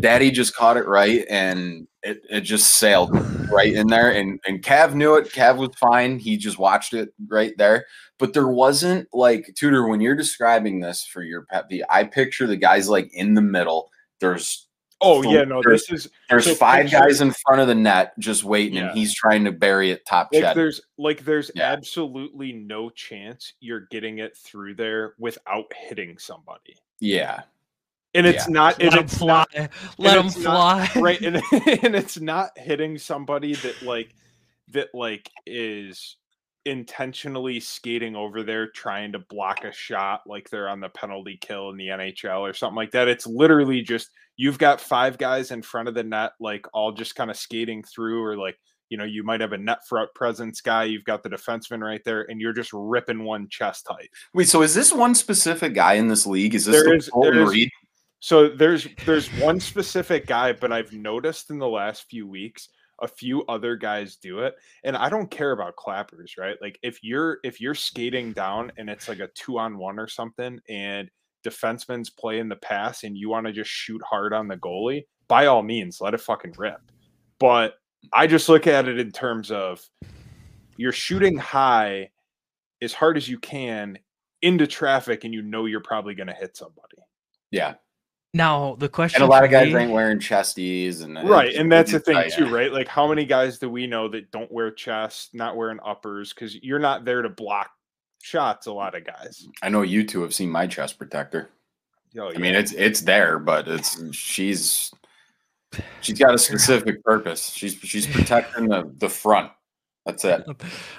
daddy 0.00 0.30
just 0.30 0.56
caught 0.56 0.78
it 0.78 0.86
right 0.86 1.26
and 1.28 1.86
it, 2.02 2.22
it 2.30 2.40
just 2.40 2.78
sailed 2.78 3.10
right 3.52 3.74
in 3.74 3.88
there. 3.88 4.10
And, 4.10 4.40
and 4.46 4.62
Cav 4.62 4.94
knew 4.94 5.16
it. 5.16 5.28
Cav 5.32 5.58
was 5.58 5.76
fine. 5.76 6.18
He 6.18 6.38
just 6.38 6.58
watched 6.58 6.94
it 6.94 7.12
right 7.28 7.52
there. 7.58 7.84
But 8.18 8.32
there 8.32 8.48
wasn't 8.48 9.08
like, 9.12 9.52
Tudor, 9.56 9.88
when 9.88 10.00
you're 10.00 10.16
describing 10.16 10.80
this 10.80 11.04
for 11.04 11.22
your 11.22 11.42
pet 11.42 11.68
the 11.68 11.84
I 11.90 12.04
picture 12.04 12.46
the 12.46 12.56
guys 12.56 12.88
like 12.88 13.12
in 13.12 13.34
the 13.34 13.42
middle. 13.42 13.90
There's 14.20 14.68
Oh 15.02 15.22
yeah, 15.22 15.44
no. 15.44 15.62
This 15.64 15.90
is 15.90 16.08
there's 16.28 16.44
so 16.44 16.54
five 16.54 16.84
picture, 16.84 16.98
guys 16.98 17.20
in 17.20 17.32
front 17.32 17.60
of 17.60 17.68
the 17.68 17.74
net 17.74 18.18
just 18.18 18.44
waiting, 18.44 18.74
yeah. 18.74 18.88
and 18.88 18.98
he's 18.98 19.14
trying 19.14 19.44
to 19.44 19.52
bury 19.52 19.90
it 19.90 20.04
top 20.06 20.28
like 20.32 20.54
There's 20.54 20.80
like 20.98 21.24
there's 21.24 21.50
yeah. 21.54 21.72
absolutely 21.72 22.52
no 22.52 22.90
chance 22.90 23.54
you're 23.60 23.86
getting 23.90 24.18
it 24.18 24.36
through 24.36 24.74
there 24.74 25.14
without 25.18 25.72
hitting 25.74 26.18
somebody. 26.18 26.76
Yeah, 26.98 27.42
and 28.14 28.26
it's 28.26 28.46
yeah. 28.46 28.52
not. 28.52 28.82
Let 28.82 28.94
him 28.94 29.08
fly. 29.08 29.44
Not, 29.56 29.70
Let 29.98 30.18
him 30.18 30.30
fly. 30.30 30.90
Not, 30.94 30.96
right, 31.02 31.20
and, 31.22 31.36
and 31.52 31.94
it's 31.94 32.20
not 32.20 32.56
hitting 32.58 32.98
somebody 32.98 33.54
that 33.54 33.82
like 33.82 34.14
that 34.68 34.94
like 34.94 35.30
is 35.46 36.16
intentionally 36.66 37.58
skating 37.58 38.14
over 38.14 38.42
there 38.42 38.68
trying 38.68 39.12
to 39.12 39.18
block 39.18 39.64
a 39.64 39.72
shot 39.72 40.22
like 40.26 40.50
they're 40.50 40.68
on 40.68 40.80
the 40.80 40.88
penalty 40.90 41.38
kill 41.40 41.70
in 41.70 41.76
the 41.76 41.88
NHL 41.88 42.40
or 42.40 42.52
something 42.52 42.76
like 42.76 42.90
that. 42.92 43.08
It's 43.08 43.26
literally 43.26 43.82
just 43.82 44.10
you've 44.36 44.58
got 44.58 44.80
five 44.80 45.18
guys 45.18 45.50
in 45.50 45.62
front 45.62 45.88
of 45.88 45.94
the 45.94 46.02
net, 46.02 46.32
like 46.40 46.66
all 46.72 46.92
just 46.92 47.14
kind 47.14 47.30
of 47.30 47.36
skating 47.36 47.82
through, 47.82 48.22
or 48.22 48.36
like 48.36 48.58
you 48.90 48.98
know, 48.98 49.04
you 49.04 49.22
might 49.22 49.40
have 49.40 49.52
a 49.52 49.58
net 49.58 49.86
front 49.88 50.12
presence 50.14 50.60
guy, 50.60 50.84
you've 50.84 51.04
got 51.04 51.22
the 51.22 51.30
defenseman 51.30 51.80
right 51.80 52.02
there, 52.04 52.22
and 52.28 52.40
you're 52.40 52.52
just 52.52 52.72
ripping 52.72 53.22
one 53.22 53.48
chest 53.48 53.86
height. 53.88 54.10
Wait, 54.34 54.48
so 54.48 54.62
is 54.62 54.74
this 54.74 54.92
one 54.92 55.14
specific 55.14 55.74
guy 55.74 55.94
in 55.94 56.08
this 56.08 56.26
league? 56.26 56.54
Is 56.54 56.64
this 56.64 56.74
there 56.74 56.84
the 56.84 56.96
is, 56.96 57.10
there 57.22 57.54
is, 57.54 57.68
So 58.18 58.48
there's 58.48 58.88
there's 59.06 59.28
one 59.40 59.60
specific 59.60 60.26
guy, 60.26 60.52
but 60.52 60.72
I've 60.72 60.92
noticed 60.92 61.50
in 61.50 61.58
the 61.58 61.68
last 61.68 62.10
few 62.10 62.26
weeks 62.26 62.68
a 63.02 63.08
few 63.08 63.44
other 63.46 63.76
guys 63.76 64.16
do 64.16 64.40
it 64.40 64.54
and 64.84 64.96
i 64.96 65.08
don't 65.08 65.30
care 65.30 65.52
about 65.52 65.76
clappers 65.76 66.36
right 66.38 66.56
like 66.60 66.78
if 66.82 67.02
you're 67.02 67.38
if 67.44 67.60
you're 67.60 67.74
skating 67.74 68.32
down 68.32 68.70
and 68.76 68.90
it's 68.90 69.08
like 69.08 69.20
a 69.20 69.28
two 69.34 69.58
on 69.58 69.78
one 69.78 69.98
or 69.98 70.08
something 70.08 70.60
and 70.68 71.10
defenseman's 71.44 72.10
play 72.10 72.38
in 72.38 72.48
the 72.48 72.56
pass 72.56 73.04
and 73.04 73.16
you 73.16 73.28
want 73.28 73.46
to 73.46 73.52
just 73.52 73.70
shoot 73.70 74.02
hard 74.02 74.32
on 74.32 74.48
the 74.48 74.56
goalie, 74.56 75.04
by 75.28 75.46
all 75.46 75.62
means, 75.62 76.00
let 76.00 76.14
it 76.14 76.20
fucking 76.20 76.54
rip. 76.58 76.80
But 77.38 77.74
I 78.12 78.26
just 78.26 78.48
look 78.48 78.66
at 78.66 78.88
it 78.88 78.98
in 78.98 79.12
terms 79.12 79.50
of 79.50 79.80
you're 80.76 80.92
shooting 80.92 81.36
high 81.36 82.10
as 82.82 82.92
hard 82.92 83.16
as 83.16 83.28
you 83.28 83.38
can 83.38 83.98
into 84.42 84.66
traffic 84.66 85.24
and 85.24 85.34
you 85.34 85.42
know 85.42 85.66
you're 85.66 85.80
probably 85.80 86.14
going 86.14 86.26
to 86.26 86.34
hit 86.34 86.56
somebody. 86.56 86.96
Yeah. 87.50 87.74
Now 88.32 88.76
the 88.76 88.88
question, 88.88 89.22
and 89.22 89.28
a 89.28 89.30
lot 89.30 89.44
of 89.44 89.50
guys 89.50 89.72
me, 89.72 89.80
ain't 89.80 89.92
wearing 89.92 90.20
chesties, 90.20 91.02
and 91.02 91.18
uh, 91.18 91.22
right, 91.24 91.52
and 91.54 91.70
that's 91.70 91.90
the 91.90 91.98
thing 91.98 92.14
tight. 92.14 92.32
too, 92.32 92.48
right? 92.48 92.72
Like, 92.72 92.86
how 92.86 93.08
many 93.08 93.24
guys 93.24 93.58
do 93.58 93.68
we 93.68 93.88
know 93.88 94.06
that 94.08 94.30
don't 94.30 94.50
wear 94.52 94.70
chests, 94.70 95.30
not 95.34 95.56
wearing 95.56 95.80
uppers, 95.84 96.32
because 96.32 96.54
you're 96.62 96.78
not 96.78 97.04
there 97.04 97.22
to 97.22 97.28
block 97.28 97.70
shots 98.22 98.66
a 98.66 98.72
lot 98.72 98.94
of 98.94 99.04
guys. 99.04 99.46
I 99.62 99.68
know 99.68 99.82
you 99.82 100.04
two 100.04 100.22
have 100.22 100.34
seen 100.34 100.50
my 100.50 100.66
chest 100.66 100.98
protector. 100.98 101.50
Oh, 102.18 102.30
yeah. 102.30 102.36
I 102.36 102.38
mean, 102.38 102.54
it's 102.54 102.72
it's 102.72 103.02
there, 103.02 103.38
but 103.38 103.68
it's 103.68 103.96
mm. 103.96 104.12
she's 104.12 104.92
she's 106.00 106.18
got 106.18 106.34
a 106.34 106.38
specific 106.38 107.02
purpose. 107.04 107.50
She's 107.50 107.74
she's 107.74 108.06
protecting 108.14 108.68
the 108.68 108.90
the 108.98 109.08
front. 109.08 109.50
That's 110.06 110.24
it. 110.24 110.44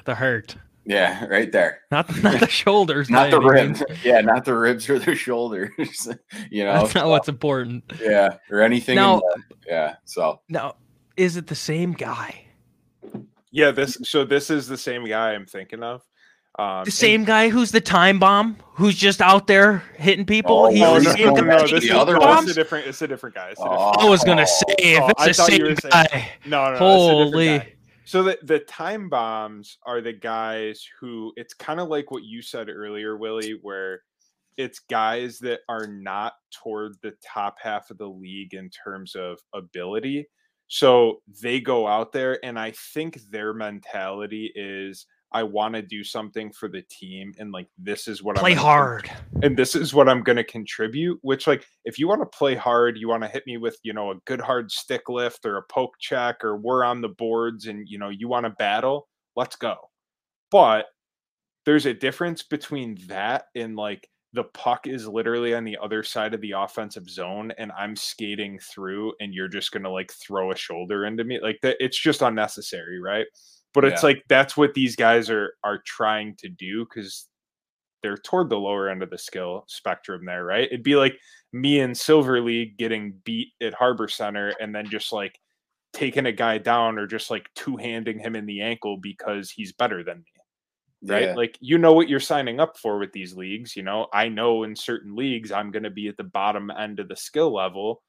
The 0.06 0.16
hurt. 0.16 0.56
Yeah, 0.86 1.26
right 1.26 1.52
there. 1.52 1.82
Not 1.92 2.24
not 2.24 2.40
the 2.40 2.48
shoulders. 2.50 3.10
not 3.10 3.30
the 3.30 3.40
ribs. 3.40 3.84
Yeah, 4.04 4.22
not 4.22 4.46
the 4.46 4.56
ribs 4.56 4.90
or 4.90 4.98
the 4.98 5.16
shoulders. 5.16 5.72
you 6.50 6.64
know, 6.64 6.74
that's 6.74 6.96
not 6.96 7.04
so, 7.04 7.10
what's 7.10 7.30
important. 7.30 7.84
Yeah, 8.02 8.38
or 8.50 8.62
anything. 8.62 8.96
Now, 8.96 9.22
yeah. 9.68 9.96
So 10.06 10.42
now, 10.50 10.76
is 11.18 11.38
it 11.38 11.48
the 11.48 11.56
same 11.56 11.94
guy? 11.94 12.46
Yeah. 13.52 13.72
This. 13.72 13.98
So 14.04 14.26
this 14.26 14.50
is 14.50 14.68
the 14.68 14.78
same 14.78 15.06
guy 15.06 15.34
I'm 15.34 15.46
thinking 15.46 15.84
of. 15.84 16.02
Um, 16.60 16.84
the 16.84 16.92
same 16.92 17.22
and, 17.22 17.28
guy 17.28 17.50
who's 17.50 17.72
the 17.72 17.80
time 17.80 18.20
bomb, 18.20 18.58
who's 18.74 18.96
just 18.96 19.22
out 19.22 19.48
there 19.48 19.84
hitting 19.98 20.26
people. 20.26 20.66
Oh, 20.66 20.70
He's 20.70 20.82
no, 20.82 21.00
the, 21.00 21.16
no, 21.18 21.34
no, 21.34 21.68
this 21.68 21.84
the 21.84 21.92
other 21.92 22.20
one. 22.20 22.44
It's 22.44 22.52
a 22.52 22.56
different. 22.56 22.88
It's 22.88 23.02
a 23.02 23.08
different 23.08 23.36
guy. 23.36 23.48
A 23.48 23.50
different 23.52 23.72
oh, 23.72 23.94
I 24.00 24.10
was 24.10 24.24
gonna 24.24 24.48
say 24.48 24.76
if 24.80 25.04
oh, 25.04 25.10
it's 25.10 25.26
the 25.26 25.34
same 25.34 25.76
guy. 25.76 26.06
Saying, 26.08 26.26
no, 26.48 26.72
no, 26.72 26.78
holy. 26.78 27.76
So 28.06 28.24
the 28.24 28.38
the 28.44 28.60
time 28.60 29.10
bombs 29.10 29.78
are 29.86 30.02
the 30.02 30.14
guys 30.14 30.86
who 31.00 31.34
it's 31.36 31.54
kind 31.54 31.80
of 31.80 31.88
like 31.88 32.12
what 32.12 32.24
you 32.24 32.42
said 32.42 32.70
earlier, 32.70 33.18
Willie, 33.18 33.60
where 33.62 34.02
it's 34.58 34.80
guys 34.80 35.40
that 35.40 35.62
are 35.70 35.88
not 35.88 36.34
toward 36.52 36.94
the 37.02 37.14
top 37.24 37.58
half 37.62 37.90
of 37.90 37.98
the 37.98 38.10
league 38.10 38.54
in 38.54 38.70
terms 38.70 39.16
of 39.16 39.40
ability. 39.54 40.28
So 40.68 41.22
they 41.42 41.60
go 41.60 41.88
out 41.88 42.12
there, 42.12 42.44
and 42.46 42.58
I 42.58 42.72
think 42.94 43.20
their 43.30 43.54
mentality 43.54 44.52
is 44.56 45.06
I 45.34 45.44
want 45.44 45.76
to 45.76 45.82
do 45.82 46.04
something 46.04 46.52
for 46.52 46.68
the 46.68 46.84
team 46.90 47.34
and 47.40 47.52
like 47.52 47.68
this 47.78 48.08
is 48.08 48.22
what 48.22 48.36
play 48.36 48.52
I'm 48.52 48.58
hard. 48.58 49.12
and 49.42 49.58
this 49.58 49.76
is 49.76 49.94
what 49.94 50.10
I'm 50.10 50.24
going 50.24 50.36
to 50.36 50.44
contribute 50.44 51.20
which 51.22 51.48
like 51.48 51.66
if 51.86 51.98
you 51.98 52.08
want 52.08 52.22
to 52.22 52.38
play 52.38 52.56
hard 52.56 52.98
you 52.98 53.08
want 53.08 53.24
to 53.24 53.30
hit 53.30 53.44
me 53.48 53.58
with 53.58 53.78
you 53.84 53.94
know 53.94 54.12
a 54.12 54.16
good 54.26 54.42
hard 54.42 54.72
stick 54.72 55.10
lift 55.10 55.46
or 55.46 55.58
a 55.58 55.64
poke 55.64 55.94
check 56.00 56.44
or 56.44 56.58
we're 56.58 56.84
on 56.84 57.02
the 57.02 57.10
boards 57.10 57.68
and 57.68 57.88
you 57.88 57.98
know 57.98 58.10
you 58.10 58.28
want 58.28 58.46
to 58.46 58.50
battle 58.52 59.08
let's 59.36 59.56
go. 59.56 59.76
But 60.50 60.86
there's 61.66 61.86
a 61.86 61.94
difference 61.94 62.44
between 62.44 62.98
that 63.08 63.46
and 63.56 63.76
like 63.76 64.08
the 64.34 64.44
puck 64.46 64.88
is 64.88 65.08
literally 65.08 65.54
on 65.54 65.64
the 65.64 65.78
other 65.82 66.04
side 66.04 66.34
of 66.34 66.42
the 66.42 66.52
offensive 66.52 67.10
zone 67.10 67.52
and 67.58 67.72
I'm 67.78 67.96
skating 67.96 68.60
through 68.60 69.14
and 69.20 69.34
you're 69.34 69.50
just 69.50 69.72
going 69.72 69.84
to 69.84 69.90
like 69.90 70.12
throw 70.12 70.52
a 70.52 70.56
shoulder 70.56 71.06
into 71.06 71.24
me 71.24 71.40
like 71.42 71.60
that 71.64 71.78
it's 71.80 72.00
just 72.00 72.22
unnecessary 72.22 73.00
right 73.02 73.26
but 73.74 73.86
it's 73.86 74.04
yeah. 74.04 74.08
like 74.08 74.24
that's 74.28 74.58
what 74.58 74.74
these 74.74 74.96
guys 74.96 75.30
are 75.30 75.54
are 75.64 75.82
trying 75.86 76.36
to 76.38 76.50
do 76.50 76.86
because 76.86 77.28
they're 78.04 78.18
toward 78.18 78.50
the 78.50 78.58
lower 78.58 78.90
end 78.90 79.04
of 79.04 79.10
the 79.10 79.18
skill 79.18 79.64
spectrum 79.68 80.26
there, 80.26 80.44
right? 80.44 80.68
It'd 80.68 80.84
be 80.84 80.96
like 80.96 81.18
me 81.54 81.80
in 81.80 81.94
Silver 81.94 82.42
League 82.42 82.78
getting 82.78 83.14
beat 83.24 83.50
at 83.62 83.74
Harbor 83.74 84.08
Center 84.08 84.54
and 84.60 84.74
then 84.74 84.90
just 84.90 85.14
like 85.14 85.40
taking 85.94 86.26
a 86.26 86.32
guy 86.32 86.58
down 86.58 86.98
or 86.98 87.06
just 87.06 87.30
like 87.30 87.48
two 87.56 87.78
handing 87.78 88.20
him 88.20 88.36
in 88.36 88.46
the 88.46 88.62
ankle 88.62 88.98
because 88.98 89.52
he's 89.52 89.74
better 89.74 90.04
than 90.04 90.20
me. 90.20 90.24
Right. 91.04 91.24
Yeah. 91.24 91.36
Like, 91.36 91.58
you 91.60 91.78
know 91.78 91.94
what 91.94 92.10
you're 92.10 92.20
signing 92.20 92.60
up 92.60 92.78
for 92.78 93.00
with 93.00 93.12
these 93.12 93.36
leagues. 93.36 93.76
You 93.76 93.84
know, 93.84 94.08
I 94.14 94.30
know 94.30 94.64
in 94.64 94.76
certain 94.76 95.16
leagues 95.16 95.52
I'm 95.52 95.72
going 95.72 95.84
to 95.84 95.90
be 95.90 96.08
at 96.08 96.18
the 96.18 96.24
bottom 96.24 96.72
end 96.72 97.00
of 97.00 97.08
the 97.08 97.16
skill 97.16 97.54
level, 97.54 98.04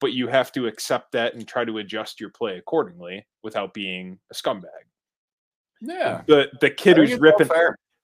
but 0.00 0.12
you 0.12 0.28
have 0.28 0.52
to 0.52 0.66
accept 0.66 1.12
that 1.12 1.34
and 1.34 1.48
try 1.48 1.64
to 1.64 1.78
adjust 1.78 2.20
your 2.20 2.30
play 2.30 2.58
accordingly 2.58 3.26
without 3.42 3.74
being 3.74 4.18
a 4.30 4.34
scumbag. 4.34 4.64
Yeah. 5.80 6.22
The 6.26 6.48
the 6.60 6.70
kid 6.70 6.96
who's 6.96 7.18
ripping 7.18 7.48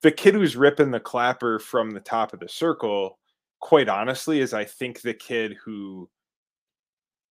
the 0.03 0.13
kid 0.13 0.35
who's 0.35 0.57
ripping 0.57 0.91
the 0.91 1.01
clapper 1.01 1.59
from 1.59 1.91
the 1.91 2.01
top 2.01 2.33
of 2.33 2.41
the 2.41 2.49
circle, 2.49 3.19
quite 3.61 3.89
honestly, 3.89 4.41
is 4.41 4.53
I 4.53 4.65
think 4.65 5.01
the 5.01 5.15
kid 5.15 5.57
who 5.65 6.09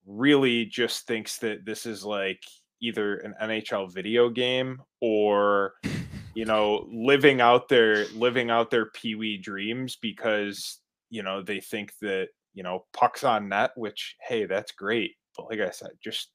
really 0.06 0.66
just 0.66 1.06
thinks 1.06 1.38
that 1.40 1.66
this 1.66 1.86
is 1.86 2.04
like 2.04 2.42
either 2.82 3.18
an 3.18 3.36
NHL 3.42 3.94
video 3.94 4.30
game 4.30 4.82
or 5.02 5.74
you 6.34 6.46
know 6.46 6.88
living 6.92 7.42
out 7.42 7.70
their 7.70 8.08
living 8.10 8.50
out 8.50 8.72
their 8.72 8.88
pee-wee 8.88 9.38
dreams 9.38 9.98
because 10.02 10.80
you 11.10 11.22
know 11.22 11.42
they 11.42 11.60
think 11.60 11.94
that 12.02 12.30
you 12.54 12.64
know 12.64 12.86
pucks 12.94 13.24
on 13.24 13.50
net 13.50 13.72
which 13.76 14.16
hey 14.28 14.46
that's 14.46 14.72
great. 14.72 15.16
But 15.38 15.50
like 15.50 15.60
i 15.60 15.70
said 15.70 15.92
just 16.04 16.30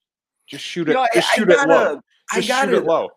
just 0.47 0.65
shoot 0.65 0.89
it 0.89 0.93
you 0.93 0.97
know, 0.97 1.07
just 1.13 1.35
shoot 1.35 1.49
gotta, 1.49 1.63
it 1.63 1.69
low 1.69 2.01
just 2.33 2.51
I 2.51 2.65
shoot 2.65 2.75
it 2.75 2.85
low 2.85 3.09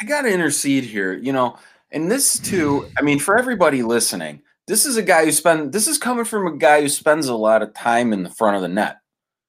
I 0.00 0.04
got 0.04 0.22
to 0.22 0.32
intercede 0.32 0.84
here, 0.84 1.12
you 1.12 1.32
know, 1.32 1.56
and 1.90 2.10
this 2.10 2.38
too, 2.38 2.88
I 2.98 3.02
mean, 3.02 3.18
for 3.18 3.38
everybody 3.38 3.82
listening, 3.82 4.42
this 4.66 4.86
is 4.86 4.96
a 4.96 5.02
guy 5.02 5.24
who 5.24 5.32
spend 5.32 5.72
this 5.72 5.86
is 5.86 5.98
coming 5.98 6.24
from 6.24 6.46
a 6.46 6.56
guy 6.56 6.80
who 6.80 6.88
spends 6.88 7.28
a 7.28 7.34
lot 7.34 7.62
of 7.62 7.74
time 7.74 8.12
in 8.12 8.22
the 8.22 8.30
front 8.30 8.56
of 8.56 8.62
the 8.62 8.68
net. 8.68 8.98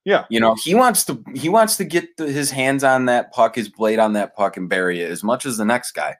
Yeah. 0.06 0.26
You 0.30 0.40
know, 0.40 0.56
he 0.56 0.76
wants 0.76 1.06
to 1.06 1.24
he 1.34 1.50
wants 1.50 1.78
to 1.78 1.86
get 1.86 2.18
the, 2.18 2.30
his 2.30 2.52
hands 2.52 2.84
on 2.84 3.06
that 3.06 3.32
puck, 3.32 3.56
his 3.56 3.70
blade 3.70 4.00
on 4.00 4.14
that 4.14 4.36
puck 4.36 4.58
and 4.58 4.68
bury 4.68 5.02
it 5.02 5.10
as 5.10 5.24
much 5.24 5.46
as 5.46 5.58
the 5.58 5.66
next 5.66 5.92
guy. 5.92 6.16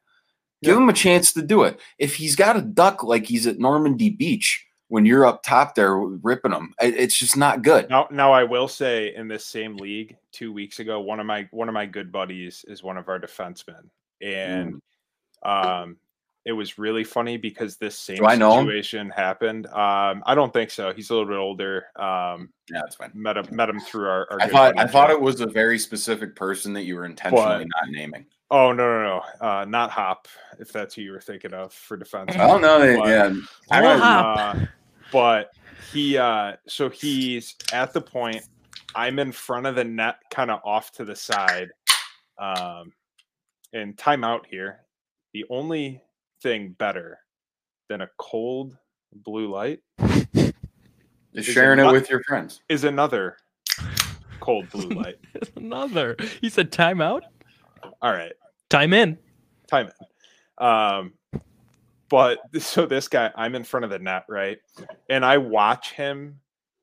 Give 0.62 0.76
yeah. 0.76 0.84
him 0.84 0.90
a 0.90 0.94
chance 0.94 1.34
to 1.34 1.42
do 1.42 1.64
it. 1.64 1.80
If 1.98 2.16
he's 2.16 2.38
got 2.38 2.56
a 2.56 2.62
duck 2.62 3.04
like 3.04 3.26
he's 3.26 3.46
at 3.46 3.60
Normandy 3.60 4.10
Beach 4.10 4.66
when 4.94 5.08
you're 5.08 5.26
up 5.26 5.42
top 5.42 5.74
there 5.74 5.98
ripping 5.98 6.52
them. 6.52 6.72
It's 6.80 7.18
just 7.18 7.36
not 7.36 7.64
good. 7.64 7.90
Now, 7.90 8.08
now 8.12 8.32
I 8.32 8.44
will 8.44 8.68
say 8.68 9.16
in 9.16 9.28
this 9.28 9.44
same 9.44 9.76
league 9.78 10.16
two 10.32 10.54
weeks 10.54 10.80
ago, 10.80 11.02
one 11.02 11.20
of 11.20 11.26
my 11.26 11.48
one 11.50 11.68
of 11.68 11.74
my 11.74 11.88
good 11.88 12.12
buddies 12.12 12.64
is 12.68 12.84
one 12.84 12.98
of 12.98 13.10
our 13.10 13.20
defensemen, 13.20 13.90
and 14.22 14.82
mm. 15.44 15.82
um, 15.82 15.98
it 16.46 16.52
was 16.52 16.78
really 16.78 17.04
funny 17.04 17.38
because 17.38 17.78
this 17.78 17.98
same 17.98 18.18
situation 18.18 19.10
happened. 19.10 19.66
Um, 19.68 20.24
I 20.26 20.36
don't 20.36 20.52
think 20.52 20.72
so. 20.72 20.94
He's 20.94 21.10
a 21.10 21.14
little 21.14 21.28
bit 21.28 21.38
older. 21.38 21.86
Um, 21.96 22.50
yeah, 22.70 22.82
that's 22.82 22.96
fine. 22.96 23.12
Met 23.14 23.38
him, 23.38 23.46
met 23.52 23.70
him 23.70 23.80
through 23.80 24.10
our. 24.10 24.28
our 24.32 24.42
I 24.42 24.48
thought 24.48 24.78
I 24.78 24.86
thought 24.86 25.10
it 25.10 25.20
was 25.20 25.40
a 25.42 25.48
very 25.48 25.80
specific 25.80 26.36
person 26.36 26.74
that 26.74 26.84
you 26.84 26.96
were 26.96 27.06
intentionally 27.06 27.66
but, 27.66 27.68
not 27.82 27.90
naming. 27.92 28.26
Oh 28.52 28.72
no 28.72 28.86
no 28.86 29.04
no, 29.42 29.48
uh, 29.48 29.66
not 29.66 29.90
Hop. 29.92 30.28
If 30.60 30.72
that's 30.72 30.96
who 30.96 31.02
you 31.02 31.12
were 31.12 31.22
thinking 31.22 31.54
of 31.54 31.74
for 31.74 31.98
defense. 31.98 32.36
Oh 32.38 32.58
no, 32.58 32.98
but, 33.00 33.08
yeah, 33.08 33.34
I 33.72 33.82
don't. 33.82 34.02
Uh, 34.02 34.66
but 35.12 35.52
he, 35.92 36.18
uh, 36.18 36.54
so 36.68 36.90
he's 36.90 37.56
at 37.72 37.94
the 37.94 38.02
point. 38.02 38.44
I'm 38.96 39.18
in 39.18 39.32
front 39.32 39.66
of 39.66 39.76
the 39.76 39.84
net, 39.84 40.18
kind 40.30 40.52
of 40.52 40.60
off 40.64 40.92
to 40.94 41.06
the 41.06 41.16
side. 41.16 41.70
Um, 42.38 42.92
and 43.74 43.98
timeout 43.98 44.46
here. 44.46 44.82
The 45.34 45.46
only 45.50 46.02
thing 46.42 46.76
better 46.78 47.20
than 47.90 48.02
a 48.02 48.10
cold 48.18 48.78
blue 49.12 49.52
light 49.52 49.80
is 51.34 51.46
sharing 51.46 51.80
it 51.80 51.92
with 51.92 52.10
your 52.10 52.24
friends. 52.24 52.62
Is 52.70 52.84
another 52.84 53.38
cold 54.40 54.70
blue 54.70 54.90
light. 55.02 55.16
another. 55.56 56.16
He 56.42 56.50
said 56.50 56.72
timeout. 56.72 57.22
All 58.02 58.12
right. 58.12 58.34
Time 58.70 58.94
in. 58.94 59.18
Time 59.68 59.88
in. 59.88 60.66
Um, 60.66 61.14
but 62.10 62.40
so 62.60 62.86
this 62.86 63.08
guy, 63.08 63.32
I'm 63.36 63.56
in 63.56 63.64
front 63.64 63.86
of 63.86 63.90
the 63.90 64.00
net, 64.00 64.26
right? 64.30 64.60
And 65.10 65.26
I 65.26 65.38
watch 65.38 65.92
him 65.92 66.40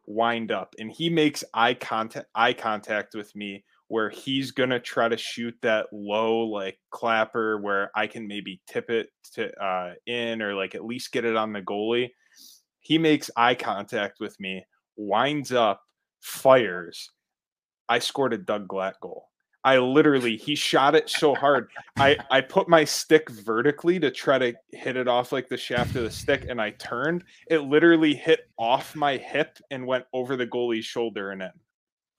wind 0.06 0.50
up 0.50 0.74
and 0.78 0.90
he 0.90 1.08
makes 1.08 1.44
eye 1.54 1.74
contact 1.74 2.26
eye 2.34 2.52
contact 2.52 3.14
with 3.14 3.34
me 3.36 3.62
where 3.90 4.08
he's 4.08 4.52
gonna 4.52 4.78
try 4.78 5.08
to 5.08 5.16
shoot 5.16 5.52
that 5.62 5.88
low 5.92 6.42
like 6.42 6.78
clapper 6.90 7.58
where 7.58 7.90
I 7.96 8.06
can 8.06 8.28
maybe 8.28 8.60
tip 8.68 8.88
it 8.88 9.08
to 9.34 9.52
uh, 9.60 9.94
in 10.06 10.40
or 10.40 10.54
like 10.54 10.76
at 10.76 10.84
least 10.84 11.10
get 11.10 11.24
it 11.24 11.34
on 11.34 11.52
the 11.52 11.60
goalie. 11.60 12.10
He 12.78 12.98
makes 12.98 13.32
eye 13.36 13.56
contact 13.56 14.20
with 14.20 14.38
me, 14.38 14.64
winds 14.96 15.50
up, 15.50 15.82
fires. 16.20 17.10
I 17.88 17.98
scored 17.98 18.32
a 18.32 18.38
Doug 18.38 18.68
Glatt 18.68 18.94
goal. 19.02 19.26
I 19.64 19.78
literally 19.78 20.36
he 20.36 20.54
shot 20.54 20.94
it 20.94 21.10
so 21.10 21.34
hard. 21.34 21.68
I 21.96 22.16
I 22.30 22.42
put 22.42 22.68
my 22.68 22.84
stick 22.84 23.28
vertically 23.28 23.98
to 23.98 24.12
try 24.12 24.38
to 24.38 24.54
hit 24.70 24.96
it 24.96 25.08
off 25.08 25.32
like 25.32 25.48
the 25.48 25.56
shaft 25.56 25.96
of 25.96 26.04
the 26.04 26.12
stick, 26.12 26.46
and 26.48 26.60
I 26.62 26.70
turned. 26.70 27.24
It 27.48 27.62
literally 27.62 28.14
hit 28.14 28.48
off 28.56 28.94
my 28.94 29.16
hip 29.16 29.58
and 29.72 29.84
went 29.84 30.04
over 30.12 30.36
the 30.36 30.46
goalie's 30.46 30.84
shoulder 30.84 31.32
and 31.32 31.42
in. 31.42 31.50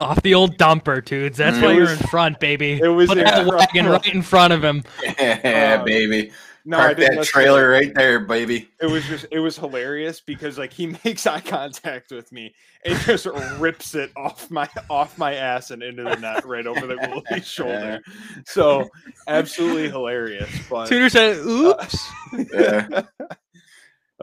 Off 0.01 0.21
the 0.23 0.33
old 0.33 0.57
dumper, 0.57 1.05
dudes. 1.05 1.37
That's 1.37 1.57
it 1.57 1.61
why 1.61 1.75
was, 1.75 1.77
you're 1.77 1.91
in 1.91 2.07
front, 2.07 2.39
baby. 2.39 2.73
It 2.83 2.87
was 2.87 3.07
Put 3.07 3.19
that 3.19 3.45
wagon 3.45 3.85
right 3.85 4.13
in 4.13 4.23
front 4.23 4.51
of 4.51 4.63
him. 4.63 4.83
Yeah, 5.19 5.77
um, 5.79 5.85
baby. 5.85 6.31
No, 6.65 6.77
Park 6.77 6.97
that 6.97 7.23
trailer 7.23 7.69
right 7.69 7.93
there, 7.93 8.19
baby. 8.19 8.69
It 8.79 8.85
was 8.87 9.05
just 9.05 9.25
it 9.31 9.39
was 9.39 9.57
hilarious 9.57 10.21
because 10.21 10.57
like 10.57 10.73
he 10.73 10.87
makes 11.05 11.25
eye 11.25 11.39
contact 11.39 12.11
with 12.11 12.31
me 12.31 12.53
and 12.85 12.99
just 12.99 13.25
rips 13.57 13.95
it 13.95 14.11
off 14.15 14.49
my 14.51 14.69
off 14.89 15.17
my 15.17 15.33
ass 15.35 15.71
and 15.71 15.81
into 15.81 16.03
the 16.03 16.15
net 16.15 16.45
right 16.45 16.67
over 16.67 16.85
the 16.85 16.95
goalie's 16.95 17.47
shoulder. 17.47 18.01
So 18.45 18.89
absolutely 19.27 19.89
hilarious. 19.89 20.49
But 20.69 20.87
Tudor 20.87 21.09
said, 21.09 21.37
"Oops." 21.37 22.09
Uh, 22.33 22.43
yeah. 22.53 23.01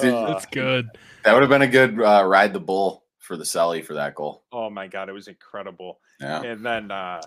Dude, 0.00 0.14
uh, 0.14 0.26
That's 0.28 0.46
good. 0.46 0.88
That 1.24 1.32
would 1.32 1.42
have 1.42 1.50
been 1.50 1.62
a 1.62 1.68
good 1.68 2.00
uh, 2.00 2.24
ride 2.24 2.52
the 2.52 2.60
bull 2.60 3.04
for 3.28 3.36
the 3.36 3.44
Selly 3.44 3.84
for 3.84 3.92
that 3.92 4.14
goal. 4.14 4.42
Oh 4.50 4.70
my 4.70 4.88
god, 4.88 5.10
it 5.10 5.12
was 5.12 5.28
incredible. 5.28 6.00
Yeah. 6.18 6.42
And 6.42 6.64
then 6.64 6.90
uh 6.90 7.20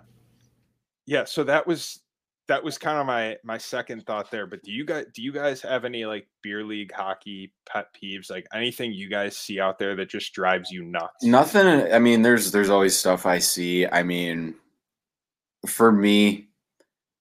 yeah, 1.06 1.26
so 1.26 1.44
that 1.44 1.66
was 1.66 2.02
that 2.48 2.64
was 2.64 2.80
kind 2.80 2.98
of 2.98 3.06
my 3.06 3.38
my 3.44 3.60
second 3.60 4.06
thought 4.08 4.32
there. 4.32 4.48
But 4.48 4.64
do 4.64 4.72
you 4.72 4.84
guys 4.84 5.06
do 5.14 5.22
you 5.22 5.32
guys 5.32 5.62
have 5.62 5.86
any 5.86 6.06
like 6.06 6.28
beer 6.42 6.64
league 6.64 6.92
hockey 6.92 7.54
pet 7.70 7.86
peeves? 7.94 8.32
Like 8.32 8.48
anything 8.52 8.92
you 8.92 9.10
guys 9.10 9.38
see 9.38 9.60
out 9.60 9.78
there 9.78 9.96
that 9.96 10.10
just 10.10 10.34
drives 10.34 10.72
you 10.72 10.84
nuts? 10.84 11.24
Nothing. 11.24 11.68
I 11.68 12.00
mean, 12.00 12.24
there's 12.24 12.52
there's 12.52 12.72
always 12.72 12.98
stuff 12.98 13.28
I 13.28 13.38
see. 13.38 13.86
I 13.86 14.02
mean, 14.02 14.56
for 15.68 15.92
me, 15.92 16.50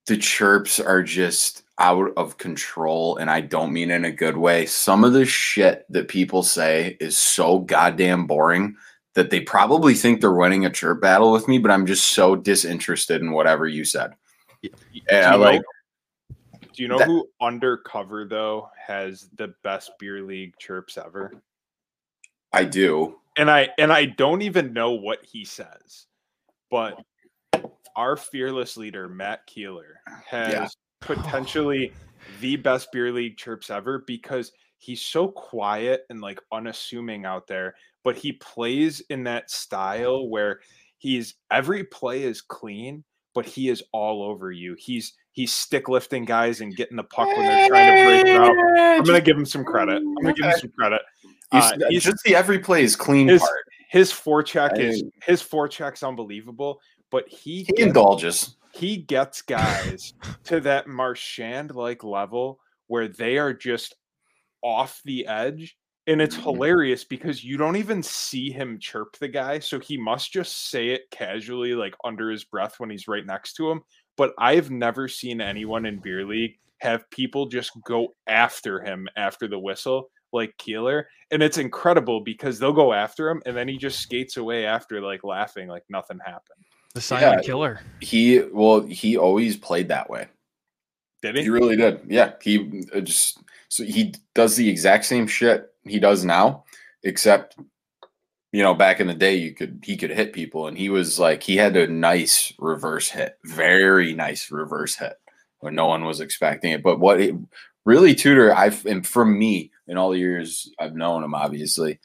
the 0.06 0.16
chirps 0.16 0.80
are 0.80 1.02
just 1.02 1.64
out 1.80 2.12
of 2.16 2.36
control 2.36 3.16
and 3.16 3.30
I 3.30 3.40
don't 3.40 3.72
mean 3.72 3.90
in 3.90 4.04
a 4.04 4.12
good 4.12 4.36
way. 4.36 4.66
Some 4.66 5.02
of 5.02 5.14
the 5.14 5.24
shit 5.24 5.86
that 5.88 6.08
people 6.08 6.42
say 6.42 6.98
is 7.00 7.16
so 7.16 7.58
goddamn 7.60 8.26
boring 8.26 8.76
that 9.14 9.30
they 9.30 9.40
probably 9.40 9.94
think 9.94 10.20
they're 10.20 10.30
winning 10.30 10.66
a 10.66 10.70
chirp 10.70 11.00
battle 11.00 11.32
with 11.32 11.48
me, 11.48 11.58
but 11.58 11.70
I'm 11.70 11.86
just 11.86 12.10
so 12.10 12.36
disinterested 12.36 13.22
in 13.22 13.32
whatever 13.32 13.66
you 13.66 13.84
said. 13.84 14.12
Yeah, 15.10 15.32
do 15.32 15.38
like 15.38 15.62
know, 15.62 16.36
Do 16.74 16.82
you 16.82 16.88
know 16.88 16.98
that, 16.98 17.06
who 17.06 17.26
undercover 17.40 18.26
though 18.26 18.68
has 18.86 19.30
the 19.36 19.54
best 19.64 19.92
beer 19.98 20.22
league 20.22 20.54
chirps 20.58 20.98
ever? 20.98 21.32
I 22.52 22.64
do. 22.64 23.16
And 23.38 23.50
I 23.50 23.70
and 23.78 23.90
I 23.90 24.04
don't 24.04 24.42
even 24.42 24.74
know 24.74 24.92
what 24.92 25.24
he 25.24 25.46
says. 25.46 26.06
But 26.70 27.02
our 27.96 28.18
fearless 28.18 28.76
leader, 28.76 29.08
Matt 29.08 29.46
Keeler, 29.46 30.00
has 30.26 30.52
yeah 30.52 30.68
potentially 31.00 31.92
the 32.40 32.56
best 32.56 32.92
beer 32.92 33.12
league 33.12 33.36
chirps 33.36 33.70
ever 33.70 34.04
because 34.06 34.52
he's 34.78 35.02
so 35.02 35.28
quiet 35.28 36.06
and 36.10 36.20
like 36.20 36.40
unassuming 36.52 37.24
out 37.24 37.46
there, 37.46 37.74
but 38.04 38.16
he 38.16 38.32
plays 38.32 39.00
in 39.10 39.24
that 39.24 39.50
style 39.50 40.28
where 40.28 40.60
he's 40.98 41.34
every 41.50 41.84
play 41.84 42.22
is 42.22 42.40
clean, 42.40 43.04
but 43.34 43.46
he 43.46 43.68
is 43.68 43.82
all 43.92 44.22
over 44.22 44.50
you. 44.50 44.74
He's 44.78 45.14
he's 45.32 45.52
stick 45.52 45.88
lifting 45.88 46.24
guys 46.24 46.60
and 46.60 46.74
getting 46.74 46.96
the 46.96 47.04
puck 47.04 47.28
when 47.28 47.46
they're 47.46 47.68
trying 47.68 47.96
to 47.96 48.04
break 48.04 48.26
it 48.26 48.40
out. 48.40 48.98
I'm 48.98 49.04
gonna 49.04 49.20
give 49.20 49.36
him 49.36 49.46
some 49.46 49.64
credit. 49.64 49.96
I'm 49.96 50.14
gonna 50.14 50.34
give 50.34 50.46
him 50.46 50.58
some 50.58 50.70
credit. 50.70 51.02
Uh, 51.52 51.72
he's 51.88 52.04
just 52.04 52.22
the 52.24 52.36
every 52.36 52.60
play 52.60 52.82
is 52.84 52.94
clean 52.94 53.26
his, 53.26 53.40
part. 53.40 53.64
His 53.88 54.12
forecheck 54.12 54.78
is 54.78 55.02
his 55.22 55.42
forecheck's 55.42 56.02
unbelievable, 56.02 56.80
but 57.10 57.28
he, 57.28 57.64
he 57.64 57.82
indulges 57.82 58.56
he 58.72 58.96
gets 58.98 59.42
guys 59.42 60.14
to 60.44 60.60
that 60.60 60.86
Marchand 60.86 61.74
like 61.74 62.04
level 62.04 62.60
where 62.86 63.08
they 63.08 63.38
are 63.38 63.54
just 63.54 63.94
off 64.62 65.00
the 65.04 65.26
edge. 65.26 65.76
And 66.06 66.20
it's 66.20 66.34
mm-hmm. 66.34 66.44
hilarious 66.44 67.04
because 67.04 67.44
you 67.44 67.56
don't 67.56 67.76
even 67.76 68.02
see 68.02 68.50
him 68.50 68.78
chirp 68.80 69.16
the 69.18 69.28
guy. 69.28 69.58
So 69.58 69.78
he 69.78 69.96
must 69.96 70.32
just 70.32 70.70
say 70.70 70.88
it 70.88 71.02
casually, 71.10 71.74
like 71.74 71.94
under 72.04 72.30
his 72.30 72.44
breath 72.44 72.76
when 72.78 72.90
he's 72.90 73.06
right 73.06 73.24
next 73.24 73.54
to 73.54 73.70
him. 73.70 73.82
But 74.16 74.32
I've 74.38 74.70
never 74.70 75.08
seen 75.08 75.40
anyone 75.40 75.86
in 75.86 76.00
Beer 76.00 76.26
League 76.26 76.58
have 76.78 77.08
people 77.10 77.46
just 77.46 77.72
go 77.84 78.08
after 78.26 78.80
him 78.80 79.08
after 79.16 79.46
the 79.46 79.58
whistle 79.58 80.10
like 80.32 80.56
Keeler. 80.58 81.08
And 81.30 81.42
it's 81.42 81.58
incredible 81.58 82.20
because 82.20 82.58
they'll 82.58 82.72
go 82.72 82.92
after 82.92 83.28
him 83.28 83.42
and 83.46 83.56
then 83.56 83.68
he 83.68 83.76
just 83.76 84.00
skates 84.00 84.36
away 84.36 84.66
after 84.66 85.00
like 85.00 85.22
laughing 85.22 85.68
like 85.68 85.84
nothing 85.88 86.18
happened. 86.24 86.64
The 86.94 87.00
silent 87.00 87.42
yeah, 87.42 87.46
killer. 87.46 87.80
He 88.00 88.40
well, 88.52 88.80
he 88.80 89.16
always 89.16 89.56
played 89.56 89.88
that 89.88 90.10
way. 90.10 90.28
Did 91.22 91.36
he? 91.36 91.42
He 91.42 91.48
really 91.50 91.76
did. 91.76 92.00
Yeah, 92.08 92.32
he 92.42 92.84
uh, 92.94 93.00
just 93.00 93.38
so 93.68 93.84
he 93.84 94.14
does 94.34 94.56
the 94.56 94.68
exact 94.68 95.04
same 95.04 95.26
shit 95.26 95.68
he 95.84 96.00
does 96.00 96.24
now, 96.24 96.64
except 97.04 97.56
you 98.52 98.62
know 98.62 98.74
back 98.74 98.98
in 98.98 99.06
the 99.06 99.14
day 99.14 99.36
you 99.36 99.54
could 99.54 99.82
he 99.84 99.96
could 99.96 100.10
hit 100.10 100.32
people 100.32 100.66
and 100.66 100.76
he 100.76 100.88
was 100.88 101.18
like 101.18 101.42
he 101.42 101.56
had 101.56 101.76
a 101.76 101.86
nice 101.86 102.52
reverse 102.58 103.08
hit, 103.08 103.38
very 103.44 104.14
nice 104.14 104.50
reverse 104.50 104.96
hit 104.96 105.14
when 105.60 105.74
no 105.74 105.86
one 105.86 106.04
was 106.04 106.20
expecting 106.20 106.72
it. 106.72 106.82
But 106.82 106.98
what 106.98 107.20
it 107.20 107.34
really 107.84 108.14
Tudor 108.14 108.54
I've 108.54 108.84
and 108.86 109.06
for 109.06 109.24
me 109.24 109.70
in 109.86 109.96
all 109.96 110.10
the 110.10 110.18
years 110.18 110.68
I've 110.80 110.96
known 110.96 111.22
him, 111.22 111.34
obviously, 111.34 112.00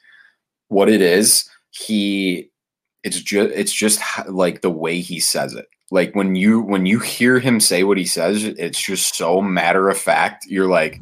what 0.68 0.88
it 0.88 1.00
is 1.00 1.48
he 1.70 2.50
it's 3.06 3.20
just 3.20 3.50
it's 3.54 3.72
just 3.72 4.00
like 4.28 4.60
the 4.60 4.70
way 4.70 5.00
he 5.00 5.20
says 5.20 5.54
it 5.54 5.66
like 5.92 6.14
when 6.16 6.34
you 6.34 6.60
when 6.60 6.84
you 6.84 6.98
hear 6.98 7.38
him 7.38 7.60
say 7.60 7.84
what 7.84 7.96
he 7.96 8.04
says 8.04 8.42
it's 8.44 8.82
just 8.82 9.14
so 9.14 9.40
matter 9.40 9.88
of 9.88 9.96
fact 9.96 10.44
you're 10.46 10.68
like 10.68 11.00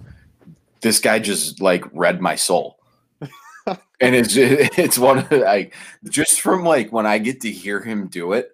this 0.83 1.01
guy 1.01 1.19
just 1.19 1.63
like 1.63 1.83
read 1.95 2.21
my 2.21 2.37
soul 2.37 2.79
and 3.67 4.15
it's 4.15 4.37
it's 4.37 4.99
one 4.99 5.19
of 5.19 5.33
like 5.33 5.75
just 6.11 6.43
from 6.43 6.63
like 6.63 6.93
when 6.93 7.07
i 7.07 7.17
get 7.17 7.41
to 7.41 7.51
hear 7.51 7.81
him 7.81 8.07
do 8.07 8.35
it 8.35 8.51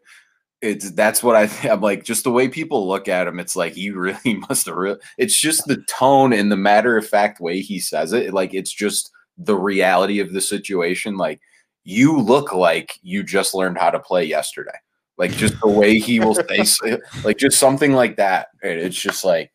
it's 0.62 0.90
that's 0.90 1.22
what 1.22 1.36
I 1.36 1.48
I'm 1.70 1.80
like 1.80 2.04
just 2.04 2.22
the 2.24 2.30
way 2.30 2.46
people 2.46 2.86
look 2.86 3.08
at 3.08 3.26
him. 3.26 3.40
It's 3.40 3.56
like 3.56 3.72
he 3.72 3.88
really 3.90 4.34
must 4.48 4.66
have. 4.66 4.76
Re- 4.76 4.96
it's 5.16 5.40
just 5.40 5.66
the 5.66 5.82
tone 5.88 6.34
and 6.34 6.52
the 6.52 6.56
matter 6.56 6.98
of 6.98 7.08
fact 7.08 7.40
way 7.40 7.62
he 7.62 7.80
says 7.80 8.12
it. 8.12 8.34
Like 8.34 8.52
it's 8.52 8.70
just 8.70 9.10
the 9.38 9.56
reality 9.56 10.20
of 10.20 10.34
the 10.34 10.40
situation. 10.42 11.16
Like 11.16 11.40
you 11.84 12.18
look 12.18 12.52
like 12.52 12.98
you 13.02 13.22
just 13.22 13.54
learned 13.54 13.78
how 13.78 13.90
to 13.90 13.98
play 13.98 14.24
yesterday. 14.24 14.76
Like 15.16 15.32
just 15.32 15.60
the 15.60 15.68
way 15.68 15.98
he 15.98 16.20
will 16.20 16.34
say, 16.34 16.98
like 17.24 17.36
just 17.36 17.58
something 17.58 17.92
like 17.92 18.16
that. 18.16 18.48
It's 18.62 18.96
just 18.96 19.24
like, 19.24 19.52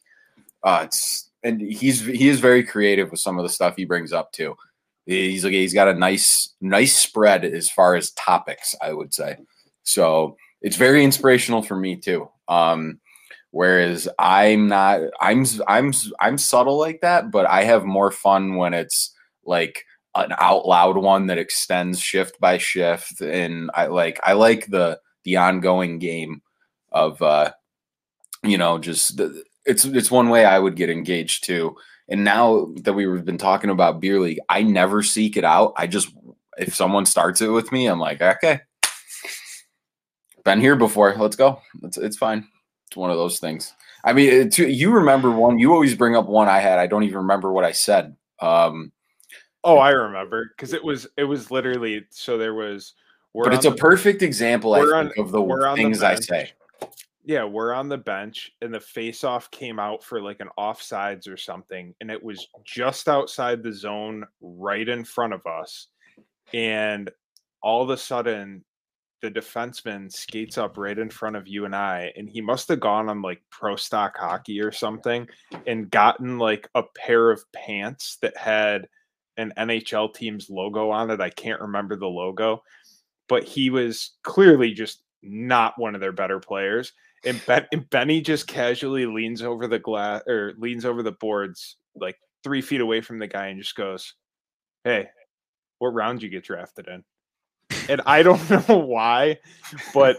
uh, 0.63 0.81
it's 0.85 1.29
and 1.43 1.61
he's 1.61 2.01
he 2.01 2.27
is 2.27 2.39
very 2.39 2.63
creative 2.63 3.11
with 3.11 3.19
some 3.19 3.37
of 3.37 3.43
the 3.43 3.49
stuff 3.49 3.75
he 3.75 3.85
brings 3.85 4.13
up 4.13 4.31
too. 4.31 4.55
He's 5.05 5.43
like 5.43 5.53
he's 5.53 5.73
got 5.73 5.87
a 5.87 5.93
nice 5.93 6.53
nice 6.61 6.95
spread 6.97 7.45
as 7.45 7.69
far 7.69 7.95
as 7.95 8.11
topics, 8.11 8.75
I 8.81 8.93
would 8.93 9.13
say. 9.13 9.37
So 9.83 10.37
it's 10.61 10.77
very 10.77 11.03
inspirational 11.03 11.61
for 11.61 11.75
me 11.75 11.95
too. 11.95 12.29
Um, 12.47 12.99
whereas 13.51 14.07
I'm 14.19 14.67
not, 14.67 15.01
I'm 15.21 15.45
I'm 15.67 15.93
I'm 16.19 16.37
subtle 16.37 16.79
like 16.79 17.01
that, 17.01 17.31
but 17.31 17.47
I 17.47 17.63
have 17.63 17.85
more 17.85 18.11
fun 18.11 18.55
when 18.55 18.73
it's 18.73 19.13
like 19.45 19.83
an 20.15 20.33
out 20.37 20.65
loud 20.65 20.97
one 20.97 21.27
that 21.27 21.37
extends 21.37 21.99
shift 21.99 22.39
by 22.39 22.57
shift, 22.57 23.21
and 23.21 23.69
I 23.73 23.87
like 23.87 24.19
I 24.23 24.33
like 24.33 24.67
the 24.67 24.99
the 25.23 25.37
ongoing 25.37 25.99
game 25.99 26.41
of 26.91 27.21
uh, 27.21 27.51
you 28.43 28.57
know 28.57 28.77
just 28.77 29.17
the, 29.17 29.43
it's 29.65 29.85
it's 29.85 30.11
one 30.11 30.29
way 30.29 30.45
I 30.45 30.59
would 30.59 30.75
get 30.75 30.89
engaged 30.89 31.43
too. 31.43 31.75
And 32.07 32.23
now 32.23 32.67
that 32.83 32.93
we've 32.93 33.25
been 33.25 33.37
talking 33.37 33.71
about 33.71 33.99
beer 33.99 34.19
league, 34.19 34.39
I 34.47 34.61
never 34.61 35.01
seek 35.01 35.37
it 35.37 35.43
out. 35.43 35.73
I 35.75 35.87
just 35.87 36.13
if 36.57 36.75
someone 36.75 37.05
starts 37.05 37.41
it 37.41 37.47
with 37.49 37.71
me, 37.71 37.87
I'm 37.87 37.99
like, 37.99 38.21
okay, 38.21 38.61
been 40.43 40.61
here 40.61 40.75
before. 40.75 41.15
Let's 41.17 41.35
go. 41.35 41.61
It's 41.83 41.97
it's 41.97 42.17
fine. 42.17 42.47
It's 42.87 42.95
one 42.95 43.11
of 43.11 43.17
those 43.17 43.39
things. 43.39 43.73
I 44.03 44.13
mean, 44.13 44.29
it, 44.31 44.57
you 44.59 44.91
remember 44.91 45.31
one. 45.31 45.57
You 45.57 45.73
always 45.73 45.95
bring 45.95 46.15
up 46.15 46.27
one 46.27 46.47
I 46.47 46.59
had. 46.59 46.79
I 46.79 46.87
don't 46.87 47.03
even 47.03 47.17
remember 47.17 47.51
what 47.51 47.65
I 47.65 47.71
said. 47.71 48.15
Um, 48.39 48.91
oh, 49.65 49.77
I 49.79 49.89
remember 49.89 50.51
because 50.55 50.73
it 50.73 50.83
was 50.83 51.07
it 51.17 51.25
was 51.25 51.51
literally 51.51 52.05
so 52.09 52.37
there 52.37 52.53
was. 52.53 52.93
but 53.33 53.53
it's 53.53 53.65
a 53.65 53.71
the, 53.71 53.75
perfect 53.75 54.21
example, 54.21 54.73
I 54.73 54.81
think, 54.81 55.17
of 55.17 55.31
the 55.31 55.73
things 55.75 55.99
the 55.99 56.07
I 56.07 56.15
say. 56.15 56.51
Yeah, 57.27 57.43
we're 57.43 57.73
on 57.73 57.89
the 57.89 57.97
bench, 57.97 58.51
and 58.61 58.71
the 58.71 58.79
face-off 58.79 59.49
came 59.49 59.79
out 59.79 60.03
for 60.03 60.21
like 60.21 60.41
an 60.41 60.49
offsides 60.59 61.27
or 61.27 61.37
something, 61.37 61.95
and 61.99 62.11
it 62.11 62.23
was 62.23 62.47
just 62.63 63.09
outside 63.09 63.63
the 63.63 63.73
zone, 63.73 64.25
right 64.41 64.87
in 64.87 65.03
front 65.03 65.33
of 65.33 65.43
us, 65.47 65.87
and 66.53 67.09
all 67.63 67.81
of 67.81 67.89
a 67.89 67.97
sudden 67.97 68.63
the 69.21 69.31
defenseman 69.31 70.11
skates 70.11 70.57
up 70.59 70.77
right 70.77 70.99
in 70.99 71.09
front 71.09 71.35
of 71.35 71.47
you 71.47 71.65
and 71.65 71.75
I, 71.75 72.13
and 72.15 72.29
he 72.29 72.41
must 72.41 72.67
have 72.67 72.79
gone 72.79 73.09
on 73.09 73.23
like 73.23 73.41
pro 73.49 73.75
stock 73.75 74.15
hockey 74.17 74.61
or 74.61 74.71
something 74.71 75.27
and 75.65 75.89
gotten 75.89 76.37
like 76.37 76.69
a 76.75 76.83
pair 76.83 77.31
of 77.31 77.51
pants 77.51 78.17
that 78.21 78.37
had 78.37 78.87
an 79.37 79.53
NHL 79.57 80.13
team's 80.13 80.49
logo 80.49 80.89
on 80.91 81.11
it. 81.11 81.21
I 81.21 81.29
can't 81.29 81.61
remember 81.61 81.95
the 81.95 82.07
logo, 82.07 82.63
but 83.27 83.43
he 83.43 83.69
was 83.69 84.11
clearly 84.23 84.73
just 84.73 85.01
not 85.23 85.73
one 85.77 85.95
of 85.95 86.01
their 86.01 86.11
better 86.11 86.39
players. 86.39 86.93
And, 87.25 87.41
ben- 87.45 87.67
and 87.71 87.89
Benny 87.89 88.21
just 88.21 88.47
casually 88.47 89.05
leans 89.05 89.41
over 89.41 89.67
the 89.67 89.79
glass 89.79 90.21
or 90.27 90.53
leans 90.57 90.85
over 90.85 91.01
the 91.03 91.11
boards 91.11 91.77
like 91.95 92.17
three 92.43 92.61
feet 92.61 92.81
away 92.81 93.01
from 93.01 93.19
the 93.19 93.27
guy 93.27 93.47
and 93.47 93.59
just 93.61 93.75
goes, 93.75 94.13
Hey, 94.83 95.07
what 95.79 95.89
round 95.89 96.21
you 96.21 96.29
get 96.29 96.43
drafted 96.43 96.87
in? 96.87 97.03
and 97.89 98.01
I 98.05 98.23
don't 98.23 98.49
know 98.69 98.77
why, 98.77 99.39
but 99.93 100.17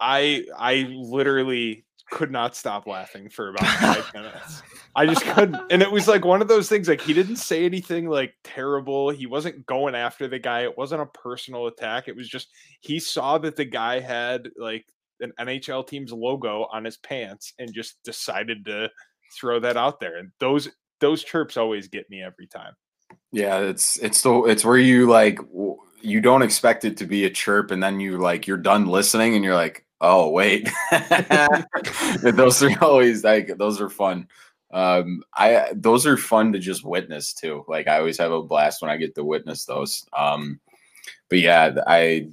I 0.00 0.46
I 0.58 0.86
literally 0.90 1.83
could 2.10 2.30
not 2.30 2.54
stop 2.56 2.86
laughing 2.86 3.28
for 3.28 3.48
about 3.48 3.66
five 3.66 4.10
minutes. 4.14 4.62
I 4.94 5.06
just 5.06 5.22
couldn't. 5.22 5.60
And 5.70 5.82
it 5.82 5.90
was 5.90 6.06
like 6.06 6.24
one 6.24 6.42
of 6.42 6.48
those 6.48 6.68
things 6.68 6.88
like 6.88 7.00
he 7.00 7.12
didn't 7.12 7.36
say 7.36 7.64
anything 7.64 8.08
like 8.08 8.34
terrible. 8.44 9.10
He 9.10 9.26
wasn't 9.26 9.66
going 9.66 9.94
after 9.94 10.28
the 10.28 10.38
guy. 10.38 10.62
It 10.62 10.76
wasn't 10.76 11.02
a 11.02 11.06
personal 11.06 11.66
attack. 11.66 12.08
It 12.08 12.16
was 12.16 12.28
just 12.28 12.48
he 12.80 12.98
saw 12.98 13.38
that 13.38 13.56
the 13.56 13.64
guy 13.64 14.00
had 14.00 14.50
like 14.56 14.84
an 15.20 15.32
NHL 15.38 15.86
team's 15.86 16.12
logo 16.12 16.68
on 16.72 16.84
his 16.84 16.96
pants 16.96 17.54
and 17.58 17.72
just 17.72 18.02
decided 18.04 18.64
to 18.66 18.90
throw 19.34 19.60
that 19.60 19.76
out 19.76 20.00
there. 20.00 20.18
And 20.18 20.30
those 20.40 20.68
those 21.00 21.24
chirps 21.24 21.56
always 21.56 21.88
get 21.88 22.08
me 22.10 22.22
every 22.22 22.46
time. 22.46 22.74
Yeah, 23.32 23.58
it's 23.60 23.98
it's 23.98 24.22
the 24.22 24.44
it's 24.44 24.64
where 24.64 24.78
you 24.78 25.08
like 25.08 25.38
you 26.00 26.20
don't 26.20 26.42
expect 26.42 26.84
it 26.84 26.98
to 26.98 27.06
be 27.06 27.24
a 27.24 27.30
chirp 27.30 27.70
and 27.70 27.82
then 27.82 27.98
you 27.98 28.18
like 28.18 28.46
you're 28.46 28.56
done 28.56 28.86
listening 28.86 29.34
and 29.34 29.44
you're 29.44 29.54
like 29.54 29.83
oh 30.00 30.30
wait. 30.30 30.68
Those 32.22 32.62
are 32.62 32.76
always 32.80 33.24
like 33.24 33.56
those 33.58 33.80
are 33.80 33.90
fun. 33.90 34.28
Um 34.72 35.22
i 35.34 35.68
those 35.72 36.04
are 36.06 36.16
fun 36.16 36.52
to 36.52 36.58
just 36.58 36.84
witness 36.84 37.32
too. 37.32 37.64
Like 37.68 37.86
i 37.86 37.98
always 37.98 38.18
have 38.18 38.32
a 38.32 38.42
blast 38.42 38.82
when 38.82 38.90
i 38.90 38.96
get 38.96 39.14
to 39.14 39.24
witness 39.24 39.64
those. 39.64 40.06
Um 40.16 40.60
but 41.28 41.38
yeah 41.38 41.74
i 41.86 42.28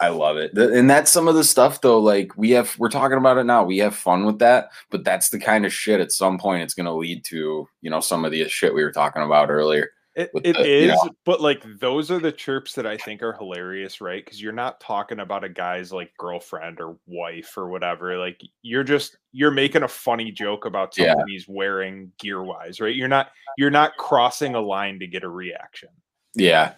i 0.00 0.08
love 0.08 0.36
it. 0.36 0.56
And 0.56 0.90
that's 0.90 1.10
some 1.10 1.28
of 1.28 1.34
the 1.34 1.44
stuff 1.44 1.80
though 1.80 1.98
like 1.98 2.36
we 2.36 2.50
have 2.50 2.78
we're 2.78 2.90
talking 2.90 3.18
about 3.18 3.38
it 3.38 3.44
now. 3.44 3.64
We 3.64 3.78
have 3.78 3.94
fun 3.94 4.26
with 4.26 4.38
that 4.40 4.70
but 4.90 5.04
that's 5.04 5.30
the 5.30 5.38
kind 5.38 5.64
of 5.64 5.72
shit 5.72 6.00
at 6.00 6.12
some 6.12 6.38
point 6.38 6.62
it's 6.62 6.74
going 6.74 6.86
to 6.86 6.92
lead 6.92 7.24
to 7.26 7.68
you 7.80 7.90
know 7.90 8.00
some 8.00 8.24
of 8.24 8.32
the 8.32 8.46
shit 8.48 8.74
we 8.74 8.84
were 8.84 8.92
talking 8.92 9.22
about 9.22 9.50
earlier 9.50 9.90
it, 10.14 10.30
it 10.44 10.56
the, 10.56 10.92
is, 10.92 11.10
but 11.24 11.40
like 11.40 11.64
those 11.80 12.10
are 12.10 12.18
the 12.18 12.32
chirps 12.32 12.74
that 12.74 12.86
I 12.86 12.98
think 12.98 13.22
are 13.22 13.32
hilarious, 13.32 14.00
right? 14.00 14.22
Because 14.22 14.42
you're 14.42 14.52
not 14.52 14.78
talking 14.78 15.20
about 15.20 15.44
a 15.44 15.48
guy's 15.48 15.90
like 15.90 16.12
girlfriend 16.18 16.80
or 16.80 16.98
wife 17.06 17.56
or 17.56 17.70
whatever. 17.70 18.18
Like 18.18 18.38
you're 18.60 18.84
just 18.84 19.16
you're 19.32 19.50
making 19.50 19.84
a 19.84 19.88
funny 19.88 20.30
joke 20.30 20.66
about 20.66 20.94
something 20.94 21.14
yeah. 21.16 21.24
he's 21.26 21.48
wearing 21.48 22.12
gear 22.18 22.42
wise, 22.42 22.78
right? 22.78 22.94
You're 22.94 23.08
not 23.08 23.30
you're 23.56 23.70
not 23.70 23.96
crossing 23.96 24.54
a 24.54 24.60
line 24.60 24.98
to 25.00 25.06
get 25.06 25.24
a 25.24 25.28
reaction. 25.28 25.88
Yeah. 26.34 26.74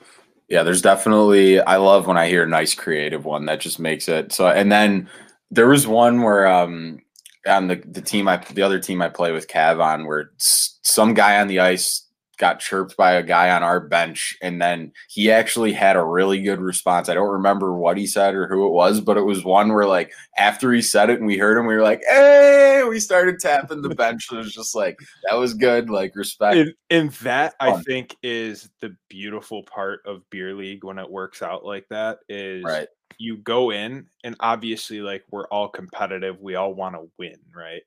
Yeah, 0.48 0.62
there's 0.62 0.82
definitely 0.82 1.60
I 1.60 1.76
love 1.76 2.06
when 2.06 2.18
I 2.18 2.28
hear 2.28 2.44
a 2.44 2.48
nice 2.48 2.74
creative 2.74 3.24
one 3.24 3.46
that 3.46 3.60
just 3.60 3.80
makes 3.80 4.08
it 4.08 4.32
so 4.32 4.46
and 4.46 4.70
then 4.70 5.08
there 5.50 5.68
was 5.68 5.86
one 5.86 6.22
where 6.22 6.46
um 6.46 7.00
on 7.46 7.66
the, 7.66 7.82
the 7.86 8.02
team 8.02 8.28
I 8.28 8.36
the 8.36 8.62
other 8.62 8.78
team 8.78 9.02
I 9.02 9.08
play 9.08 9.32
with 9.32 9.48
Cav 9.48 9.82
on 9.82 10.06
where 10.06 10.30
some 10.38 11.14
guy 11.14 11.40
on 11.40 11.48
the 11.48 11.60
ice 11.60 12.03
got 12.38 12.60
chirped 12.60 12.96
by 12.96 13.12
a 13.12 13.22
guy 13.22 13.50
on 13.50 13.62
our 13.62 13.80
bench 13.80 14.36
and 14.42 14.60
then 14.60 14.92
he 15.08 15.30
actually 15.30 15.72
had 15.72 15.96
a 15.96 16.04
really 16.04 16.40
good 16.40 16.60
response. 16.60 17.08
I 17.08 17.14
don't 17.14 17.32
remember 17.32 17.76
what 17.76 17.96
he 17.96 18.06
said 18.06 18.34
or 18.34 18.46
who 18.46 18.66
it 18.66 18.72
was, 18.72 19.00
but 19.00 19.16
it 19.16 19.22
was 19.22 19.44
one 19.44 19.72
where 19.72 19.86
like 19.86 20.12
after 20.38 20.72
he 20.72 20.82
said 20.82 21.10
it 21.10 21.18
and 21.18 21.26
we 21.26 21.38
heard 21.38 21.58
him, 21.58 21.66
we 21.66 21.74
were 21.74 21.82
like, 21.82 22.02
Hey, 22.08 22.82
we 22.88 23.00
started 23.00 23.38
tapping 23.38 23.82
the 23.82 23.94
bench. 23.94 24.28
It 24.32 24.36
was 24.36 24.52
just 24.52 24.74
like 24.74 24.98
that 25.28 25.36
was 25.36 25.54
good, 25.54 25.90
like 25.90 26.14
respect. 26.16 26.56
And, 26.56 26.74
and 26.90 27.10
that 27.12 27.54
I 27.60 27.72
think 27.82 28.16
is 28.22 28.70
the 28.80 28.96
beautiful 29.08 29.62
part 29.62 30.00
of 30.06 30.28
beer 30.30 30.54
league 30.54 30.84
when 30.84 30.98
it 30.98 31.10
works 31.10 31.42
out 31.42 31.64
like 31.64 31.86
that 31.90 32.18
is 32.28 32.64
right. 32.64 32.88
you 33.18 33.38
go 33.38 33.70
in 33.70 34.06
and 34.24 34.36
obviously 34.40 35.00
like 35.00 35.24
we're 35.30 35.48
all 35.48 35.68
competitive, 35.68 36.40
we 36.40 36.54
all 36.54 36.74
want 36.74 36.94
to 36.94 37.10
win, 37.18 37.36
right? 37.54 37.82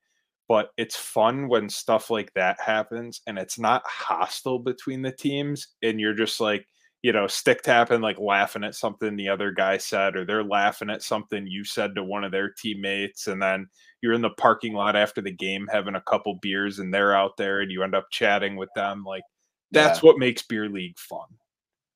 But 0.48 0.70
it's 0.78 0.96
fun 0.96 1.48
when 1.48 1.70
stuff 1.70 2.10
like 2.10 2.34
that 2.34 2.60
happens 2.60 3.22
and 3.28 3.38
it's 3.38 3.60
not 3.60 3.84
hostile 3.86 4.60
between 4.60 5.02
the 5.02 5.12
teams 5.12 5.76
and 5.84 6.00
you're 6.00 6.14
just 6.14 6.40
like 6.40 6.66
you 7.04 7.12
know 7.14 7.28
stick 7.28 7.62
tapping 7.62 8.02
like 8.02 8.20
laughing 8.20 8.64
at 8.64 8.76
something 8.76 9.16
the 9.16 9.30
other 9.30 9.52
guy 9.52 9.78
said 9.78 10.16
or 10.16 10.26
they're 10.26 10.44
laughing 10.44 10.90
at 10.90 11.04
something 11.04 11.46
you 11.46 11.64
said 11.64 11.94
to 11.96 12.04
one 12.04 12.24
of 12.24 12.32
their 12.32 12.50
teammates 12.50 13.28
and 13.28 13.42
then 13.42 13.68
you're 14.02 14.14
in 14.14 14.22
the 14.22 14.30
parking 14.32 14.74
lot 14.74 14.96
after 14.96 15.22
the 15.22 15.32
game 15.32 15.68
having 15.72 15.96
a 15.96 16.02
couple 16.02 16.40
beers 16.42 16.80
and 16.80 16.94
they're 16.94 17.16
out 17.16 17.38
there 17.38 17.62
and 17.62 17.72
you 17.72 17.84
end 17.84 17.96
up 17.96 18.08
chatting 18.12 18.56
with 18.56 18.70
them 18.76 19.04
like 19.04 19.24
that's 19.72 20.02
yeah. 20.02 20.08
what 20.08 20.18
makes 20.18 20.42
beer 20.44 20.70
league 20.70 20.98
fun. 20.98 21.28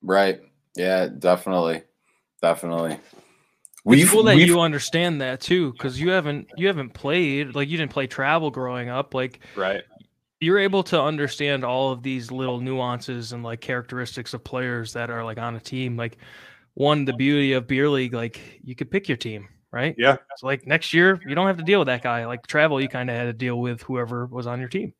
Right. 0.01 0.41
Yeah 0.75 1.07
definitely. 1.07 1.83
Definitely 2.41 2.99
we 3.83 4.05
cool 4.05 4.23
that 4.23 4.35
we've, 4.35 4.47
you 4.47 4.59
understand 4.59 5.21
that 5.21 5.41
too, 5.41 5.71
because 5.71 5.99
you 5.99 6.11
haven't 6.11 6.49
you 6.55 6.67
haven't 6.67 6.93
played 6.93 7.55
like 7.55 7.69
you 7.69 7.77
didn't 7.77 7.91
play 7.91 8.07
travel 8.07 8.51
growing 8.51 8.89
up. 8.89 9.13
Like 9.13 9.39
right, 9.55 9.83
you're 10.39 10.59
able 10.59 10.83
to 10.83 11.01
understand 11.01 11.63
all 11.63 11.91
of 11.91 12.03
these 12.03 12.31
little 12.31 12.59
nuances 12.59 13.31
and 13.31 13.43
like 13.43 13.61
characteristics 13.61 14.33
of 14.33 14.43
players 14.43 14.93
that 14.93 15.09
are 15.09 15.23
like 15.23 15.37
on 15.37 15.55
a 15.55 15.59
team. 15.59 15.97
Like 15.97 16.17
one, 16.73 17.05
the 17.05 17.13
beauty 17.13 17.53
of 17.53 17.67
beer 17.67 17.89
league, 17.89 18.13
like 18.13 18.59
you 18.63 18.75
could 18.75 18.91
pick 18.91 19.07
your 19.07 19.17
team, 19.17 19.47
right? 19.71 19.95
Yeah. 19.97 20.17
So 20.37 20.47
like 20.47 20.67
next 20.67 20.93
year, 20.93 21.19
you 21.27 21.33
don't 21.33 21.47
have 21.47 21.57
to 21.57 21.63
deal 21.63 21.79
with 21.79 21.87
that 21.87 22.03
guy. 22.03 22.25
Like 22.25 22.45
travel, 22.47 22.79
you 22.79 22.87
kind 22.87 23.09
of 23.09 23.15
had 23.15 23.25
to 23.25 23.33
deal 23.33 23.59
with 23.59 23.81
whoever 23.81 24.25
was 24.27 24.47
on 24.47 24.59
your 24.59 24.69
team. 24.69 24.93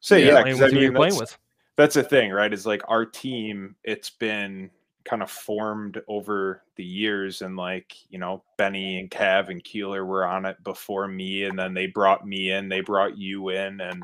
So 0.00 0.16
yeah, 0.16 0.32
yeah 0.32 0.36
I 0.36 0.44
mean, 0.44 0.94
playing 0.94 1.16
with. 1.16 1.36
That's 1.76 1.94
the 1.94 2.02
thing, 2.02 2.30
right? 2.30 2.52
Is 2.52 2.66
like 2.66 2.82
our 2.88 3.06
team. 3.06 3.76
It's 3.84 4.10
been 4.10 4.70
kind 5.08 5.22
of 5.22 5.30
formed 5.30 6.00
over 6.06 6.62
the 6.76 6.84
years 6.84 7.40
and 7.40 7.56
like 7.56 7.94
you 8.10 8.18
know 8.18 8.42
benny 8.58 8.98
and 8.98 9.10
cav 9.10 9.48
and 9.48 9.64
keeler 9.64 10.04
were 10.04 10.26
on 10.26 10.44
it 10.44 10.62
before 10.64 11.08
me 11.08 11.44
and 11.44 11.58
then 11.58 11.72
they 11.72 11.86
brought 11.86 12.26
me 12.26 12.50
in 12.50 12.68
they 12.68 12.80
brought 12.80 13.16
you 13.16 13.48
in 13.48 13.80
and 13.80 14.02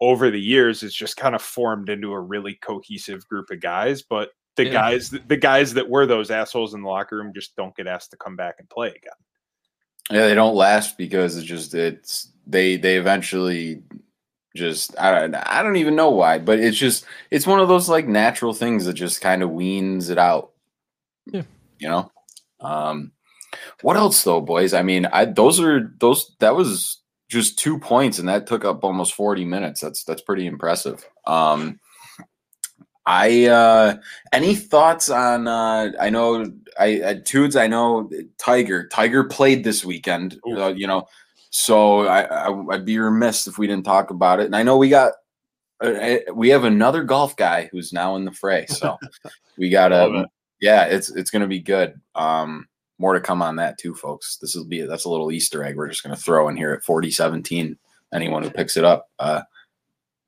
over 0.00 0.30
the 0.30 0.40
years 0.40 0.82
it's 0.82 0.94
just 0.94 1.16
kind 1.16 1.34
of 1.34 1.40
formed 1.40 1.88
into 1.88 2.12
a 2.12 2.20
really 2.20 2.58
cohesive 2.60 3.26
group 3.26 3.50
of 3.50 3.60
guys 3.60 4.02
but 4.02 4.30
the 4.56 4.66
yeah. 4.66 4.72
guys 4.72 5.10
the 5.10 5.36
guys 5.36 5.72
that 5.72 5.88
were 5.88 6.04
those 6.04 6.30
assholes 6.30 6.74
in 6.74 6.82
the 6.82 6.88
locker 6.88 7.16
room 7.16 7.32
just 7.34 7.56
don't 7.56 7.74
get 7.74 7.86
asked 7.86 8.10
to 8.10 8.16
come 8.18 8.36
back 8.36 8.56
and 8.58 8.68
play 8.68 8.88
again 8.88 9.12
yeah 10.10 10.26
they 10.26 10.34
don't 10.34 10.54
last 10.54 10.98
because 10.98 11.38
it's 11.38 11.46
just 11.46 11.74
it's 11.74 12.32
they 12.46 12.76
they 12.76 12.96
eventually 12.96 13.82
just 14.54 14.98
I 14.98 15.10
don't 15.10 15.34
I 15.34 15.62
don't 15.62 15.76
even 15.76 15.96
know 15.96 16.10
why, 16.10 16.38
but 16.38 16.60
it's 16.60 16.76
just 16.76 17.04
it's 17.30 17.46
one 17.46 17.60
of 17.60 17.68
those 17.68 17.88
like 17.88 18.06
natural 18.06 18.54
things 18.54 18.84
that 18.84 18.94
just 18.94 19.20
kind 19.20 19.42
of 19.42 19.50
weans 19.50 20.10
it 20.10 20.18
out. 20.18 20.52
Yeah. 21.26 21.42
You 21.78 21.88
know? 21.88 22.12
Um 22.60 23.12
what 23.82 23.96
else 23.96 24.22
though, 24.22 24.40
boys? 24.40 24.72
I 24.72 24.82
mean, 24.82 25.06
I 25.06 25.24
those 25.24 25.60
are 25.60 25.92
those 25.98 26.34
that 26.38 26.54
was 26.54 27.00
just 27.28 27.58
two 27.58 27.78
points 27.78 28.18
and 28.18 28.28
that 28.28 28.46
took 28.46 28.64
up 28.64 28.84
almost 28.84 29.14
40 29.14 29.44
minutes. 29.44 29.80
That's 29.80 30.04
that's 30.04 30.22
pretty 30.22 30.46
impressive. 30.46 31.04
Um 31.26 31.80
I 33.06 33.46
uh 33.46 33.96
any 34.32 34.54
thoughts 34.54 35.10
on 35.10 35.48
uh 35.48 35.90
I 36.00 36.10
know 36.10 36.46
I 36.78 37.00
uh, 37.00 37.14
Tudes 37.24 37.56
I 37.56 37.66
know 37.66 38.08
Tiger 38.38 38.86
Tiger 38.86 39.24
played 39.24 39.64
this 39.64 39.84
weekend 39.84 40.40
uh, 40.46 40.68
you 40.68 40.86
know 40.86 41.06
so 41.56 42.06
I, 42.06 42.22
I 42.22 42.48
would 42.48 42.84
be 42.84 42.98
remiss 42.98 43.46
if 43.46 43.58
we 43.58 43.66
didn't 43.66 43.84
talk 43.84 44.10
about 44.10 44.40
it 44.40 44.46
and 44.46 44.56
I 44.56 44.62
know 44.62 44.76
we 44.76 44.88
got 44.88 45.12
uh, 45.82 45.88
eh, 45.88 46.20
we 46.32 46.48
have 46.50 46.64
another 46.64 47.02
golf 47.04 47.36
guy 47.36 47.68
who's 47.70 47.92
now 47.92 48.16
in 48.16 48.24
the 48.24 48.32
fray 48.32 48.66
so 48.66 48.98
we 49.58 49.70
got 49.70 49.88
to 49.88 50.26
yeah 50.60 50.84
it's 50.84 51.10
it's 51.10 51.30
going 51.30 51.42
to 51.42 51.48
be 51.48 51.60
good 51.60 52.00
um 52.14 52.66
more 52.98 53.14
to 53.14 53.20
come 53.20 53.42
on 53.42 53.56
that 53.56 53.78
too 53.78 53.94
folks 53.94 54.36
this 54.38 54.54
will 54.54 54.64
be 54.64 54.82
that's 54.82 55.04
a 55.04 55.10
little 55.10 55.30
easter 55.30 55.64
egg 55.64 55.76
we're 55.76 55.88
just 55.88 56.02
going 56.02 56.14
to 56.14 56.20
throw 56.20 56.48
in 56.48 56.56
here 56.56 56.72
at 56.72 56.84
4017 56.84 57.78
anyone 58.12 58.42
who 58.42 58.50
picks 58.50 58.76
it 58.76 58.84
up 58.84 59.10
uh 59.18 59.42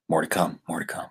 more 0.09 0.21
to 0.21 0.29
come 0.29 0.61
more 0.69 0.81
to 0.81 0.87
come 0.87 1.07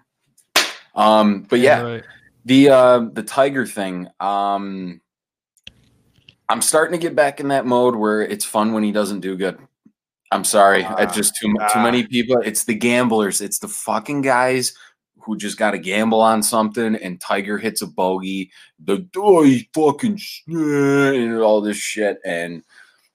um, 0.96 1.42
but 1.50 1.60
yeah, 1.60 1.82
right. 1.82 2.04
the 2.46 2.70
uh, 2.70 3.00
the 3.12 3.24
tiger 3.24 3.66
thing. 3.66 4.08
Um, 4.20 5.02
I'm 6.48 6.62
starting 6.62 6.98
to 6.98 7.02
get 7.02 7.16
back 7.16 7.40
in 7.40 7.50
that 7.50 7.66
mode 7.66 7.96
where 7.96 8.22
it's 8.22 8.46
fun 8.46 8.74
when 8.74 8.84
he 8.84 8.92
doesn't 8.92 9.20
do 9.20 9.36
good. 9.36 9.60
I'm 10.36 10.44
sorry, 10.44 10.84
uh, 10.84 10.98
it's 10.98 11.16
just 11.16 11.38
too 11.38 11.56
uh, 11.60 11.70
too 11.70 11.80
many 11.80 12.06
people. 12.06 12.38
It's 12.44 12.66
the 12.66 12.76
gamblers. 12.76 13.40
It's 13.40 13.60
the 13.60 13.70
fucking 13.70 14.22
guys 14.22 14.74
who 15.22 15.38
just 15.38 15.58
got 15.58 15.72
to 15.72 15.78
gamble 15.78 16.20
on 16.20 16.44
something, 16.44 16.96
and 16.96 17.22
Tiger 17.22 17.58
hits 17.58 17.82
a 17.82 17.88
bogey. 17.88 18.52
The 18.84 19.08
oh, 19.16 19.44
he 19.44 19.70
fucking 19.74 20.20
and 20.48 21.40
all 21.40 21.62
this 21.62 21.78
shit, 21.78 22.20
and 22.26 22.64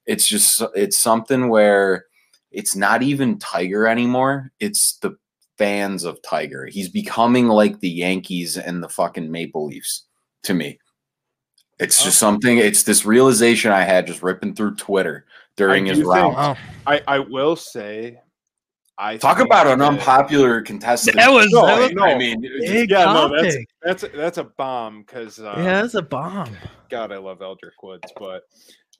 it's 0.06 0.26
just 0.26 0.62
it's 0.74 0.98
something 0.98 1.50
where 1.50 2.06
it's 2.50 2.74
not 2.74 3.02
even 3.02 3.38
Tiger 3.38 3.86
anymore. 3.86 4.50
It's 4.58 4.96
the 4.96 5.18
fans 5.58 6.04
of 6.04 6.22
Tiger. 6.22 6.64
He's 6.64 6.88
becoming 6.88 7.48
like 7.48 7.80
the 7.80 7.90
Yankees 7.90 8.56
and 8.56 8.82
the 8.82 8.88
fucking 8.88 9.30
Maple 9.30 9.66
Leafs 9.66 10.06
to 10.44 10.54
me. 10.54 10.78
It's 11.78 12.02
just 12.02 12.18
something. 12.18 12.56
It's 12.56 12.82
this 12.82 13.04
realization 13.04 13.72
I 13.72 13.82
had 13.82 14.06
just 14.06 14.22
ripping 14.22 14.54
through 14.54 14.76
Twitter 14.76 15.26
during 15.56 15.86
his 15.86 16.02
round. 16.02 16.58
I 16.86 17.02
I 17.06 17.18
will 17.18 17.56
say, 17.56 18.20
I 18.98 19.16
talk 19.16 19.40
about 19.40 19.66
an 19.66 19.80
unpopular 19.80 20.60
contestant. 20.60 21.16
That 21.16 21.30
was, 21.30 21.48
no, 21.50 21.66
that 21.66 21.78
was 21.78 21.92
no, 21.92 22.04
I 22.04 22.18
mean, 22.18 22.42
yeah, 22.60 23.04
no, 23.04 23.34
that's 23.34 23.56
that's 23.82 24.02
a, 24.02 24.08
that's 24.08 24.38
a 24.38 24.44
bomb 24.44 25.02
because 25.02 25.40
uh, 25.40 25.54
yeah, 25.56 25.82
that's 25.82 25.94
a 25.94 26.02
bomb. 26.02 26.54
God, 26.90 27.12
I 27.12 27.16
love 27.16 27.40
Eldrick 27.40 27.82
Woods, 27.82 28.12
but 28.18 28.42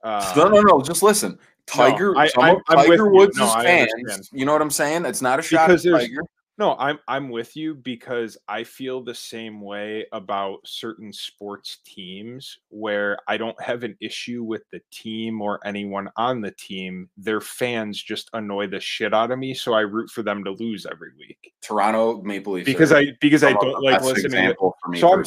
uh, 0.02 0.32
no, 0.36 0.48
no, 0.48 0.60
no. 0.62 0.82
Just 0.82 1.02
listen. 1.02 1.38
Tiger, 1.66 2.14
no, 2.14 2.20
I, 2.20 2.30
I, 2.38 2.56
Tiger 2.74 3.10
Woods' 3.10 3.36
no, 3.36 3.52
fans. 3.52 4.30
You 4.32 4.44
know 4.44 4.52
what 4.52 4.62
I'm 4.62 4.70
saying? 4.70 5.04
It's 5.04 5.22
not 5.22 5.38
a 5.38 5.42
shot 5.42 5.68
because 5.68 5.86
at 5.86 5.92
Tiger. 5.92 6.22
No, 6.60 6.76
I'm 6.78 6.98
I'm 7.08 7.30
with 7.30 7.56
you 7.56 7.74
because 7.74 8.36
I 8.46 8.64
feel 8.64 9.02
the 9.02 9.14
same 9.14 9.62
way 9.62 10.04
about 10.12 10.58
certain 10.66 11.10
sports 11.10 11.78
teams 11.86 12.58
where 12.68 13.16
I 13.26 13.38
don't 13.38 13.58
have 13.62 13.82
an 13.82 13.96
issue 13.98 14.42
with 14.42 14.68
the 14.70 14.82
team 14.90 15.40
or 15.40 15.58
anyone 15.64 16.10
on 16.18 16.42
the 16.42 16.50
team. 16.50 17.08
Their 17.16 17.40
fans 17.40 18.02
just 18.02 18.28
annoy 18.34 18.66
the 18.66 18.78
shit 18.78 19.14
out 19.14 19.30
of 19.30 19.38
me, 19.38 19.54
so 19.54 19.72
I 19.72 19.80
root 19.80 20.10
for 20.10 20.22
them 20.22 20.44
to 20.44 20.50
lose 20.50 20.84
every 20.84 21.12
week. 21.18 21.54
Toronto 21.62 22.20
Maple 22.20 22.52
Leafs 22.52 22.66
because 22.66 22.92
I 22.92 23.12
because 23.22 23.42
I 23.42 23.54
don't 23.54 23.82
like 23.82 24.02
listening. 24.02 24.52
To, 24.60 24.98
so 24.98 25.14
I'm, 25.14 25.24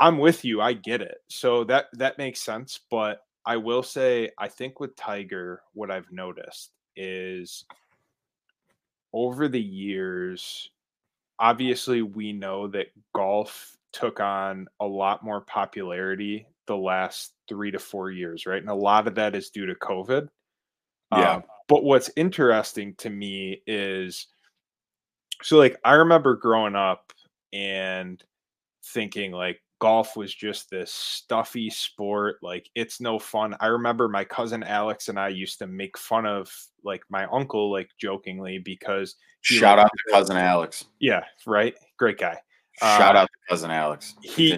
I'm 0.00 0.18
with 0.18 0.44
you. 0.44 0.60
I 0.60 0.74
get 0.74 1.00
it. 1.00 1.16
So 1.28 1.64
that 1.64 1.86
that 1.94 2.18
makes 2.18 2.42
sense. 2.42 2.80
But 2.90 3.22
I 3.46 3.56
will 3.56 3.82
say, 3.82 4.32
I 4.36 4.48
think 4.48 4.80
with 4.80 4.94
Tiger, 4.96 5.62
what 5.72 5.90
I've 5.90 6.12
noticed 6.12 6.72
is 6.94 7.64
over 9.14 9.48
the 9.48 9.62
years 9.62 10.68
obviously 11.38 12.02
we 12.02 12.32
know 12.32 12.68
that 12.68 12.88
golf 13.14 13.76
took 13.92 14.20
on 14.20 14.66
a 14.80 14.86
lot 14.86 15.24
more 15.24 15.40
popularity 15.40 16.46
the 16.66 16.76
last 16.76 17.32
three 17.48 17.70
to 17.70 17.78
four 17.78 18.10
years, 18.10 18.46
right? 18.46 18.60
And 18.60 18.70
a 18.70 18.74
lot 18.74 19.06
of 19.06 19.14
that 19.16 19.34
is 19.34 19.50
due 19.50 19.66
to 19.66 19.74
COVID. 19.74 20.28
Yeah. 21.12 21.36
Um, 21.36 21.44
but 21.68 21.84
what's 21.84 22.10
interesting 22.16 22.94
to 22.96 23.10
me 23.10 23.62
is 23.66 24.26
so, 25.42 25.58
like, 25.58 25.78
I 25.84 25.94
remember 25.94 26.36
growing 26.36 26.76
up 26.76 27.12
and 27.52 28.22
thinking, 28.86 29.32
like, 29.32 29.60
golf 29.80 30.16
was 30.16 30.34
just 30.34 30.70
this 30.70 30.92
stuffy 30.92 31.70
sport. 31.70 32.36
Like, 32.42 32.68
it's 32.74 33.00
no 33.00 33.18
fun. 33.18 33.56
I 33.60 33.66
remember 33.66 34.08
my 34.08 34.24
cousin 34.24 34.62
Alex 34.62 35.08
and 35.08 35.18
I 35.18 35.28
used 35.28 35.58
to 35.58 35.66
make 35.66 35.98
fun 35.98 36.26
of, 36.26 36.50
like, 36.84 37.02
my 37.08 37.26
uncle, 37.26 37.70
like, 37.70 37.90
jokingly, 37.98 38.58
because 38.58 39.16
Shout 39.44 39.78
out 39.78 39.90
to 39.94 40.12
cousin 40.12 40.38
Alex. 40.38 40.86
Yeah, 41.00 41.22
right. 41.46 41.74
Great 41.98 42.18
guy. 42.18 42.38
Shout 42.80 43.14
uh, 43.14 43.20
out 43.20 43.26
to 43.26 43.50
cousin 43.50 43.70
Alex. 43.70 44.14
He 44.22 44.56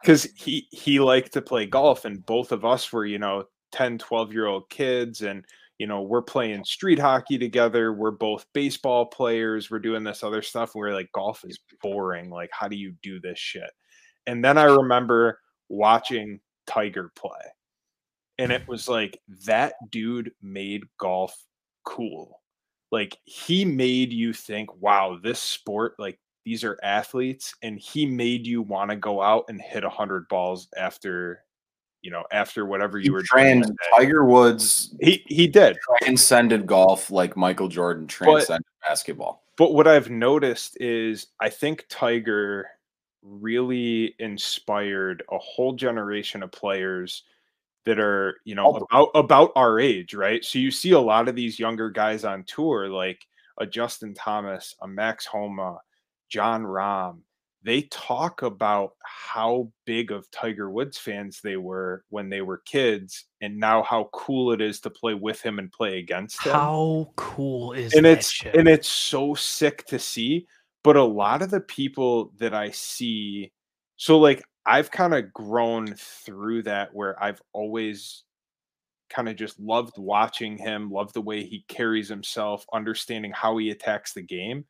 because 0.00 0.26
he 0.34 0.66
he 0.70 1.00
liked 1.00 1.34
to 1.34 1.42
play 1.42 1.66
golf, 1.66 2.06
and 2.06 2.24
both 2.24 2.50
of 2.50 2.64
us 2.64 2.90
were 2.92 3.04
you 3.04 3.18
know 3.18 3.44
10, 3.72 3.98
12 3.98 4.32
year 4.32 4.46
old 4.46 4.70
kids, 4.70 5.20
and 5.20 5.44
you 5.78 5.86
know 5.86 6.00
we're 6.00 6.22
playing 6.22 6.64
street 6.64 6.98
hockey 6.98 7.36
together. 7.36 7.92
We're 7.92 8.10
both 8.10 8.46
baseball 8.54 9.06
players. 9.06 9.70
We're 9.70 9.80
doing 9.80 10.02
this 10.02 10.24
other 10.24 10.40
stuff. 10.40 10.74
And 10.74 10.80
we're 10.80 10.94
like, 10.94 11.12
golf 11.12 11.44
is 11.44 11.58
boring. 11.82 12.30
Like, 12.30 12.50
how 12.52 12.68
do 12.68 12.76
you 12.76 12.94
do 13.02 13.20
this 13.20 13.38
shit? 13.38 13.70
And 14.26 14.44
then 14.44 14.58
I 14.58 14.64
remember 14.64 15.40
watching 15.68 16.40
Tiger 16.66 17.10
play, 17.14 17.40
and 18.38 18.52
it 18.52 18.66
was 18.68 18.88
like 18.88 19.20
that 19.46 19.74
dude 19.90 20.32
made 20.42 20.84
golf 20.98 21.34
cool 21.84 22.42
like 22.92 23.16
he 23.24 23.64
made 23.64 24.12
you 24.12 24.34
think, 24.34 24.70
wow, 24.80 25.18
this 25.20 25.40
sport, 25.40 25.94
like 25.98 26.20
these 26.44 26.62
are 26.62 26.78
athletes, 26.82 27.54
and 27.62 27.78
he 27.78 28.04
made 28.04 28.46
you 28.46 28.60
want 28.60 28.90
to 28.90 28.96
go 28.96 29.22
out 29.22 29.46
and 29.48 29.60
hit 29.60 29.82
a 29.82 29.88
hundred 29.88 30.28
balls 30.28 30.68
after, 30.76 31.42
you 32.02 32.10
know, 32.10 32.22
after 32.30 32.66
whatever 32.66 32.98
you 32.98 33.04
he 33.04 33.10
were 33.10 33.22
trained. 33.22 33.72
Tiger 33.96 34.26
Woods, 34.26 34.94
he 35.00 35.24
he 35.26 35.46
did 35.46 35.78
transcended 36.02 36.66
golf 36.66 37.10
like 37.10 37.34
Michael 37.34 37.68
Jordan 37.68 38.06
transcended 38.06 38.66
but, 38.82 38.88
basketball. 38.88 39.42
But 39.56 39.72
what 39.72 39.88
I've 39.88 40.10
noticed 40.10 40.76
is, 40.78 41.28
I 41.40 41.48
think 41.48 41.86
Tiger 41.88 42.68
really 43.22 44.14
inspired 44.18 45.22
a 45.30 45.38
whole 45.38 45.72
generation 45.72 46.42
of 46.42 46.50
players 46.52 47.24
that 47.84 47.98
are 47.98 48.36
you 48.44 48.54
know 48.54 48.76
about 48.76 49.10
about 49.14 49.52
our 49.56 49.80
age 49.80 50.14
right? 50.14 50.44
So 50.44 50.58
you 50.58 50.70
see 50.70 50.92
a 50.92 51.00
lot 51.00 51.28
of 51.28 51.34
these 51.34 51.58
younger 51.58 51.90
guys 51.90 52.24
on 52.24 52.44
tour 52.44 52.88
like 52.88 53.26
a 53.58 53.66
justin 53.66 54.14
thomas 54.14 54.74
a 54.82 54.88
max 54.88 55.26
homa 55.26 55.78
jon 56.28 56.64
rahm. 56.64 57.18
They 57.64 57.82
talk 57.82 58.42
about 58.42 58.94
how 59.04 59.70
big 59.84 60.10
of 60.10 60.28
tiger 60.32 60.68
woods 60.68 60.98
fans 60.98 61.40
they 61.40 61.56
were 61.56 62.04
when 62.08 62.28
they 62.28 62.40
were 62.40 62.62
kids 62.64 63.26
and 63.40 63.56
now 63.56 63.84
how 63.84 64.10
cool 64.12 64.52
it 64.52 64.60
is 64.60 64.80
to 64.80 64.90
play 64.90 65.14
with 65.14 65.40
him 65.40 65.60
and 65.60 65.70
play 65.70 65.98
against 65.98 66.42
him. 66.42 66.52
How 66.52 67.12
cool 67.16 67.72
is 67.72 67.94
and 67.94 68.04
it's 68.04 68.30
shit? 68.30 68.56
and 68.56 68.68
it's 68.68 68.88
so 68.88 69.34
sick 69.34 69.86
to 69.86 69.98
see 69.98 70.46
but 70.82 70.96
a 70.96 71.04
lot 71.04 71.42
of 71.42 71.50
the 71.50 71.60
people 71.60 72.32
that 72.38 72.54
i 72.54 72.70
see 72.70 73.52
so 73.96 74.18
like 74.18 74.42
I've 74.64 74.90
kind 74.90 75.14
of 75.14 75.32
grown 75.32 75.94
through 75.96 76.62
that 76.64 76.90
where 76.92 77.20
I've 77.22 77.42
always 77.52 78.24
kind 79.10 79.28
of 79.28 79.36
just 79.36 79.58
loved 79.58 79.98
watching 79.98 80.56
him, 80.56 80.90
loved 80.90 81.14
the 81.14 81.20
way 81.20 81.44
he 81.44 81.64
carries 81.68 82.08
himself, 82.08 82.64
understanding 82.72 83.32
how 83.34 83.56
he 83.58 83.70
attacks 83.70 84.12
the 84.12 84.22
game. 84.22 84.64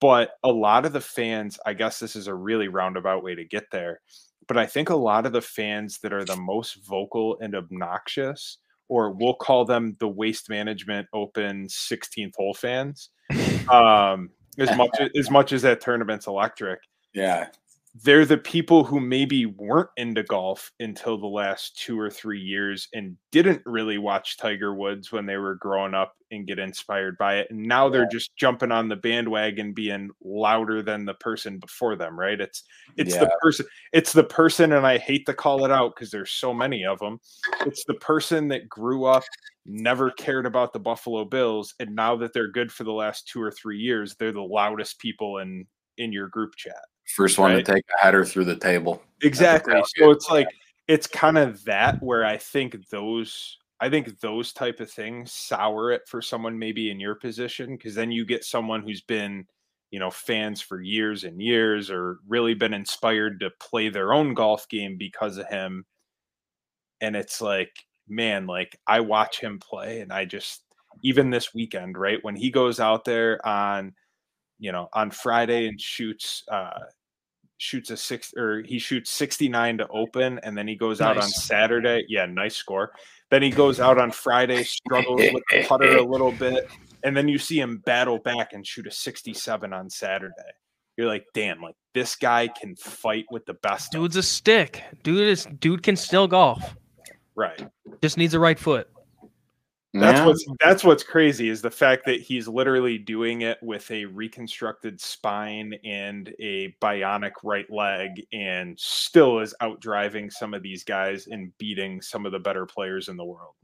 But 0.00 0.32
a 0.42 0.52
lot 0.52 0.86
of 0.86 0.92
the 0.92 1.00
fans, 1.00 1.58
I 1.66 1.74
guess 1.74 1.98
this 1.98 2.14
is 2.14 2.26
a 2.26 2.34
really 2.34 2.68
roundabout 2.68 3.22
way 3.22 3.34
to 3.34 3.44
get 3.44 3.64
there, 3.72 4.00
but 4.46 4.58
I 4.58 4.66
think 4.66 4.90
a 4.90 4.96
lot 4.96 5.26
of 5.26 5.32
the 5.32 5.40
fans 5.40 5.98
that 6.00 6.12
are 6.12 6.24
the 6.24 6.36
most 6.36 6.86
vocal 6.86 7.38
and 7.40 7.54
obnoxious, 7.54 8.58
or 8.88 9.10
we'll 9.10 9.34
call 9.34 9.64
them 9.64 9.96
the 9.98 10.08
waste 10.08 10.50
management 10.50 11.08
open 11.12 11.66
16th 11.66 12.34
hole 12.36 12.54
fans, 12.54 13.10
um, 13.70 14.30
as 14.58 14.74
much 14.76 14.90
as 15.16 15.30
much 15.30 15.52
as 15.52 15.62
that 15.62 15.80
tournament's 15.80 16.26
electric. 16.26 16.80
Yeah 17.12 17.48
they're 18.02 18.24
the 18.24 18.36
people 18.36 18.82
who 18.82 18.98
maybe 18.98 19.46
weren't 19.46 19.90
into 19.96 20.24
golf 20.24 20.72
until 20.80 21.16
the 21.16 21.26
last 21.28 21.78
two 21.78 21.98
or 21.98 22.10
three 22.10 22.40
years 22.40 22.88
and 22.92 23.16
didn't 23.30 23.62
really 23.66 23.98
watch 23.98 24.36
Tiger 24.36 24.74
Woods 24.74 25.12
when 25.12 25.26
they 25.26 25.36
were 25.36 25.54
growing 25.54 25.94
up 25.94 26.12
and 26.32 26.46
get 26.46 26.58
inspired 26.58 27.16
by 27.18 27.36
it. 27.36 27.46
And 27.50 27.62
now 27.62 27.88
they're 27.88 28.08
just 28.10 28.34
jumping 28.36 28.72
on 28.72 28.88
the 28.88 28.96
bandwagon 28.96 29.72
being 29.74 30.10
louder 30.24 30.82
than 30.82 31.04
the 31.04 31.14
person 31.14 31.58
before 31.58 31.94
them, 31.94 32.18
right? 32.18 32.40
It's 32.40 32.64
it's 32.96 33.14
yeah. 33.14 33.20
the 33.20 33.38
person 33.40 33.66
it's 33.92 34.12
the 34.12 34.24
person 34.24 34.72
and 34.72 34.84
I 34.84 34.98
hate 34.98 35.24
to 35.26 35.34
call 35.34 35.64
it 35.64 35.70
out 35.70 35.94
because 35.94 36.10
there's 36.10 36.32
so 36.32 36.52
many 36.52 36.84
of 36.84 36.98
them. 36.98 37.20
It's 37.60 37.84
the 37.84 37.94
person 37.94 38.48
that 38.48 38.68
grew 38.68 39.04
up 39.04 39.22
never 39.66 40.10
cared 40.10 40.46
about 40.46 40.72
the 40.72 40.78
Buffalo 40.78 41.24
Bills 41.24 41.74
and 41.80 41.94
now 41.94 42.16
that 42.16 42.32
they're 42.32 42.50
good 42.50 42.70
for 42.70 42.84
the 42.84 42.92
last 42.92 43.28
2 43.28 43.40
or 43.40 43.50
3 43.50 43.78
years, 43.78 44.14
they're 44.16 44.32
the 44.32 44.40
loudest 44.40 44.98
people 44.98 45.38
in 45.38 45.66
in 45.96 46.12
your 46.12 46.28
group 46.28 46.56
chat. 46.56 46.84
First 47.16 47.38
one 47.38 47.52
right? 47.52 47.64
to 47.64 47.72
take 47.72 47.84
a 47.98 48.02
header 48.02 48.24
through 48.24 48.46
the 48.46 48.56
table. 48.56 49.02
Exactly. 49.22 49.80
So 49.96 50.10
it's 50.10 50.30
like 50.30 50.48
it's 50.88 51.06
kind 51.06 51.38
of 51.38 51.64
that 51.64 52.02
where 52.02 52.24
I 52.24 52.36
think 52.36 52.88
those 52.88 53.58
I 53.80 53.90
think 53.90 54.20
those 54.20 54.52
type 54.52 54.80
of 54.80 54.90
things 54.90 55.32
sour 55.32 55.92
it 55.92 56.02
for 56.08 56.22
someone 56.22 56.58
maybe 56.58 56.90
in 56.90 57.00
your 57.00 57.14
position 57.14 57.76
because 57.76 57.94
then 57.94 58.10
you 58.10 58.24
get 58.24 58.44
someone 58.44 58.82
who's 58.82 59.02
been, 59.02 59.46
you 59.90 60.00
know 60.00 60.10
fans 60.10 60.60
for 60.60 60.80
years 60.80 61.22
and 61.22 61.40
years 61.40 61.88
or 61.88 62.18
really 62.26 62.52
been 62.52 62.74
inspired 62.74 63.38
to 63.38 63.50
play 63.60 63.88
their 63.88 64.12
own 64.12 64.34
golf 64.34 64.68
game 64.68 64.96
because 64.98 65.36
of 65.36 65.46
him 65.46 65.84
and 67.00 67.14
it's 67.14 67.40
like 67.40 67.70
man 68.08 68.46
like 68.46 68.78
i 68.86 69.00
watch 69.00 69.40
him 69.40 69.58
play 69.58 70.00
and 70.00 70.12
i 70.12 70.24
just 70.24 70.62
even 71.02 71.30
this 71.30 71.54
weekend 71.54 71.96
right 71.96 72.18
when 72.22 72.36
he 72.36 72.50
goes 72.50 72.80
out 72.80 73.04
there 73.04 73.44
on 73.46 73.92
you 74.58 74.72
know 74.72 74.88
on 74.92 75.10
friday 75.10 75.66
and 75.66 75.80
shoots 75.80 76.42
uh 76.50 76.80
shoots 77.56 77.90
a 77.90 77.96
six 77.96 78.34
or 78.36 78.62
he 78.62 78.78
shoots 78.78 79.10
69 79.10 79.78
to 79.78 79.88
open 79.88 80.38
and 80.42 80.56
then 80.56 80.68
he 80.68 80.74
goes 80.74 81.00
out 81.00 81.16
on 81.16 81.28
saturday 81.28 82.04
yeah 82.08 82.26
nice 82.26 82.56
score 82.56 82.92
then 83.30 83.42
he 83.42 83.50
goes 83.50 83.80
out 83.80 83.96
on 83.98 84.10
friday 84.10 84.64
struggles 84.64 85.20
with 85.20 85.42
the 85.50 85.64
putter 85.66 85.96
a 85.96 86.02
little 86.06 86.32
bit 86.32 86.68
and 87.04 87.14
then 87.14 87.28
you 87.28 87.38
see 87.38 87.60
him 87.60 87.82
battle 87.84 88.18
back 88.18 88.54
and 88.54 88.66
shoot 88.66 88.86
a 88.86 88.90
67 88.90 89.72
on 89.72 89.90
Saturday. 89.90 90.34
You're 90.96 91.06
like, 91.06 91.26
damn, 91.34 91.60
like 91.60 91.74
this 91.92 92.16
guy 92.16 92.48
can 92.48 92.74
fight 92.76 93.26
with 93.30 93.44
the 93.44 93.54
best. 93.54 93.92
Dude's 93.92 94.16
a 94.16 94.22
stick. 94.22 94.82
Dude 95.02 95.28
is 95.28 95.46
dude 95.58 95.82
can 95.82 95.96
still 95.96 96.26
golf. 96.26 96.76
Right. 97.36 97.66
Just 98.00 98.16
needs 98.16 98.34
a 98.34 98.38
right 98.38 98.58
foot. 98.58 98.88
That's 99.96 100.18
yeah. 100.18 100.26
what's 100.26 100.44
that's 100.60 100.82
what's 100.82 101.04
crazy 101.04 101.48
is 101.48 101.62
the 101.62 101.70
fact 101.70 102.04
that 102.06 102.20
he's 102.20 102.48
literally 102.48 102.98
doing 102.98 103.42
it 103.42 103.58
with 103.62 103.88
a 103.92 104.06
reconstructed 104.06 105.00
spine 105.00 105.72
and 105.84 106.34
a 106.40 106.74
bionic 106.82 107.30
right 107.44 107.70
leg 107.70 108.26
and 108.32 108.76
still 108.78 109.38
is 109.38 109.54
out 109.60 109.80
driving 109.80 110.30
some 110.30 110.52
of 110.52 110.64
these 110.64 110.82
guys 110.82 111.28
and 111.28 111.56
beating 111.58 112.02
some 112.02 112.26
of 112.26 112.32
the 112.32 112.40
better 112.40 112.66
players 112.66 113.08
in 113.08 113.16
the 113.16 113.24
world. 113.24 113.54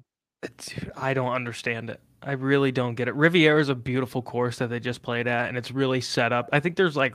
I 0.97 1.15
don't 1.15 1.33
understand 1.33 1.91
it. 1.91 2.01
I 2.23 2.33
really 2.33 2.71
don't 2.71 2.95
get 2.95 3.09
it. 3.09 3.15
Riviera 3.17 3.61
is 3.61 3.69
a 3.69 3.75
beautiful 3.75 4.23
course 4.23 4.59
that 4.59 4.71
they 4.71 4.79
just 4.79 5.03
played 5.03 5.27
at, 5.27 5.49
and 5.49 5.59
it's 5.59 5.73
really 5.73 6.01
set 6.01 6.33
up. 6.33 6.49
I 6.53 6.61
think 6.61 6.77
there's 6.77 6.97
like 6.97 7.15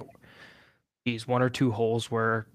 these 1.06 1.26
one 1.26 1.42
or 1.42 1.50
two 1.50 1.72
holes 1.72 2.12
where 2.12 2.48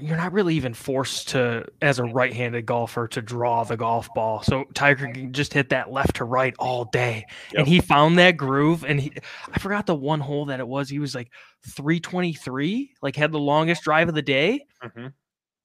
you're 0.00 0.16
not 0.16 0.32
really 0.32 0.54
even 0.54 0.74
forced 0.74 1.28
to, 1.30 1.64
as 1.82 1.98
a 1.98 2.04
right-handed 2.04 2.66
golfer, 2.66 3.08
to 3.08 3.22
draw 3.22 3.64
the 3.64 3.76
golf 3.76 4.08
ball. 4.14 4.42
So 4.42 4.64
Tiger 4.74 5.08
can 5.12 5.32
just 5.32 5.52
hit 5.52 5.70
that 5.70 5.90
left 5.90 6.16
to 6.16 6.24
right 6.24 6.54
all 6.58 6.86
day, 6.86 7.26
yep. 7.52 7.60
and 7.60 7.68
he 7.68 7.80
found 7.80 8.18
that 8.18 8.36
groove. 8.36 8.84
And 8.84 9.00
he, 9.00 9.12
I 9.52 9.58
forgot 9.58 9.86
the 9.86 9.94
one 9.94 10.20
hole 10.20 10.46
that 10.46 10.60
it 10.60 10.68
was. 10.68 10.88
He 10.88 10.98
was 10.98 11.14
like 11.14 11.30
323, 11.68 12.92
like 13.02 13.16
had 13.16 13.32
the 13.32 13.38
longest 13.38 13.82
drive 13.82 14.08
of 14.08 14.14
the 14.14 14.22
day 14.22 14.64
mm-hmm. 14.82 15.08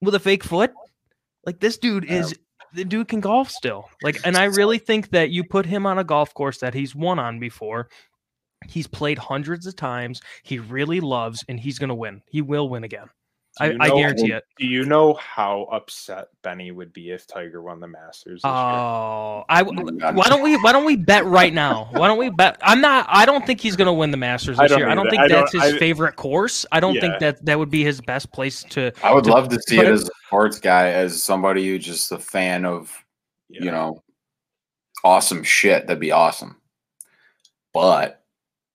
with 0.01 0.15
a 0.15 0.19
fake 0.19 0.43
foot. 0.43 0.71
Like 1.45 1.59
this 1.59 1.77
dude 1.77 2.05
is 2.05 2.35
the 2.73 2.85
dude 2.85 3.07
can 3.07 3.19
golf 3.19 3.49
still. 3.49 3.89
Like, 4.03 4.19
and 4.23 4.37
I 4.37 4.45
really 4.45 4.77
think 4.77 5.09
that 5.11 5.29
you 5.29 5.43
put 5.43 5.65
him 5.65 5.85
on 5.85 5.97
a 5.97 6.03
golf 6.03 6.33
course 6.33 6.59
that 6.59 6.73
he's 6.73 6.95
won 6.95 7.19
on 7.19 7.39
before. 7.39 7.89
He's 8.67 8.87
played 8.87 9.17
hundreds 9.17 9.65
of 9.65 9.75
times. 9.75 10.21
He 10.43 10.59
really 10.59 10.99
loves, 10.99 11.43
and 11.47 11.59
he's 11.59 11.79
going 11.79 11.89
to 11.89 11.95
win. 11.95 12.21
He 12.27 12.41
will 12.41 12.69
win 12.69 12.83
again. 12.83 13.07
I, 13.59 13.75
I, 13.79 13.89
guarantee 13.89 14.31
it. 14.31 14.43
Do 14.57 14.65
you 14.65 14.85
know 14.85 15.13
how 15.15 15.63
upset 15.71 16.27
Benny 16.43 16.71
would 16.71 16.93
be 16.93 17.11
if 17.11 17.27
Tiger 17.27 17.61
won 17.61 17.79
the 17.79 17.87
Masters? 17.87 18.41
oh, 18.43 19.43
I. 19.49 19.61
Oh 19.61 20.11
why 20.13 20.29
don't 20.29 20.41
we? 20.41 20.57
Why 20.57 20.71
don't 20.71 20.85
we 20.85 20.95
bet 20.95 21.25
right 21.25 21.53
now? 21.53 21.89
Why 21.91 22.07
don't 22.07 22.17
we 22.17 22.29
bet? 22.29 22.57
I'm 22.61 22.81
not. 22.81 23.05
I 23.09 23.25
don't 23.25 23.45
think 23.45 23.59
he's 23.59 23.75
going 23.75 23.87
to 23.87 23.93
win 23.93 24.11
the 24.11 24.17
Masters 24.17 24.57
this 24.57 24.71
I 24.71 24.77
year. 24.77 24.87
I 24.87 24.95
don't 24.95 25.09
think 25.09 25.21
I 25.21 25.27
that's 25.27 25.51
don't, 25.51 25.61
his 25.61 25.77
favorite 25.77 26.15
course. 26.15 26.65
I 26.71 26.79
don't 26.79 26.95
yeah. 26.95 27.01
think 27.01 27.19
that 27.19 27.45
that 27.45 27.59
would 27.59 27.69
be 27.69 27.83
his 27.83 28.01
best 28.01 28.31
place 28.31 28.63
to. 28.69 28.91
I 29.03 29.13
would 29.13 29.25
to, 29.25 29.31
love 29.31 29.49
to 29.49 29.59
see 29.67 29.79
it 29.79 29.85
as 29.85 30.03
a 30.03 30.11
sports 30.27 30.59
guy, 30.59 30.89
as 30.89 31.21
somebody 31.21 31.67
who's 31.67 31.85
just 31.85 32.11
a 32.11 32.19
fan 32.19 32.65
of, 32.65 32.93
yeah. 33.49 33.63
you 33.63 33.71
know, 33.71 34.03
awesome 35.03 35.43
shit. 35.43 35.87
That'd 35.87 35.99
be 35.99 36.11
awesome. 36.11 36.57
But 37.73 38.18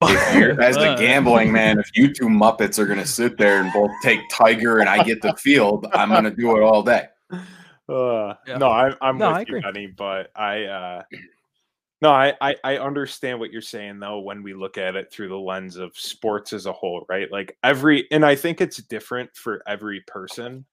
as 0.61 0.77
the 0.77 0.97
gambling 0.99 1.53
man, 1.53 1.79
if 1.79 1.91
you 1.95 2.13
two 2.13 2.29
Muppets 2.29 2.79
are 2.79 2.87
going 2.87 2.99
to 2.99 3.07
sit 3.07 3.37
there 3.39 3.61
and 3.61 3.73
both 3.73 3.91
take 4.03 4.21
Tiger 4.31 4.79
and 4.79 4.89
I 4.89 5.03
get 5.03 5.23
the 5.23 5.35
field, 5.35 5.87
I'm 5.93 6.09
going 6.11 6.25
to 6.25 6.31
do 6.31 6.57
it 6.57 6.63
all 6.63 6.83
day. 6.83 7.07
Uh, 7.87 8.33
yeah. 8.47 8.57
No, 8.57 8.71
I, 8.71 8.95
I'm 9.03 9.19
no, 9.19 9.31
with 9.31 9.47
you, 9.47 9.61
Benny, 9.61 9.89
but 9.89 10.31
I, 10.35 10.65
uh, 10.65 11.03
no, 12.01 12.09
I, 12.09 12.33
I, 12.41 12.57
I 12.65 12.79
understand 12.79 13.39
what 13.39 13.51
you're 13.53 13.61
saying 13.61 14.01
though 14.01 14.21
when 14.21 14.43
we 14.43 14.55
look 14.55 14.79
at 14.79 14.97
it 14.97 15.13
through 15.13 15.29
the 15.29 15.37
lens 15.37 15.77
of 15.77 15.93
sports 15.95 16.55
as 16.55 16.65
a 16.65 16.73
whole, 16.73 17.05
right? 17.11 17.31
Like 17.31 17.59
every, 17.63 18.11
and 18.11 18.25
I 18.25 18.37
think 18.37 18.63
it's 18.63 18.79
different 18.79 19.37
for 19.37 19.63
every 19.67 20.01
person, 20.07 20.65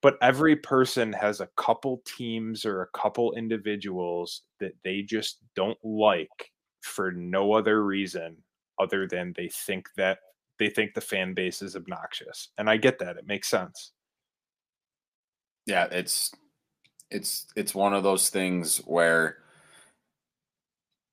but 0.00 0.16
every 0.22 0.56
person 0.56 1.12
has 1.12 1.40
a 1.40 1.50
couple 1.58 2.02
teams 2.06 2.64
or 2.64 2.80
a 2.80 2.98
couple 2.98 3.34
individuals 3.34 4.40
that 4.60 4.72
they 4.84 5.02
just 5.02 5.40
don't 5.54 5.76
like 5.84 6.50
for 6.80 7.12
no 7.12 7.52
other 7.52 7.84
reason 7.84 8.36
other 8.78 9.06
than 9.06 9.32
they 9.36 9.48
think 9.48 9.88
that 9.96 10.18
they 10.58 10.68
think 10.68 10.94
the 10.94 11.00
fan 11.00 11.34
base 11.34 11.62
is 11.62 11.76
obnoxious. 11.76 12.48
And 12.58 12.70
I 12.70 12.76
get 12.76 12.98
that. 13.00 13.16
It 13.16 13.26
makes 13.26 13.48
sense. 13.48 13.92
Yeah, 15.66 15.88
it's 15.90 16.30
it's 17.10 17.46
it's 17.56 17.74
one 17.74 17.94
of 17.94 18.02
those 18.02 18.28
things 18.28 18.78
where 18.78 19.38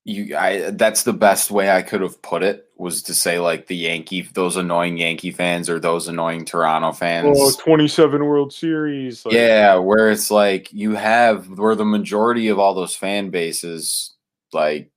you 0.04 0.36
I 0.36 0.72
that's 0.72 1.04
the 1.04 1.14
best 1.14 1.52
way 1.52 1.70
I 1.72 1.82
could 1.82 2.02
have 2.02 2.22
put 2.22 2.44
it 2.44 2.66
was 2.76 3.04
to 3.04 3.14
say 3.14 3.40
like 3.40 3.68
the 3.68 3.76
Yankee 3.76 4.28
those 4.34 4.58
annoying 4.58 4.98
Yankee 4.98 5.32
fans 5.32 5.70
or 5.70 5.80
those 5.80 6.08
annoying 6.08 6.44
Toronto 6.44 6.92
fans. 6.92 7.38
Oh, 7.40 7.52
27 7.64 8.26
World 8.26 8.52
Series. 8.52 9.26
Like, 9.26 9.36
yeah, 9.36 9.76
where 9.78 10.10
it's 10.10 10.32
like 10.32 10.74
you 10.74 10.96
have 10.96 11.48
where 11.58 11.76
the 11.76 11.86
majority 11.86 12.48
of 12.48 12.60
all 12.60 12.74
those 12.74 12.96
fan 12.96 13.30
bases 13.30 14.16
like 14.52 14.90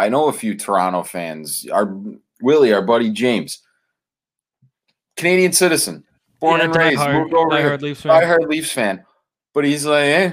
I 0.00 0.08
know 0.08 0.28
a 0.28 0.32
few 0.32 0.54
Toronto 0.54 1.02
fans. 1.02 1.66
Our 1.70 1.94
Willie, 2.40 2.72
our 2.72 2.82
buddy 2.82 3.10
James, 3.10 3.62
Canadian 5.16 5.52
citizen, 5.52 6.04
born 6.40 6.60
yeah, 6.60 6.64
and 6.64 6.76
raised, 6.76 6.98
hard, 6.98 7.14
moved 7.16 7.34
over 7.34 7.58
here, 7.58 7.76
Leafs 7.76 8.02
fan. 8.02 8.12
diehard 8.12 8.48
Leafs 8.48 8.72
fan. 8.72 9.04
But 9.52 9.64
he's 9.64 9.84
like, 9.84 10.04
eh. 10.04 10.32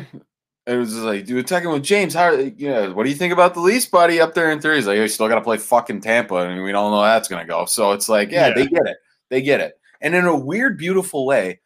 It 0.65 0.75
was 0.75 0.97
like, 0.97 1.25
dude, 1.25 1.47
talking 1.47 1.69
with 1.69 1.83
James. 1.83 2.13
How, 2.13 2.31
you 2.31 2.69
know, 2.69 2.93
what 2.93 3.03
do 3.03 3.09
you 3.09 3.15
think 3.15 3.31
about 3.31 3.53
the 3.53 3.61
Leafs, 3.61 3.85
buddy, 3.85 4.19
up 4.19 4.33
there 4.33 4.51
in 4.51 4.59
three? 4.59 4.75
He's 4.75 4.85
like, 4.85 4.97
you 4.97 5.07
still 5.07 5.29
got 5.29 5.35
to 5.35 5.41
play 5.41 5.57
fucking 5.57 6.01
Tampa, 6.01 6.35
and 6.35 6.61
we 6.61 6.73
don't 6.73 6.91
know 6.91 7.01
how 7.01 7.13
that's 7.13 7.29
gonna 7.29 7.45
go. 7.45 7.65
So 7.65 7.93
it's 7.93 8.09
like, 8.09 8.31
yeah, 8.31 8.49
yeah, 8.49 8.53
they 8.53 8.67
get 8.67 8.85
it, 8.85 8.97
they 9.29 9.41
get 9.41 9.61
it, 9.61 9.79
and 10.01 10.13
in 10.13 10.25
a 10.25 10.35
weird, 10.35 10.77
beautiful 10.77 11.25
way, 11.25 11.61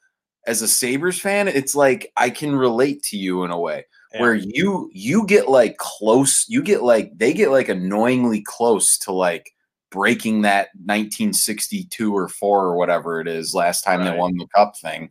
as 0.46 0.62
a 0.62 0.68
Sabres 0.68 1.20
fan, 1.20 1.48
it's 1.48 1.76
like 1.76 2.12
I 2.16 2.30
can 2.30 2.56
relate 2.56 3.02
to 3.04 3.18
you 3.18 3.44
in 3.44 3.52
a 3.52 3.60
way 3.60 3.86
yeah. 4.14 4.22
where 4.22 4.36
you 4.36 4.90
you 4.94 5.26
get 5.26 5.50
like 5.50 5.78
close 5.78 6.46
you 6.48 6.62
get 6.62 6.84
like 6.84 7.18
they 7.18 7.34
get 7.34 7.52
like 7.52 7.70
annoyingly 7.70 8.42
close 8.42 8.98
to 8.98 9.12
like 9.12 9.52
breaking 9.90 10.42
that 10.42 10.70
1962 10.76 12.16
or 12.16 12.30
4 12.30 12.66
or 12.66 12.76
whatever 12.78 13.20
it 13.20 13.28
is 13.28 13.54
last 13.54 13.84
time 13.84 14.00
right. 14.00 14.12
they 14.12 14.18
won 14.18 14.38
the 14.38 14.48
cup 14.56 14.74
thing 14.78 15.10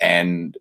and 0.00 0.56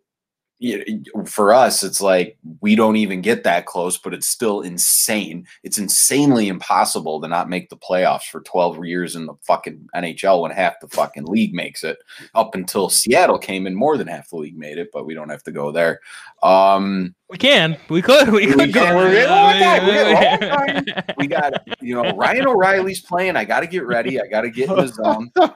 for 1.26 1.54
us, 1.54 1.84
it's 1.84 2.02
like 2.02 2.38
we 2.62 2.76
don't 2.76 2.96
even 2.96 3.22
get 3.22 3.44
that 3.44 3.68
close, 3.68 3.98
but 3.98 4.14
it's 4.14 4.28
still 4.28 4.62
insane. 4.62 5.46
It's 5.64 5.78
insanely 5.78 6.48
impossible 6.48 7.22
to 7.22 7.28
not 7.28 7.50
make 7.50 7.70
the 7.70 7.78
playoffs 7.78 8.24
for 8.24 8.42
12 8.42 8.84
years 8.84 9.16
in 9.16 9.28
the 9.28 9.36
fucking 9.44 9.88
NHL 9.96 10.42
when 10.42 10.52
half 10.52 10.80
the 10.80 10.88
fucking 10.88 11.26
league 11.26 11.54
makes 11.54 11.84
it. 11.84 12.00
Up 12.34 12.56
until 12.56 12.90
Seattle 12.90 13.38
came 13.38 13.68
in, 13.68 13.76
more 13.76 13.98
than 13.98 14.08
half 14.08 14.30
the 14.30 14.38
league 14.38 14.58
made 14.58 14.80
it, 14.80 14.90
but 14.92 15.06
we 15.06 15.14
don't 15.14 15.30
have 15.30 15.44
to 15.44 15.52
go 15.52 15.72
there. 15.72 16.00
Um, 16.42 17.14
we 17.30 17.38
can, 17.38 17.78
we 17.90 18.02
could, 18.02 18.30
we, 18.30 18.48
we 18.48 18.54
could 18.54 18.74
go. 18.74 18.96
We're 18.96 19.10
we 21.18 21.28
got, 21.28 21.54
you 21.82 21.94
know, 21.94 22.16
Ryan 22.16 22.48
O'Reilly's 22.48 23.02
playing. 23.02 23.36
I 23.36 23.46
got 23.46 23.60
to 23.60 23.68
get 23.68 23.86
ready. 23.86 24.20
I 24.20 24.28
got 24.28 24.42
to 24.42 24.50
get 24.50 24.70
in 24.70 24.76
the 24.76 24.88
zone. 24.88 25.32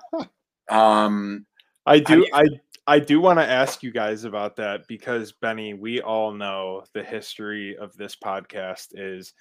Um, 0.69 1.45
I 1.85 1.99
do. 1.99 2.25
I, 2.33 2.39
I 2.39 2.43
I 2.91 2.99
do 2.99 3.21
want 3.21 3.39
to 3.39 3.49
ask 3.49 3.83
you 3.83 3.89
guys 3.89 4.25
about 4.25 4.57
that 4.57 4.85
because 4.85 5.31
Benny, 5.31 5.73
we 5.73 6.01
all 6.01 6.33
know 6.33 6.83
the 6.93 7.01
history 7.01 7.77
of 7.77 7.95
this 7.95 8.17
podcast 8.17 8.87
is 8.91 9.31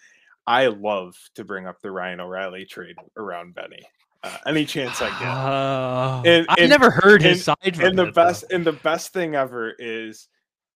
I 0.47 0.69
love 0.69 1.17
to 1.35 1.45
bring 1.45 1.67
up 1.67 1.81
the 1.83 1.91
Ryan 1.91 2.21
O'Reilly 2.21 2.65
trade 2.65 2.95
around 3.17 3.57
Benny. 3.57 3.83
Uh, 4.23 4.37
any 4.47 4.65
chance 4.65 5.03
I 5.03 5.09
get. 5.19 5.29
Uh, 5.29 6.23
and, 6.27 6.47
I've 6.49 6.59
and, 6.59 6.71
never 6.71 6.93
heard 6.93 7.23
his 7.23 7.49
and, 7.49 7.59
side. 7.61 7.83
and 7.83 7.99
the 7.99 8.13
best 8.13 8.45
though. 8.49 8.55
and 8.55 8.65
the 8.65 8.73
best 8.73 9.13
thing 9.13 9.35
ever 9.35 9.75
is 9.81 10.29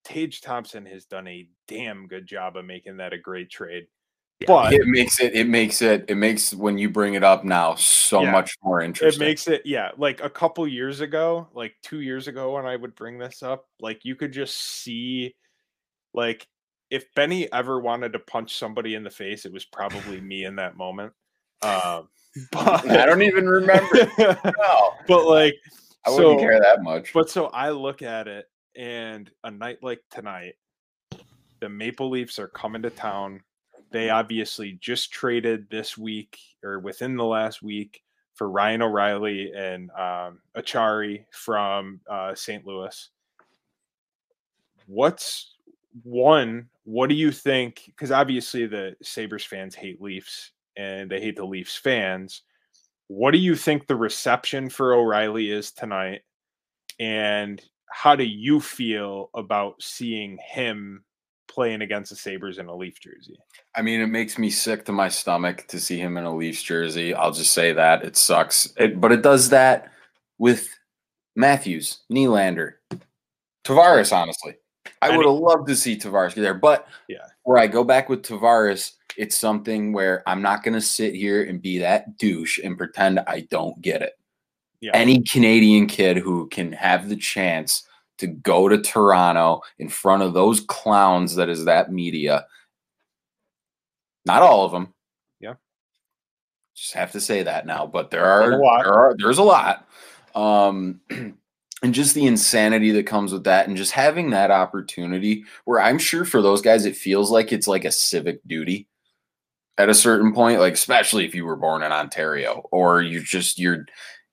Tage 0.05 0.41
Thompson 0.41 0.85
has 0.85 1.05
done 1.05 1.29
a 1.29 1.47
damn 1.68 2.09
good 2.09 2.27
job 2.27 2.57
of 2.57 2.64
making 2.64 2.97
that 2.97 3.12
a 3.12 3.18
great 3.18 3.51
trade. 3.51 3.85
But 4.47 4.73
it 4.73 4.87
makes 4.87 5.21
it 5.21 5.35
it 5.35 5.49
makes 5.49 5.83
it 5.83 6.05
it 6.09 6.17
makes 6.17 6.55
when 6.55 6.79
you 6.79 6.91
bring 6.91 7.15
it 7.15 7.25
up 7.25 7.45
now 7.45 7.75
so 7.75 8.23
yeah, 8.23 8.33
much 8.33 8.57
more 8.63 8.81
interesting. 8.81 9.23
It 9.23 9.25
makes 9.25 9.49
it 9.49 9.63
yeah, 9.65 9.91
like 9.97 10.23
a 10.23 10.31
couple 10.31 10.67
years 10.67 11.01
ago, 11.01 11.49
like 11.55 11.75
2 11.83 12.01
years 12.01 12.29
ago 12.29 12.55
when 12.55 12.67
I 12.67 12.77
would 12.77 12.95
bring 12.95 13.19
this 13.19 13.43
up, 13.43 13.67
like 13.81 14.05
you 14.05 14.17
could 14.17 14.33
just 14.33 14.57
see 14.57 15.35
like 16.13 16.47
if 16.91 17.13
Benny 17.15 17.51
ever 17.53 17.81
wanted 17.81 18.13
to 18.13 18.19
punch 18.19 18.57
somebody 18.57 18.95
in 18.95 19.05
the 19.05 19.11
face, 19.11 19.45
it 19.45 19.53
was 19.53 19.65
probably 19.65 20.21
me 20.21 20.45
in 20.45 20.57
that 20.57 20.77
moment. 20.77 21.13
Um 21.63 22.09
but 22.53 22.91
I 22.91 23.07
don't 23.07 23.23
even 23.23 23.47
remember. 23.47 24.11
no. 24.19 24.91
But 25.07 25.27
like 25.27 25.55
I 26.07 26.11
wouldn't 26.11 26.39
so, 26.41 26.45
care 26.45 26.61
that 26.61 26.83
much. 26.83 27.13
But 27.13 27.31
so 27.31 27.47
I 27.47 27.71
look 27.71 28.03
at 28.03 28.29
it 28.29 28.47
and 28.77 29.31
a 29.45 29.51
night 29.51 29.79
like 29.83 30.03
tonight, 30.11 30.55
the 31.61 31.69
Maple 31.69 32.11
Leafs 32.11 32.39
are 32.39 32.49
coming 32.49 32.83
to 32.83 32.91
town 32.91 33.41
they 33.95 34.11
obviously 34.11 34.73
just 34.81 35.13
traded 35.13 35.71
this 35.71 35.97
week 35.97 36.37
or 36.65 36.81
within 36.81 37.17
the 37.17 37.25
last 37.25 37.63
week 37.63 38.03
for 38.35 38.51
Ryan 38.51 38.83
O'Reilly 38.83 39.53
and 39.53 39.89
um, 39.93 40.41
Acciari 40.57 41.27
from 41.31 42.01
uh, 42.11 42.35
St. 42.35 42.67
Louis. 42.67 43.11
What's 44.89 45.55
one? 46.03 46.69
What 46.83 47.09
do 47.09 47.15
you 47.15 47.31
think? 47.31 47.83
Because 47.87 48.11
obviously 48.11 48.67
the 48.67 48.97
Sabres 49.01 49.45
fans 49.45 49.77
hate 49.77 50.03
Leafs 50.03 50.51
and 50.77 51.09
they 51.09 51.21
hate 51.21 51.37
the 51.37 51.47
Leafs 51.47 51.77
fans. 51.77 52.43
What 53.07 53.31
do 53.31 53.39
you 53.39 53.55
think 53.55 53.87
the 53.87 53.95
reception 53.95 54.71
for 54.71 54.95
O'Reilly 54.95 55.53
is 55.53 55.71
tonight? 55.71 56.23
And 56.99 57.63
how 57.89 58.17
do 58.17 58.25
you 58.25 58.59
feel 58.59 59.31
about 59.35 59.81
seeing 59.81 60.37
him 60.45 61.05
playing 61.55 61.83
against 61.83 62.11
the 62.11 62.17
Sabres 62.17 62.59
in 62.59 62.67
a 62.67 62.75
Leaf 62.75 63.01
jersey? 63.01 63.39
I 63.77 63.83
mean, 63.83 64.01
it 64.01 64.09
makes 64.09 64.39
me 64.39 64.51
sick 64.51 64.85
to 64.87 64.93
my 64.93 65.09
stomach 65.09 65.67
to 65.69 65.79
see 65.79 65.99
him 65.99 66.17
in 66.17 66.25
a 66.25 66.35
Leafs 66.35 66.63
jersey. 66.63 67.15
I'll 67.15 67.33
just 67.33 67.55
say 67.55 67.73
that 67.73 68.05
it 68.05 68.17
sucks. 68.17 68.73
It, 68.77 69.01
but 69.01 69.13
it 69.13 69.23
does 69.23 69.51
that 69.51 69.93
with 70.39 70.69
Matthews, 71.37 72.01
Nylander, 72.13 72.75
Tavares, 73.65 74.15
honestly. 74.15 74.57
I, 75.01 75.09
I 75.09 75.17
would 75.17 75.27
have 75.27 75.35
loved 75.35 75.69
to 75.69 75.77
see 75.77 75.97
Tavares 75.97 76.35
there. 76.35 76.55
But 76.55 76.89
yeah, 77.09 77.27
where 77.45 77.59
I 77.59 77.67
go 77.67 77.85
back 77.85 78.09
with 78.09 78.23
Tavares, 78.23 78.93
it's 79.17 79.37
something 79.37 79.93
where 79.93 80.23
I'm 80.29 80.43
not 80.43 80.63
going 80.63 80.75
to 80.75 80.81
sit 80.81 81.15
here 81.15 81.45
and 81.45 81.63
be 81.63 81.79
that 81.79 82.19
douche 82.19 82.59
and 82.59 82.77
pretend 82.77 83.21
I 83.21 83.47
don't 83.51 83.81
get 83.81 84.03
it. 84.03 84.15
Yeah. 84.81 84.91
Any 84.93 85.23
Canadian 85.23 85.87
kid 85.87 86.19
who 86.19 86.49
can 86.49 86.73
have 86.73 87.09
the 87.09 87.17
chance 87.17 87.87
to 88.19 88.27
go 88.27 88.69
to 88.69 88.81
Toronto 88.81 89.62
in 89.79 89.89
front 89.89 90.23
of 90.23 90.35
those 90.35 90.61
clowns 90.61 91.35
that 91.37 91.49
is 91.49 91.65
that 91.65 91.93
media. 91.93 92.47
Not 94.25 94.43
all 94.43 94.65
of 94.65 94.73
them. 94.73 94.95
Yeah. 95.41 95.55
Just 96.75 96.95
have 96.95 97.12
to 97.12 97.21
say 97.21 97.43
that 97.43 97.67
now, 97.67 97.87
but 97.87 98.11
there 98.11 98.25
are, 98.25 98.51
there 98.51 98.95
are 98.95 99.15
there's 99.19 99.39
a 99.39 99.43
lot. 99.43 99.87
Um 100.35 101.01
and 101.85 101.93
just 101.93 102.15
the 102.15 102.27
insanity 102.27 102.93
that 102.93 103.07
comes 103.07 103.31
with 103.31 103.45
that 103.45 103.69
and 103.69 103.77
just 103.77 103.93
having 103.93 104.31
that 104.31 104.51
opportunity 104.51 105.45
where 105.67 105.81
I'm 105.81 105.99
sure 105.99 106.25
for 106.25 106.41
those 106.41 106.62
guys 106.62 106.87
it 106.87 106.97
feels 106.97 107.31
like 107.31 107.53
it's 107.53 107.69
like 107.69 107.85
a 107.85 107.93
civic 107.93 108.41
duty 108.49 108.89
at 109.77 109.91
a 109.91 109.95
certain 109.95 110.33
point 110.33 110.61
like 110.61 110.73
especially 110.73 111.27
if 111.27 111.35
you 111.35 111.45
were 111.45 111.57
born 111.57 111.83
in 111.83 111.93
Ontario 111.93 112.67
or 112.73 113.03
you 113.03 113.21
just 113.21 113.59
you're 113.59 113.85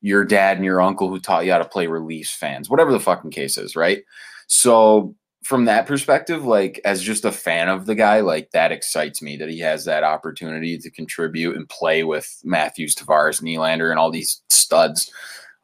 your 0.01 0.25
dad 0.25 0.57
and 0.57 0.65
your 0.65 0.81
uncle 0.81 1.09
who 1.09 1.19
taught 1.19 1.45
you 1.45 1.51
how 1.51 1.57
to 1.57 1.65
play 1.65 1.87
release 1.87 2.31
fans, 2.31 2.69
whatever 2.69 2.91
the 2.91 2.99
fucking 2.99 3.31
case 3.31 3.57
is, 3.57 3.75
right? 3.75 4.03
So 4.47 5.15
from 5.43 5.65
that 5.65 5.85
perspective, 5.87 6.45
like 6.45 6.79
as 6.85 7.01
just 7.01 7.25
a 7.25 7.31
fan 7.31 7.67
of 7.69 7.85
the 7.85 7.95
guy, 7.95 8.21
like 8.21 8.51
that 8.51 8.71
excites 8.71 9.21
me 9.21 9.37
that 9.37 9.49
he 9.49 9.59
has 9.59 9.85
that 9.85 10.03
opportunity 10.03 10.77
to 10.77 10.91
contribute 10.91 11.55
and 11.55 11.69
play 11.69 12.03
with 12.03 12.39
Matthews, 12.43 12.95
Tavares, 12.95 13.41
Nylander, 13.41 13.89
and 13.89 13.99
all 13.99 14.11
these 14.11 14.41
studs. 14.49 15.11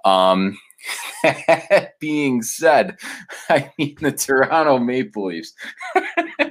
Um, 0.05 0.57
that 1.23 1.99
being 1.99 2.41
said, 2.41 2.97
I 3.49 3.71
mean 3.77 3.97
the 4.01 4.11
Toronto 4.11 4.79
Maple 4.79 5.27
Leafs. 5.27 5.53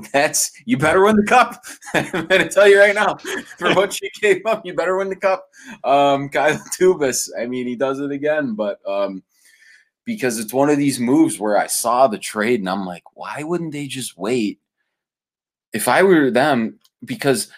that's 0.12 0.52
you 0.64 0.76
better 0.76 1.04
win 1.04 1.16
the 1.16 1.24
cup. 1.24 1.64
I'm 1.94 2.26
gonna 2.26 2.48
tell 2.48 2.68
you 2.68 2.78
right 2.78 2.94
now, 2.94 3.16
for 3.58 3.74
what 3.74 4.00
you 4.00 4.10
gave 4.20 4.44
up, 4.46 4.64
you 4.64 4.74
better 4.74 4.96
win 4.96 5.08
the 5.08 5.16
cup. 5.16 5.48
Um, 5.82 6.28
Kyle 6.28 6.62
Dubas, 6.78 7.28
I 7.38 7.46
mean, 7.46 7.66
he 7.66 7.76
does 7.76 8.00
it 8.00 8.10
again, 8.10 8.54
but 8.54 8.80
um, 8.88 9.22
because 10.04 10.38
it's 10.38 10.52
one 10.52 10.70
of 10.70 10.78
these 10.78 11.00
moves 11.00 11.38
where 11.38 11.56
I 11.56 11.66
saw 11.66 12.06
the 12.06 12.18
trade 12.18 12.60
and 12.60 12.68
I'm 12.68 12.86
like, 12.86 13.04
why 13.14 13.42
wouldn't 13.42 13.72
they 13.72 13.86
just 13.86 14.18
wait? 14.18 14.60
If 15.72 15.88
I 15.88 16.02
were 16.02 16.30
them, 16.30 16.78
because 17.04 17.50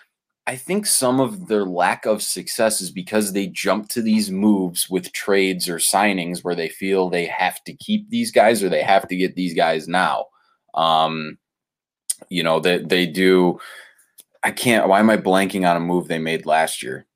I 0.49 0.55
think 0.55 0.87
some 0.87 1.19
of 1.19 1.49
their 1.49 1.65
lack 1.65 2.07
of 2.07 2.23
success 2.23 2.81
is 2.81 2.91
because 2.91 3.33
they 3.33 3.49
jump 3.49 3.89
to 3.91 4.03
these 4.03 4.31
moves 4.31 4.89
with 4.89 5.13
trades 5.13 5.69
or 5.69 5.79
signings 5.79 6.45
where 6.45 6.55
they 6.55 6.69
feel 6.69 7.11
they 7.11 7.27
have 7.27 7.63
to 7.65 7.75
keep 7.75 8.09
these 8.11 8.31
guys 8.31 8.63
or 8.63 8.69
they 8.69 8.83
have 8.83 9.09
to 9.09 9.17
get 9.17 9.35
these 9.35 9.55
guys 9.55 9.89
now. 9.89 10.27
Um, 10.75 11.39
you 12.29 12.43
know, 12.43 12.61
they 12.61 12.79
they 12.79 13.07
do. 13.07 13.61
I 14.43 14.51
can't. 14.51 14.89
Why 14.89 15.01
am 15.01 15.11
I 15.11 15.17
blanking 15.17 15.69
on 15.69 15.77
a 15.77 15.81
move 15.81 16.09
they 16.09 16.19
made 16.19 16.47
last 16.47 16.83
year? 16.83 17.07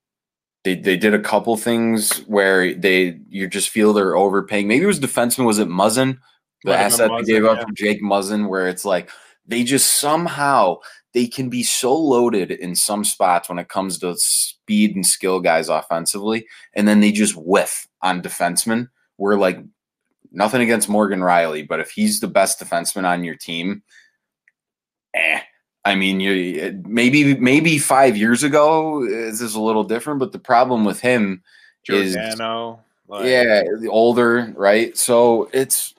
They 0.64 0.74
they 0.74 0.96
did 0.96 1.14
a 1.14 1.20
couple 1.20 1.56
things 1.56 2.18
where 2.26 2.74
they 2.74 3.20
you 3.28 3.48
just 3.48 3.70
feel 3.70 3.92
they're 3.92 4.16
overpaying. 4.16 4.68
Maybe 4.68 4.84
it 4.84 4.88
was 4.88 5.00
defenseman. 5.00 5.46
Was 5.46 5.58
it 5.58 5.68
Muzzin? 5.68 6.18
The 6.64 6.76
asset 6.76 7.10
Muzzin, 7.10 7.24
they 7.24 7.32
gave 7.32 7.44
up 7.44 7.58
yeah. 7.58 7.64
for 7.64 7.72
Jake 7.72 8.02
Muzzin, 8.02 8.48
where 8.48 8.68
it's 8.68 8.84
like 8.84 9.10
they 9.46 9.64
just 9.64 9.98
somehow 10.00 10.76
they 11.12 11.26
can 11.26 11.48
be 11.48 11.62
so 11.62 11.96
loaded 11.96 12.50
in 12.50 12.74
some 12.76 13.04
spots 13.04 13.48
when 13.48 13.58
it 13.58 13.68
comes 13.68 13.98
to 13.98 14.14
speed 14.16 14.94
and 14.94 15.06
skill 15.06 15.40
guys 15.40 15.68
offensively, 15.68 16.46
and 16.74 16.86
then 16.86 17.00
they 17.00 17.12
just 17.12 17.34
whiff 17.36 17.88
on 18.02 18.22
defensemen. 18.22 18.88
We're 19.18 19.36
like 19.36 19.58
nothing 20.32 20.60
against 20.60 20.88
Morgan 20.88 21.20
Rielly, 21.20 21.66
but 21.66 21.80
if 21.80 21.90
he's 21.90 22.20
the 22.20 22.28
best 22.28 22.60
defenseman 22.60 23.04
on 23.04 23.24
your 23.24 23.36
team, 23.36 23.82
eh. 25.14 25.40
I 25.84 25.94
mean, 25.94 26.20
you 26.20 26.82
maybe 26.86 27.36
maybe 27.36 27.78
five 27.78 28.16
years 28.16 28.42
ago 28.42 29.06
this 29.06 29.40
is 29.40 29.54
a 29.54 29.60
little 29.60 29.84
different, 29.84 30.20
but 30.20 30.32
the 30.32 30.38
problem 30.38 30.84
with 30.84 31.00
him 31.00 31.42
Giordano, 31.84 32.72
is 32.72 32.80
like, 33.08 33.26
yeah, 33.26 33.62
older, 33.88 34.52
right? 34.56 34.96
So 34.96 35.48
it's 35.52 35.94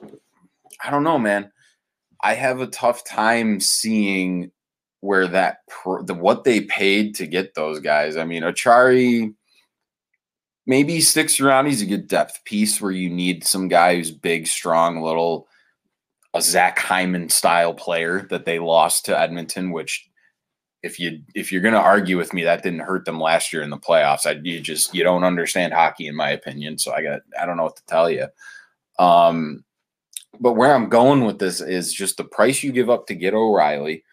I 0.84 0.90
don't 0.90 1.04
know, 1.04 1.18
man. 1.18 1.50
I 2.22 2.34
have 2.34 2.60
a 2.60 2.68
tough 2.68 3.04
time 3.04 3.60
seeing 3.60 4.52
where 5.00 5.26
that 5.26 5.58
the 6.04 6.14
what 6.14 6.44
they 6.44 6.60
paid 6.60 7.16
to 7.16 7.26
get 7.26 7.54
those 7.54 7.80
guys. 7.80 8.16
I 8.16 8.24
mean, 8.24 8.44
Acciari 8.44 9.34
maybe 10.64 11.00
sticks 11.00 11.40
around. 11.40 11.66
He's 11.66 11.82
a 11.82 11.86
good 11.86 12.06
depth 12.06 12.44
piece 12.44 12.80
where 12.80 12.92
you 12.92 13.10
need 13.10 13.44
some 13.44 13.66
guy 13.66 13.96
who's 13.96 14.12
big, 14.12 14.46
strong, 14.46 15.02
little 15.02 15.48
a 16.34 16.42
Zach 16.42 16.78
Hyman 16.78 17.28
style 17.28 17.74
player 17.74 18.26
that 18.30 18.44
they 18.44 18.58
lost 18.58 19.04
to 19.06 19.18
Edmonton, 19.18 19.70
which 19.70 20.08
if 20.82 20.98
you 20.98 21.20
if 21.34 21.52
you're 21.52 21.62
going 21.62 21.74
to 21.74 21.80
argue 21.80 22.16
with 22.16 22.32
me 22.32 22.42
that 22.42 22.62
didn't 22.62 22.80
hurt 22.80 23.04
them 23.04 23.20
last 23.20 23.52
year 23.52 23.62
in 23.62 23.70
the 23.70 23.78
playoffs. 23.78 24.26
I, 24.26 24.40
you 24.42 24.60
just 24.60 24.94
you 24.94 25.04
don't 25.04 25.24
understand 25.24 25.72
hockey 25.72 26.08
in 26.08 26.16
my 26.16 26.30
opinion 26.30 26.78
so 26.78 26.92
i 26.92 27.02
got 27.02 27.20
i 27.40 27.46
don't 27.46 27.56
know 27.56 27.64
what 27.64 27.76
to 27.76 27.86
tell 27.86 28.10
you. 28.10 28.26
Um 28.98 29.64
but 30.40 30.54
where 30.54 30.74
i'm 30.74 30.88
going 30.88 31.24
with 31.24 31.38
this 31.38 31.60
is 31.60 31.92
just 31.92 32.16
the 32.16 32.24
price 32.24 32.62
you 32.62 32.72
give 32.72 32.90
up 32.90 33.06
to 33.06 33.14
get 33.14 33.34
o'reilly. 33.34 34.04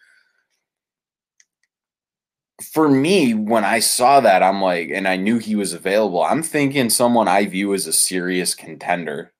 For 2.72 2.88
me 2.88 3.34
when 3.34 3.64
i 3.64 3.78
saw 3.78 4.20
that 4.20 4.42
i'm 4.42 4.60
like 4.60 4.90
and 4.90 5.08
i 5.08 5.16
knew 5.16 5.38
he 5.38 5.56
was 5.56 5.72
available 5.72 6.22
i'm 6.22 6.42
thinking 6.42 6.90
someone 6.90 7.26
i 7.26 7.46
view 7.46 7.72
as 7.72 7.86
a 7.86 7.92
serious 7.92 8.54
contender 8.54 9.32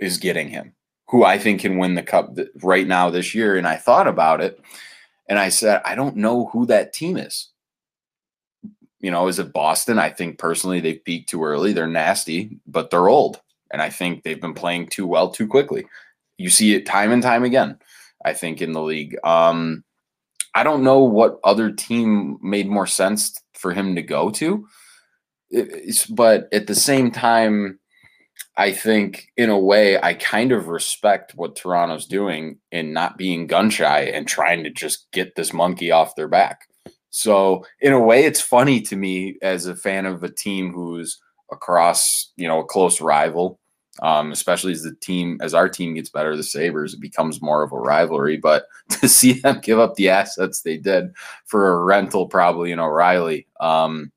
is 0.00 0.18
getting 0.18 0.48
him 0.48 0.74
who 1.08 1.24
I 1.24 1.38
think 1.38 1.62
can 1.62 1.78
win 1.78 1.94
the 1.94 2.02
cup 2.02 2.36
right 2.62 2.86
now 2.86 3.10
this 3.10 3.34
year. 3.34 3.56
And 3.56 3.66
I 3.66 3.76
thought 3.76 4.06
about 4.06 4.40
it 4.40 4.60
and 5.28 5.38
I 5.38 5.48
said, 5.48 5.82
I 5.84 5.94
don't 5.94 6.16
know 6.16 6.46
who 6.46 6.66
that 6.66 6.92
team 6.92 7.16
is. 7.16 7.50
You 9.00 9.10
know, 9.10 9.28
is 9.28 9.38
it 9.38 9.52
Boston? 9.52 9.98
I 9.98 10.10
think 10.10 10.38
personally 10.38 10.80
they've 10.80 11.04
peaked 11.04 11.30
too 11.30 11.44
early. 11.44 11.72
They're 11.72 11.86
nasty, 11.86 12.58
but 12.66 12.90
they're 12.90 13.08
old. 13.08 13.40
And 13.70 13.80
I 13.80 13.90
think 13.90 14.22
they've 14.22 14.40
been 14.40 14.54
playing 14.54 14.88
too 14.88 15.06
well 15.06 15.30
too 15.30 15.46
quickly. 15.46 15.86
You 16.36 16.50
see 16.50 16.74
it 16.74 16.86
time 16.86 17.12
and 17.12 17.22
time 17.22 17.44
again, 17.44 17.78
I 18.24 18.32
think, 18.32 18.60
in 18.60 18.72
the 18.72 18.82
league. 18.82 19.16
Um, 19.24 19.84
I 20.54 20.62
don't 20.62 20.82
know 20.82 21.00
what 21.00 21.38
other 21.44 21.70
team 21.70 22.38
made 22.42 22.68
more 22.68 22.86
sense 22.86 23.40
for 23.52 23.72
him 23.72 23.94
to 23.94 24.02
go 24.02 24.30
to. 24.30 24.66
It's, 25.50 26.06
but 26.06 26.48
at 26.52 26.66
the 26.66 26.74
same 26.74 27.10
time, 27.10 27.78
I 28.56 28.72
think 28.72 29.28
in 29.36 29.50
a 29.50 29.58
way 29.58 30.00
I 30.02 30.14
kind 30.14 30.50
of 30.50 30.66
respect 30.66 31.36
what 31.36 31.54
Toronto's 31.54 32.06
doing 32.06 32.58
in 32.72 32.92
not 32.92 33.16
being 33.16 33.46
gun 33.46 33.70
shy 33.70 34.00
and 34.00 34.26
trying 34.26 34.64
to 34.64 34.70
just 34.70 35.10
get 35.12 35.36
this 35.36 35.52
monkey 35.52 35.92
off 35.92 36.16
their 36.16 36.28
back. 36.28 36.68
So 37.10 37.64
in 37.80 37.92
a 37.92 38.00
way 38.00 38.24
it's 38.24 38.40
funny 38.40 38.80
to 38.82 38.96
me 38.96 39.36
as 39.42 39.66
a 39.66 39.76
fan 39.76 40.06
of 40.06 40.24
a 40.24 40.30
team 40.30 40.72
who's 40.72 41.20
across, 41.50 42.32
you 42.36 42.48
know, 42.48 42.60
a 42.60 42.66
close 42.66 43.00
rival. 43.00 43.58
Um, 44.00 44.30
especially 44.30 44.70
as 44.70 44.82
the 44.82 44.94
team 44.94 45.40
as 45.42 45.54
our 45.54 45.68
team 45.68 45.94
gets 45.94 46.08
better, 46.08 46.36
the 46.36 46.44
Sabres, 46.44 46.94
it 46.94 47.00
becomes 47.00 47.42
more 47.42 47.64
of 47.64 47.72
a 47.72 47.76
rivalry. 47.76 48.36
But 48.36 48.66
to 48.90 49.08
see 49.08 49.32
them 49.32 49.60
give 49.60 49.80
up 49.80 49.94
the 49.94 50.08
assets 50.08 50.60
they 50.60 50.76
did 50.76 51.06
for 51.46 51.72
a 51.72 51.84
rental, 51.84 52.26
probably 52.26 52.70
in 52.70 52.78
O'Reilly, 52.78 53.48
um, 53.58 54.12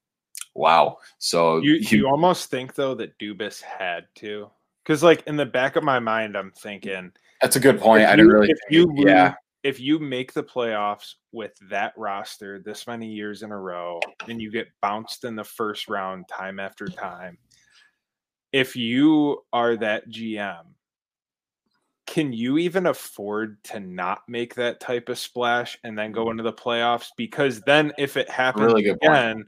wow. 0.53 0.97
So 1.17 1.57
you, 1.57 1.73
you, 1.73 1.99
you 1.99 2.07
almost 2.07 2.49
think 2.49 2.75
though 2.75 2.95
that 2.95 3.17
Dubas 3.19 3.61
had 3.61 4.05
to, 4.15 4.49
because 4.83 5.03
like 5.03 5.23
in 5.27 5.37
the 5.37 5.45
back 5.45 5.75
of 5.75 5.83
my 5.83 5.99
mind, 5.99 6.35
I'm 6.35 6.51
thinking 6.51 7.11
that's 7.41 7.55
a 7.55 7.59
good 7.59 7.79
point. 7.79 8.05
I 8.05 8.15
didn't 8.15 8.31
really. 8.31 8.49
If 8.49 8.59
you 8.69 8.91
yeah, 8.95 9.35
if 9.63 9.79
you 9.79 9.99
make 9.99 10.33
the 10.33 10.43
playoffs 10.43 11.15
with 11.31 11.53
that 11.69 11.93
roster 11.97 12.59
this 12.59 12.87
many 12.87 13.07
years 13.07 13.43
in 13.43 13.51
a 13.51 13.59
row, 13.59 13.99
and 14.27 14.41
you 14.41 14.51
get 14.51 14.67
bounced 14.81 15.23
in 15.23 15.35
the 15.35 15.43
first 15.43 15.87
round 15.87 16.27
time 16.27 16.59
after 16.59 16.87
time, 16.87 17.37
if 18.51 18.75
you 18.75 19.43
are 19.53 19.77
that 19.77 20.09
GM, 20.09 20.63
can 22.05 22.33
you 22.33 22.57
even 22.57 22.87
afford 22.87 23.63
to 23.65 23.79
not 23.79 24.21
make 24.27 24.55
that 24.55 24.79
type 24.79 25.07
of 25.09 25.17
splash 25.17 25.77
and 25.83 25.97
then 25.97 26.11
go 26.11 26.29
into 26.29 26.43
the 26.43 26.51
playoffs? 26.51 27.07
Because 27.15 27.61
then 27.61 27.93
if 27.97 28.17
it 28.17 28.29
happens 28.29 28.65
really 28.65 28.89
again, 28.89 29.35
point 29.35 29.47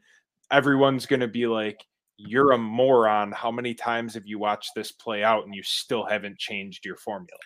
everyone's 0.54 1.06
going 1.06 1.20
to 1.20 1.28
be 1.28 1.48
like, 1.48 1.84
you're 2.18 2.52
a 2.52 2.58
moron. 2.58 3.32
How 3.32 3.52
many 3.52 3.74
times 3.74 4.14
have 4.14 4.26
you 4.26 4.40
watched 4.40 4.72
this 4.76 4.92
play 4.92 5.24
out 5.24 5.46
and 5.46 5.54
you 5.54 5.64
still 5.64 6.06
haven't 6.06 6.38
changed 6.38 6.86
your 6.86 6.96
formula? 6.96 7.40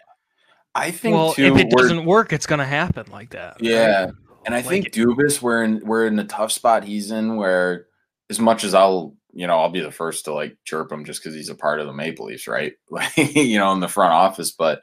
I 0.75 0.91
think 0.91 1.15
well, 1.15 1.33
too, 1.33 1.55
if 1.55 1.57
it 1.57 1.71
doesn't 1.71 2.05
work, 2.05 2.33
it's 2.33 2.45
going 2.45 2.59
to 2.59 2.65
happen 2.65 3.07
like 3.11 3.31
that. 3.31 3.57
Yeah, 3.61 4.05
right? 4.05 4.13
and 4.45 4.53
I 4.53 4.59
like 4.59 4.67
think 4.67 4.85
it. 4.87 4.93
Dubas, 4.93 5.41
we're 5.41 5.63
in 5.63 5.81
we're 5.83 6.05
in 6.05 6.17
the 6.17 6.23
tough 6.23 6.51
spot 6.51 6.83
he's 6.83 7.09
in, 7.09 7.35
where 7.35 7.87
as 8.29 8.39
much 8.39 8.63
as 8.63 8.75
I'll 8.75 9.15
you 9.33 9.47
know 9.47 9.57
I'll 9.57 9.69
be 9.69 9.79
the 9.79 9.91
first 9.91 10.25
to 10.25 10.33
like 10.33 10.55
chirp 10.65 10.91
him 10.91 11.03
just 11.03 11.23
because 11.23 11.33
he's 11.33 11.49
a 11.49 11.55
part 11.55 11.79
of 11.79 11.87
the 11.87 11.93
Maple 11.93 12.27
Leafs, 12.27 12.47
right? 12.47 12.73
you 13.17 13.57
know, 13.57 13.73
in 13.73 13.79
the 13.79 13.87
front 13.87 14.13
office, 14.13 14.51
but 14.51 14.81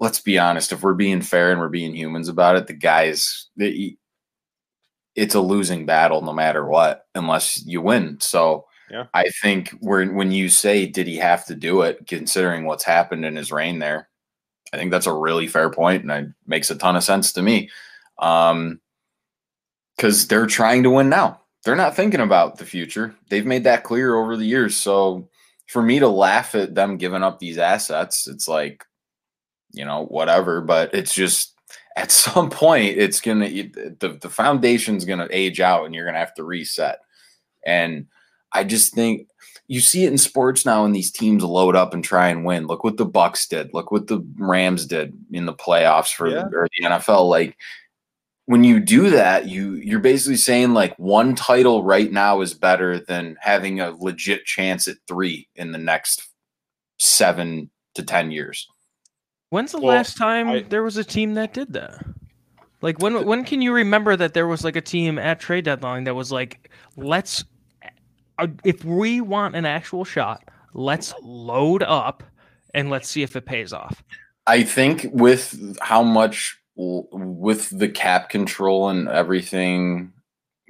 let's 0.00 0.20
be 0.20 0.36
honest, 0.36 0.72
if 0.72 0.82
we're 0.82 0.94
being 0.94 1.22
fair 1.22 1.52
and 1.52 1.60
we're 1.60 1.68
being 1.68 1.94
humans 1.94 2.28
about 2.28 2.56
it, 2.56 2.66
the 2.66 2.72
guys, 2.72 3.48
it's 5.18 5.34
a 5.34 5.40
losing 5.40 5.84
battle 5.84 6.22
no 6.22 6.32
matter 6.32 6.64
what, 6.64 7.06
unless 7.14 7.64
you 7.66 7.82
win. 7.82 8.18
So 8.20 8.66
yeah. 8.90 9.06
I 9.12 9.24
think 9.42 9.70
when 9.80 10.14
when 10.14 10.32
you 10.32 10.48
say, 10.48 10.86
did 10.86 11.06
he 11.06 11.16
have 11.16 11.44
to 11.46 11.54
do 11.54 11.82
it, 11.82 12.06
considering 12.06 12.64
what's 12.64 12.84
happened 12.84 13.24
in 13.24 13.36
his 13.36 13.52
reign 13.52 13.80
there, 13.80 14.08
I 14.72 14.76
think 14.76 14.90
that's 14.90 15.06
a 15.06 15.12
really 15.12 15.48
fair 15.48 15.70
point, 15.70 16.02
and 16.04 16.12
it 16.12 16.32
makes 16.46 16.70
a 16.70 16.76
ton 16.76 16.96
of 16.96 17.04
sense 17.04 17.32
to 17.32 17.42
me. 17.42 17.70
Um, 18.18 18.80
because 19.96 20.28
they're 20.28 20.46
trying 20.46 20.84
to 20.84 20.90
win 20.90 21.08
now. 21.08 21.40
They're 21.64 21.74
not 21.74 21.96
thinking 21.96 22.20
about 22.20 22.56
the 22.56 22.64
future. 22.64 23.16
They've 23.28 23.44
made 23.44 23.64
that 23.64 23.82
clear 23.82 24.14
over 24.14 24.36
the 24.36 24.46
years. 24.46 24.76
So 24.76 25.28
for 25.66 25.82
me 25.82 25.98
to 25.98 26.06
laugh 26.06 26.54
at 26.54 26.76
them 26.76 26.98
giving 26.98 27.24
up 27.24 27.40
these 27.40 27.58
assets, 27.58 28.28
it's 28.28 28.46
like, 28.46 28.84
you 29.72 29.84
know, 29.84 30.04
whatever. 30.04 30.60
But 30.60 30.94
it's 30.94 31.12
just 31.12 31.57
at 31.98 32.12
some 32.12 32.48
point, 32.48 32.96
it's 32.96 33.20
gonna 33.20 33.48
the 33.48 34.18
the 34.20 34.30
foundation's 34.30 35.04
gonna 35.04 35.28
age 35.30 35.60
out, 35.60 35.84
and 35.84 35.94
you're 35.94 36.06
gonna 36.06 36.18
have 36.18 36.34
to 36.34 36.44
reset. 36.44 37.00
And 37.66 38.06
I 38.52 38.64
just 38.64 38.94
think 38.94 39.28
you 39.66 39.80
see 39.80 40.04
it 40.04 40.12
in 40.12 40.18
sports 40.18 40.64
now 40.64 40.82
when 40.82 40.92
these 40.92 41.10
teams 41.10 41.42
load 41.42 41.76
up 41.76 41.92
and 41.92 42.02
try 42.02 42.28
and 42.28 42.44
win. 42.44 42.66
Look 42.66 42.84
what 42.84 42.96
the 42.96 43.04
Bucks 43.04 43.46
did. 43.48 43.74
Look 43.74 43.90
what 43.90 44.06
the 44.06 44.24
Rams 44.38 44.86
did 44.86 45.12
in 45.32 45.44
the 45.44 45.52
playoffs 45.52 46.14
for 46.14 46.28
yeah. 46.28 46.46
or 46.52 46.68
the 46.78 46.86
NFL. 46.86 47.28
Like 47.28 47.56
when 48.46 48.62
you 48.64 48.78
do 48.78 49.10
that, 49.10 49.46
you 49.48 49.74
you're 49.74 49.98
basically 49.98 50.36
saying 50.36 50.74
like 50.74 50.96
one 50.98 51.34
title 51.34 51.82
right 51.82 52.12
now 52.12 52.40
is 52.40 52.54
better 52.54 53.00
than 53.00 53.36
having 53.40 53.80
a 53.80 53.90
legit 53.90 54.44
chance 54.44 54.86
at 54.86 54.96
three 55.08 55.48
in 55.56 55.72
the 55.72 55.78
next 55.78 56.28
seven 56.98 57.70
to 57.96 58.04
ten 58.04 58.30
years. 58.30 58.68
When's 59.50 59.72
the 59.72 59.78
well, 59.78 59.96
last 59.96 60.16
time 60.16 60.48
I, 60.48 60.62
there 60.62 60.82
was 60.82 60.96
a 60.96 61.04
team 61.04 61.34
that 61.34 61.54
did 61.54 61.72
that? 61.72 62.04
Like 62.80 63.00
when 63.00 63.24
when 63.24 63.44
can 63.44 63.62
you 63.62 63.72
remember 63.72 64.16
that 64.16 64.34
there 64.34 64.46
was 64.46 64.62
like 64.62 64.76
a 64.76 64.80
team 64.80 65.18
at 65.18 65.40
trade 65.40 65.64
deadline 65.64 66.04
that 66.04 66.14
was 66.14 66.30
like, 66.30 66.70
let's 66.96 67.44
uh, 68.38 68.46
if 68.64 68.84
we 68.84 69.20
want 69.20 69.56
an 69.56 69.64
actual 69.64 70.04
shot, 70.04 70.44
let's 70.74 71.12
load 71.22 71.82
up 71.82 72.22
and 72.74 72.90
let's 72.90 73.08
see 73.08 73.22
if 73.22 73.34
it 73.36 73.46
pays 73.46 73.72
off. 73.72 74.02
I 74.46 74.62
think 74.62 75.06
with 75.12 75.78
how 75.80 76.02
much 76.02 76.58
with 76.76 77.76
the 77.76 77.88
cap 77.88 78.28
control 78.28 78.88
and 78.88 79.08
everything 79.08 80.12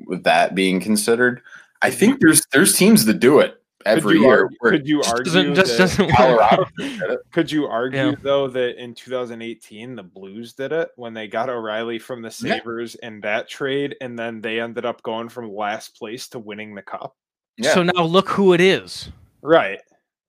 with 0.07 0.25
that 0.25 0.55
being 0.55 0.81
considered, 0.81 1.43
I 1.83 1.91
think 1.91 2.21
there's 2.21 2.43
there's 2.53 2.75
teams 2.75 3.05
that 3.05 3.21
do 3.21 3.41
it 3.41 3.61
every 3.89 4.15
could 4.15 4.23
year. 4.23 4.43
Argue, 4.43 4.59
could 4.63 4.89
you 4.89 5.03
argue 5.03 5.25
doesn't, 5.25 5.55
just 5.55 5.79
doesn't 5.79 6.11
Colorado 6.11 6.67
Could 7.33 7.51
you 7.51 7.67
argue 7.67 7.99
yeah. 7.99 8.15
though 8.23 8.49
that 8.49 8.83
in 8.83 8.95
2018 8.95 9.97
the 9.97 10.03
Blues 10.03 10.53
did 10.53 10.73
it 10.73 10.91
when 10.97 11.15
they 11.15 11.27
got 11.27 11.49
O'Reilly 11.49 11.99
from 11.99 12.23
the 12.23 12.31
Sabres 12.31 12.97
yeah. 13.01 13.09
in 13.09 13.21
that 13.21 13.49
trade, 13.49 13.97
and 14.01 14.19
then 14.19 14.41
they 14.41 14.61
ended 14.61 14.85
up 14.85 15.03
going 15.03 15.29
from 15.29 15.55
last 15.55 15.97
place 15.97 16.29
to 16.29 16.39
winning 16.39 16.75
the 16.75 16.83
cup? 16.83 17.17
Yeah. 17.57 17.75
So 17.75 17.83
now 17.83 18.05
look 18.05 18.29
who 18.29 18.53
it 18.53 18.61
is. 18.61 19.11
Right. 19.43 19.81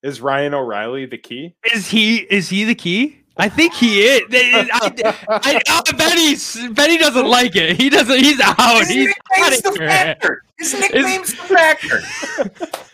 Is 0.01 0.21
Ryan 0.21 0.53
O'Reilly 0.53 1.05
the 1.05 1.17
key? 1.17 1.55
Is 1.73 1.87
he 1.87 2.17
is 2.17 2.49
he 2.49 2.63
the 2.63 2.75
key? 2.75 3.19
I 3.39 3.47
think 3.47 3.73
he 3.73 4.01
is. 4.01 4.21
I, 4.33 4.91
I, 5.29 5.61
I, 5.65 5.91
bet 5.97 6.17
he's 6.17 6.57
bet 6.71 6.89
he 6.89 6.97
doesn't 6.97 7.25
like 7.25 7.55
it. 7.55 7.77
He 7.77 7.89
doesn't. 7.89 8.19
He's 8.19 8.39
out. 8.41 8.79
His 8.79 8.89
he's 8.89 9.07
nickname's 9.07 9.61
the 9.61 9.71
factor. 9.77 10.43
His 10.57 10.73
nickname's 10.73 11.33
the 11.33 11.43
factor. 11.43 12.81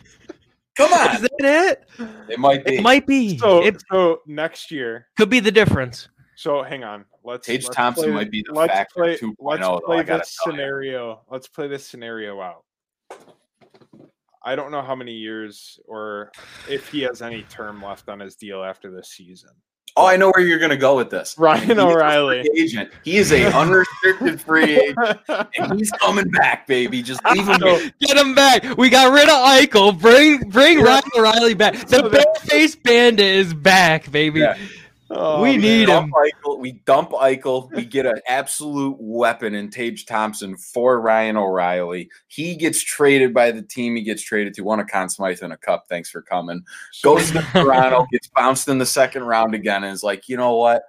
Come 0.75 0.93
on. 0.93 1.15
Is 1.15 1.21
that 1.21 1.31
it? 1.39 1.85
It 2.29 2.39
might 2.39 2.65
be. 2.65 2.75
It 2.75 2.81
might 2.81 3.07
be. 3.07 3.37
So, 3.37 3.63
it, 3.63 3.81
so 3.89 4.21
next 4.27 4.71
year 4.71 5.07
could 5.17 5.29
be 5.29 5.39
the 5.39 5.51
difference. 5.51 6.09
So 6.35 6.63
hang 6.63 6.83
on. 6.83 7.05
Let's 7.23 7.47
Tage 7.47 7.63
let's 7.63 7.75
Thompson 7.75 8.13
might 8.13 8.29
be 8.29 8.43
the 8.45 8.53
let's 8.53 8.73
factor 8.73 8.93
play, 8.95 9.17
2.0. 9.17 9.37
Let's 9.39 9.85
play 9.85 10.03
this 10.03 10.37
scenario. 10.43 11.09
You. 11.09 11.17
Let's 11.29 11.47
play 11.47 11.67
this 11.67 11.87
scenario 11.87 12.41
out. 12.41 12.65
I 14.43 14.55
don't 14.55 14.69
know 14.69 14.81
how 14.81 14.95
many 14.95 15.13
years 15.13 15.79
or 15.85 16.31
if 16.69 16.89
he 16.89 17.01
has 17.01 17.21
any 17.21 17.43
term 17.43 17.81
left 17.81 18.09
on 18.09 18.19
his 18.19 18.35
deal 18.35 18.63
after 18.63 18.91
this 18.91 19.09
season. 19.09 19.49
Oh, 19.97 20.05
I 20.05 20.17
know 20.17 20.29
where 20.35 20.45
you're 20.45 20.59
going 20.59 20.71
to 20.71 20.77
go 20.77 20.97
with 20.97 21.09
this. 21.09 21.37
Ryan 21.37 21.79
O'Reilly, 21.79 22.45
agent. 22.57 22.91
He 23.03 23.15
is 23.15 23.31
a 23.31 23.45
unrestricted 23.57 24.41
free 24.41 24.77
agent, 24.77 25.19
and 25.29 25.79
he's 25.79 25.89
coming 26.01 26.29
back, 26.31 26.67
baby. 26.67 27.01
Just 27.01 27.21
leave 27.31 27.47
him. 27.47 27.59
Get 28.01 28.17
him 28.17 28.35
back. 28.35 28.77
We 28.77 28.89
got 28.89 29.13
rid 29.13 29.29
of 29.29 29.35
Eichel. 29.35 29.97
Bring 29.97 30.49
bring 30.49 30.81
Ryan 30.81 31.03
O'Reilly 31.17 31.53
back. 31.53 31.75
The 31.87 32.09
bare 32.09 32.25
face 32.41 32.75
bandit 32.75 33.25
is 33.25 33.53
back, 33.53 34.11
baby. 34.11 34.41
Yeah. 34.41 34.57
Oh, 35.11 35.41
we 35.41 35.57
need 35.57 35.87
him. 35.87 36.11
Eichel, 36.11 36.59
we 36.59 36.73
dump 36.85 37.11
Eichel. 37.11 37.71
We 37.71 37.85
get 37.85 38.07
an 38.07 38.19
absolute 38.27 38.97
weapon 38.99 39.53
in 39.53 39.69
Tage 39.69 40.05
Thompson 40.05 40.57
for 40.57 40.99
Ryan 40.99 41.37
O'Reilly. 41.37 42.09
He 42.27 42.55
gets 42.55 42.81
traded 42.81 43.33
by 43.33 43.51
the 43.51 43.61
team 43.61 43.95
he 43.95 44.01
gets 44.01 44.23
traded 44.23 44.55
to. 44.55 44.63
Won 44.63 44.79
a 44.79 44.85
Conn 44.85 45.09
Smythe 45.09 45.43
and 45.43 45.53
a 45.53 45.57
cup. 45.57 45.85
Thanks 45.89 46.09
for 46.09 46.23
coming. 46.23 46.63
Goes 47.03 47.29
to 47.31 47.41
Toronto, 47.51 48.07
gets 48.11 48.29
bounced 48.29 48.67
in 48.67 48.79
the 48.79 48.85
second 48.85 49.23
round 49.23 49.53
again, 49.53 49.83
and 49.83 49.93
is 49.93 50.03
like, 50.03 50.27
you 50.27 50.37
know 50.37 50.55
what? 50.55 50.83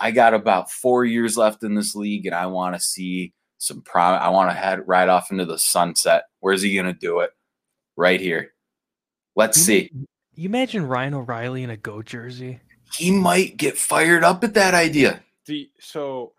I 0.00 0.10
got 0.10 0.34
about 0.34 0.70
four 0.70 1.04
years 1.04 1.36
left 1.36 1.62
in 1.62 1.74
this 1.74 1.94
league, 1.94 2.26
and 2.26 2.34
I 2.34 2.46
want 2.46 2.74
to 2.74 2.80
see 2.80 3.32
some 3.58 3.82
prom. 3.82 4.20
I 4.20 4.30
want 4.30 4.50
to 4.50 4.56
head 4.56 4.88
right 4.88 5.08
off 5.08 5.30
into 5.30 5.44
the 5.44 5.58
sunset. 5.58 6.24
Where's 6.40 6.62
he 6.62 6.74
going 6.74 6.86
to 6.86 6.92
do 6.92 7.20
it? 7.20 7.30
Right 7.96 8.20
here. 8.20 8.52
Let's 9.36 9.58
you 9.58 9.64
see. 9.64 9.90
You 10.34 10.48
imagine 10.48 10.86
Ryan 10.86 11.14
O'Reilly 11.14 11.62
in 11.62 11.70
a 11.70 11.76
goat 11.76 12.06
jersey? 12.06 12.60
He 12.94 13.10
might 13.10 13.56
get 13.56 13.78
fired 13.78 14.24
up 14.24 14.44
at 14.44 14.54
that 14.54 14.74
idea. 14.74 15.22
The, 15.46 15.70
so, 15.78 16.32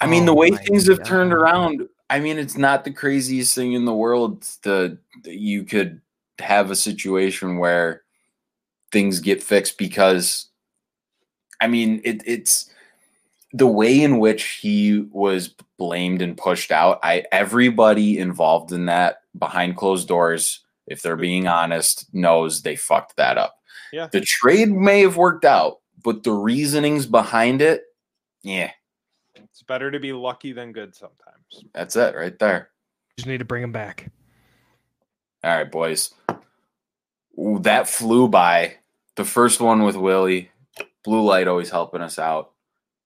I 0.00 0.06
mean, 0.06 0.24
oh 0.24 0.26
the 0.26 0.34
way 0.34 0.50
things 0.50 0.88
have 0.88 1.04
turned 1.04 1.32
around, 1.32 1.88
I 2.10 2.20
mean, 2.20 2.38
it's 2.38 2.56
not 2.56 2.84
the 2.84 2.92
craziest 2.92 3.54
thing 3.54 3.72
in 3.72 3.84
the 3.84 3.94
world 3.94 4.42
to 4.62 4.98
you 5.24 5.64
could 5.64 6.00
have 6.38 6.70
a 6.70 6.76
situation 6.76 7.58
where 7.58 8.02
things 8.92 9.20
get 9.20 9.42
fixed 9.42 9.78
because, 9.78 10.48
I 11.60 11.66
mean, 11.68 12.00
it, 12.04 12.22
it's 12.26 12.70
the 13.52 13.66
way 13.66 14.02
in 14.02 14.18
which 14.18 14.58
he 14.60 15.06
was 15.12 15.54
blamed 15.78 16.22
and 16.22 16.36
pushed 16.36 16.72
out. 16.72 16.98
I 17.02 17.24
everybody 17.32 18.18
involved 18.18 18.72
in 18.72 18.86
that 18.86 19.22
behind 19.38 19.76
closed 19.76 20.08
doors, 20.08 20.60
if 20.86 21.02
they're 21.02 21.16
being 21.16 21.46
honest, 21.46 22.12
knows 22.12 22.62
they 22.62 22.76
fucked 22.76 23.16
that 23.16 23.38
up. 23.38 23.60
Yeah. 23.94 24.08
The 24.10 24.22
trade 24.22 24.72
may 24.72 25.02
have 25.02 25.16
worked 25.16 25.44
out, 25.44 25.78
but 26.02 26.24
the 26.24 26.32
reasonings 26.32 27.06
behind 27.06 27.62
it, 27.62 27.84
yeah. 28.42 28.72
It's 29.36 29.62
better 29.62 29.88
to 29.92 30.00
be 30.00 30.12
lucky 30.12 30.50
than 30.50 30.72
good 30.72 30.96
sometimes. 30.96 31.64
That's 31.72 31.94
it 31.94 32.16
right 32.16 32.36
there. 32.40 32.70
Just 33.16 33.28
need 33.28 33.38
to 33.38 33.44
bring 33.44 33.62
him 33.62 33.70
back. 33.70 34.10
All 35.44 35.56
right, 35.56 35.70
boys. 35.70 36.12
Ooh, 37.38 37.60
that 37.60 37.88
flew 37.88 38.26
by. 38.26 38.74
The 39.14 39.24
first 39.24 39.60
one 39.60 39.84
with 39.84 39.94
Willie. 39.94 40.50
Blue 41.04 41.22
light 41.22 41.46
always 41.46 41.70
helping 41.70 42.00
us 42.00 42.18
out. 42.18 42.50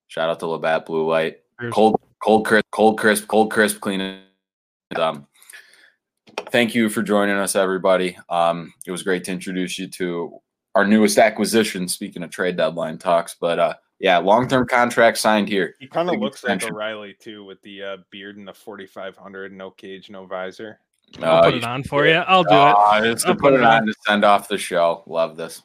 Shout 0.06 0.30
out 0.30 0.40
to 0.40 0.46
Labatt 0.46 0.86
Blue 0.86 1.06
Light. 1.06 1.40
Cold, 1.70 2.00
cold 2.22 2.46
crisp, 2.46 2.64
cold 2.70 2.98
crisp, 2.98 3.28
cold 3.28 3.50
crisp, 3.50 3.80
cleaning. 3.80 4.20
Um, 4.96 5.26
thank 6.46 6.74
you 6.74 6.88
for 6.88 7.02
joining 7.02 7.36
us, 7.36 7.56
everybody. 7.56 8.16
Um, 8.30 8.72
it 8.86 8.90
was 8.90 9.02
great 9.02 9.24
to 9.24 9.32
introduce 9.32 9.78
you 9.78 9.86
to 9.88 10.40
our 10.78 10.86
newest 10.86 11.18
acquisition. 11.18 11.88
Speaking 11.88 12.22
of 12.22 12.30
trade 12.30 12.56
deadline 12.56 12.98
talks, 12.98 13.34
but 13.34 13.58
uh, 13.58 13.74
yeah, 13.98 14.16
long 14.18 14.46
term 14.46 14.64
contract 14.64 15.18
signed 15.18 15.48
here. 15.48 15.74
He 15.80 15.88
kind 15.88 16.08
of 16.08 16.20
looks 16.20 16.36
extension. 16.36 16.68
like 16.68 16.74
O'Reilly 16.76 17.16
too, 17.18 17.44
with 17.44 17.60
the 17.62 17.82
uh, 17.82 17.96
beard 18.10 18.36
and 18.36 18.46
the 18.46 18.54
forty 18.54 18.86
five 18.86 19.16
hundred, 19.16 19.52
no 19.52 19.72
cage, 19.72 20.08
no 20.08 20.24
visor. 20.24 20.78
I'll 21.20 21.42
put 21.42 21.54
it 21.54 21.64
on 21.64 21.82
for 21.82 22.06
you. 22.06 22.12
I'll 22.14 22.44
do 22.44 22.50
uh, 22.50 23.00
it. 23.02 23.12
Just 23.14 23.26
to 23.26 23.34
put, 23.34 23.54
it 23.54 23.60
on, 23.62 23.82
on 23.82 23.86
to 23.86 23.94
send 24.06 24.24
off 24.24 24.46
the 24.46 24.56
show. 24.56 25.02
Love 25.06 25.36
this. 25.36 25.62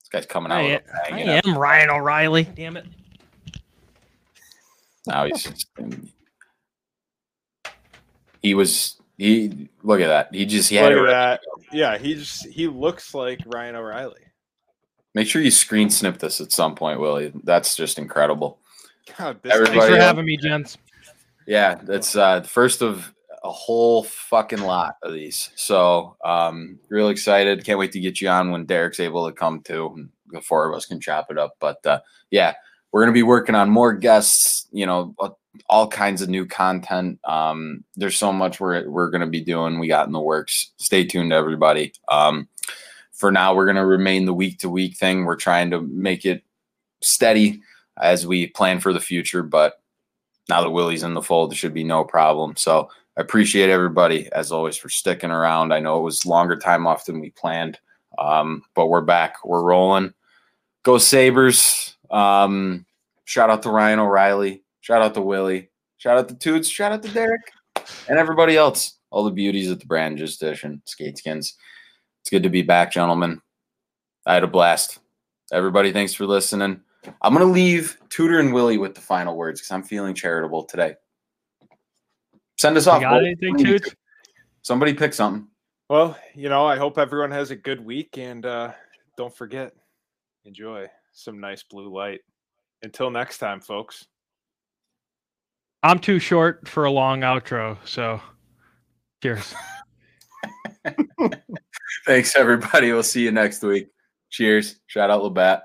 This 0.00 0.08
guy's 0.10 0.26
coming 0.26 0.52
out. 0.52 0.58
I, 0.60 0.80
I 1.10 1.40
am 1.44 1.56
Ryan 1.56 1.88
O'Reilly. 1.88 2.44
Damn 2.44 2.76
it. 2.76 2.84
Now 5.06 5.24
he's 5.24 5.42
just, 5.42 5.68
he 8.42 8.52
was 8.52 9.00
he 9.18 9.68
look 9.82 10.00
at 10.00 10.06
that. 10.06 10.34
He 10.34 10.46
just 10.46 10.70
he 10.70 10.76
had 10.76 10.92
look 10.92 11.08
at 11.08 11.10
that. 11.10 11.40
Yeah, 11.72 11.98
he's 11.98 12.42
he 12.42 12.68
looks 12.68 13.12
like 13.14 13.40
Ryan 13.46 13.76
O'Reilly. 13.76 14.22
Make 15.14 15.26
sure 15.26 15.42
you 15.42 15.50
screen 15.50 15.90
snip 15.90 16.18
this 16.18 16.40
at 16.40 16.52
some 16.52 16.74
point, 16.74 17.00
Willie. 17.00 17.32
That's 17.42 17.76
just 17.76 17.98
incredible. 17.98 18.60
God, 19.18 19.40
Everybody, 19.44 19.80
thanks 19.80 19.94
for 19.94 20.00
having 20.00 20.24
me, 20.24 20.36
gents. 20.36 20.78
Yeah, 21.46 21.74
that's 21.82 22.14
uh, 22.14 22.40
the 22.40 22.48
first 22.48 22.82
of 22.82 23.12
a 23.42 23.50
whole 23.50 24.04
fucking 24.04 24.60
lot 24.60 24.96
of 25.02 25.12
these. 25.12 25.50
So 25.56 26.16
um 26.24 26.78
real 26.88 27.08
excited. 27.08 27.64
Can't 27.64 27.78
wait 27.78 27.92
to 27.92 28.00
get 28.00 28.20
you 28.20 28.28
on 28.28 28.50
when 28.50 28.66
Derek's 28.66 29.00
able 29.00 29.26
to 29.26 29.32
come 29.32 29.62
too. 29.62 30.08
The 30.28 30.40
four 30.40 30.68
of 30.68 30.76
us 30.76 30.86
can 30.86 31.00
chop 31.00 31.30
it 31.30 31.38
up. 31.38 31.54
But 31.60 31.84
uh 31.86 32.00
yeah, 32.30 32.54
we're 32.92 33.02
gonna 33.02 33.12
be 33.12 33.22
working 33.22 33.54
on 33.54 33.70
more 33.70 33.92
guests, 33.92 34.68
you 34.72 34.86
know, 34.86 35.14
all 35.68 35.88
kinds 35.88 36.22
of 36.22 36.28
new 36.28 36.46
content. 36.46 37.18
Um, 37.24 37.84
there's 37.96 38.16
so 38.16 38.32
much 38.32 38.60
we're 38.60 38.88
we're 38.88 39.10
gonna 39.10 39.26
be 39.26 39.40
doing. 39.40 39.78
We 39.78 39.88
got 39.88 40.06
in 40.06 40.12
the 40.12 40.20
works. 40.20 40.72
Stay 40.76 41.04
tuned, 41.04 41.32
everybody. 41.32 41.92
Um, 42.08 42.48
for 43.12 43.32
now, 43.32 43.54
we're 43.54 43.66
gonna 43.66 43.86
remain 43.86 44.24
the 44.24 44.34
week 44.34 44.58
to 44.60 44.70
week 44.70 44.96
thing. 44.96 45.24
We're 45.24 45.36
trying 45.36 45.70
to 45.70 45.80
make 45.80 46.24
it 46.24 46.42
steady 47.02 47.60
as 48.00 48.26
we 48.26 48.46
plan 48.48 48.80
for 48.80 48.92
the 48.92 49.00
future. 49.00 49.42
But 49.42 49.80
now 50.48 50.62
that 50.62 50.70
Willie's 50.70 51.02
in 51.02 51.14
the 51.14 51.22
fold, 51.22 51.50
there 51.50 51.56
should 51.56 51.74
be 51.74 51.84
no 51.84 52.04
problem. 52.04 52.56
So 52.56 52.88
I 53.16 53.20
appreciate 53.20 53.70
everybody 53.70 54.28
as 54.32 54.52
always 54.52 54.76
for 54.76 54.88
sticking 54.88 55.30
around. 55.30 55.72
I 55.72 55.80
know 55.80 55.98
it 55.98 56.04
was 56.04 56.26
longer 56.26 56.56
time 56.56 56.86
off 56.86 57.04
than 57.04 57.20
we 57.20 57.30
planned, 57.30 57.78
um, 58.18 58.62
but 58.74 58.86
we're 58.86 59.00
back. 59.00 59.44
We're 59.44 59.62
rolling. 59.62 60.14
Go 60.84 60.98
Sabres. 60.98 61.96
Um, 62.10 62.86
shout 63.24 63.50
out 63.50 63.62
to 63.64 63.70
Ryan 63.70 63.98
O'Reilly. 63.98 64.62
Shout 64.88 65.02
out 65.02 65.12
to 65.12 65.20
Willie. 65.20 65.68
Shout 65.98 66.16
out 66.16 66.30
to 66.30 66.34
Toots. 66.34 66.66
Shout 66.66 66.92
out 66.92 67.02
to 67.02 67.10
Derek 67.10 67.42
and 68.08 68.18
everybody 68.18 68.56
else. 68.56 68.96
All 69.10 69.22
the 69.22 69.30
beauties 69.30 69.70
at 69.70 69.80
the 69.80 69.84
brand 69.84 70.16
Just 70.16 70.40
Dishing 70.40 70.80
skate 70.86 71.18
skins. 71.18 71.58
It's 72.22 72.30
good 72.30 72.42
to 72.44 72.48
be 72.48 72.62
back, 72.62 72.90
gentlemen. 72.90 73.42
I 74.24 74.32
had 74.32 74.44
a 74.44 74.46
blast. 74.46 74.98
Everybody, 75.52 75.92
thanks 75.92 76.14
for 76.14 76.24
listening. 76.24 76.80
I'm 77.20 77.34
gonna 77.34 77.44
leave 77.44 77.98
Tudor 78.08 78.40
and 78.40 78.54
Willie 78.54 78.78
with 78.78 78.94
the 78.94 79.02
final 79.02 79.36
words 79.36 79.60
because 79.60 79.72
I'm 79.72 79.82
feeling 79.82 80.14
charitable 80.14 80.64
today. 80.64 80.94
Send 82.56 82.78
us 82.78 82.86
off. 82.86 83.02
Got 83.02 83.22
anything, 83.22 83.58
Toots? 83.58 83.94
Somebody 84.62 84.94
pick 84.94 85.12
something. 85.12 85.48
Well, 85.90 86.18
you 86.34 86.48
know, 86.48 86.64
I 86.64 86.78
hope 86.78 86.96
everyone 86.96 87.32
has 87.32 87.50
a 87.50 87.56
good 87.56 87.84
week 87.84 88.16
and 88.16 88.46
uh, 88.46 88.72
don't 89.18 89.36
forget, 89.36 89.74
enjoy 90.46 90.86
some 91.12 91.40
nice 91.40 91.62
blue 91.62 91.94
light. 91.94 92.20
Until 92.82 93.10
next 93.10 93.36
time, 93.36 93.60
folks. 93.60 94.06
I'm 95.82 95.98
too 95.98 96.18
short 96.18 96.66
for 96.66 96.84
a 96.84 96.90
long 96.90 97.20
outro, 97.20 97.78
so 97.84 98.20
cheers. 99.22 99.54
Thanks, 102.06 102.34
everybody. 102.36 102.92
We'll 102.92 103.02
see 103.02 103.22
you 103.22 103.32
next 103.32 103.62
week. 103.62 103.88
Cheers. 104.30 104.80
Shout 104.86 105.10
out 105.10 105.22
Labatt. 105.22 105.62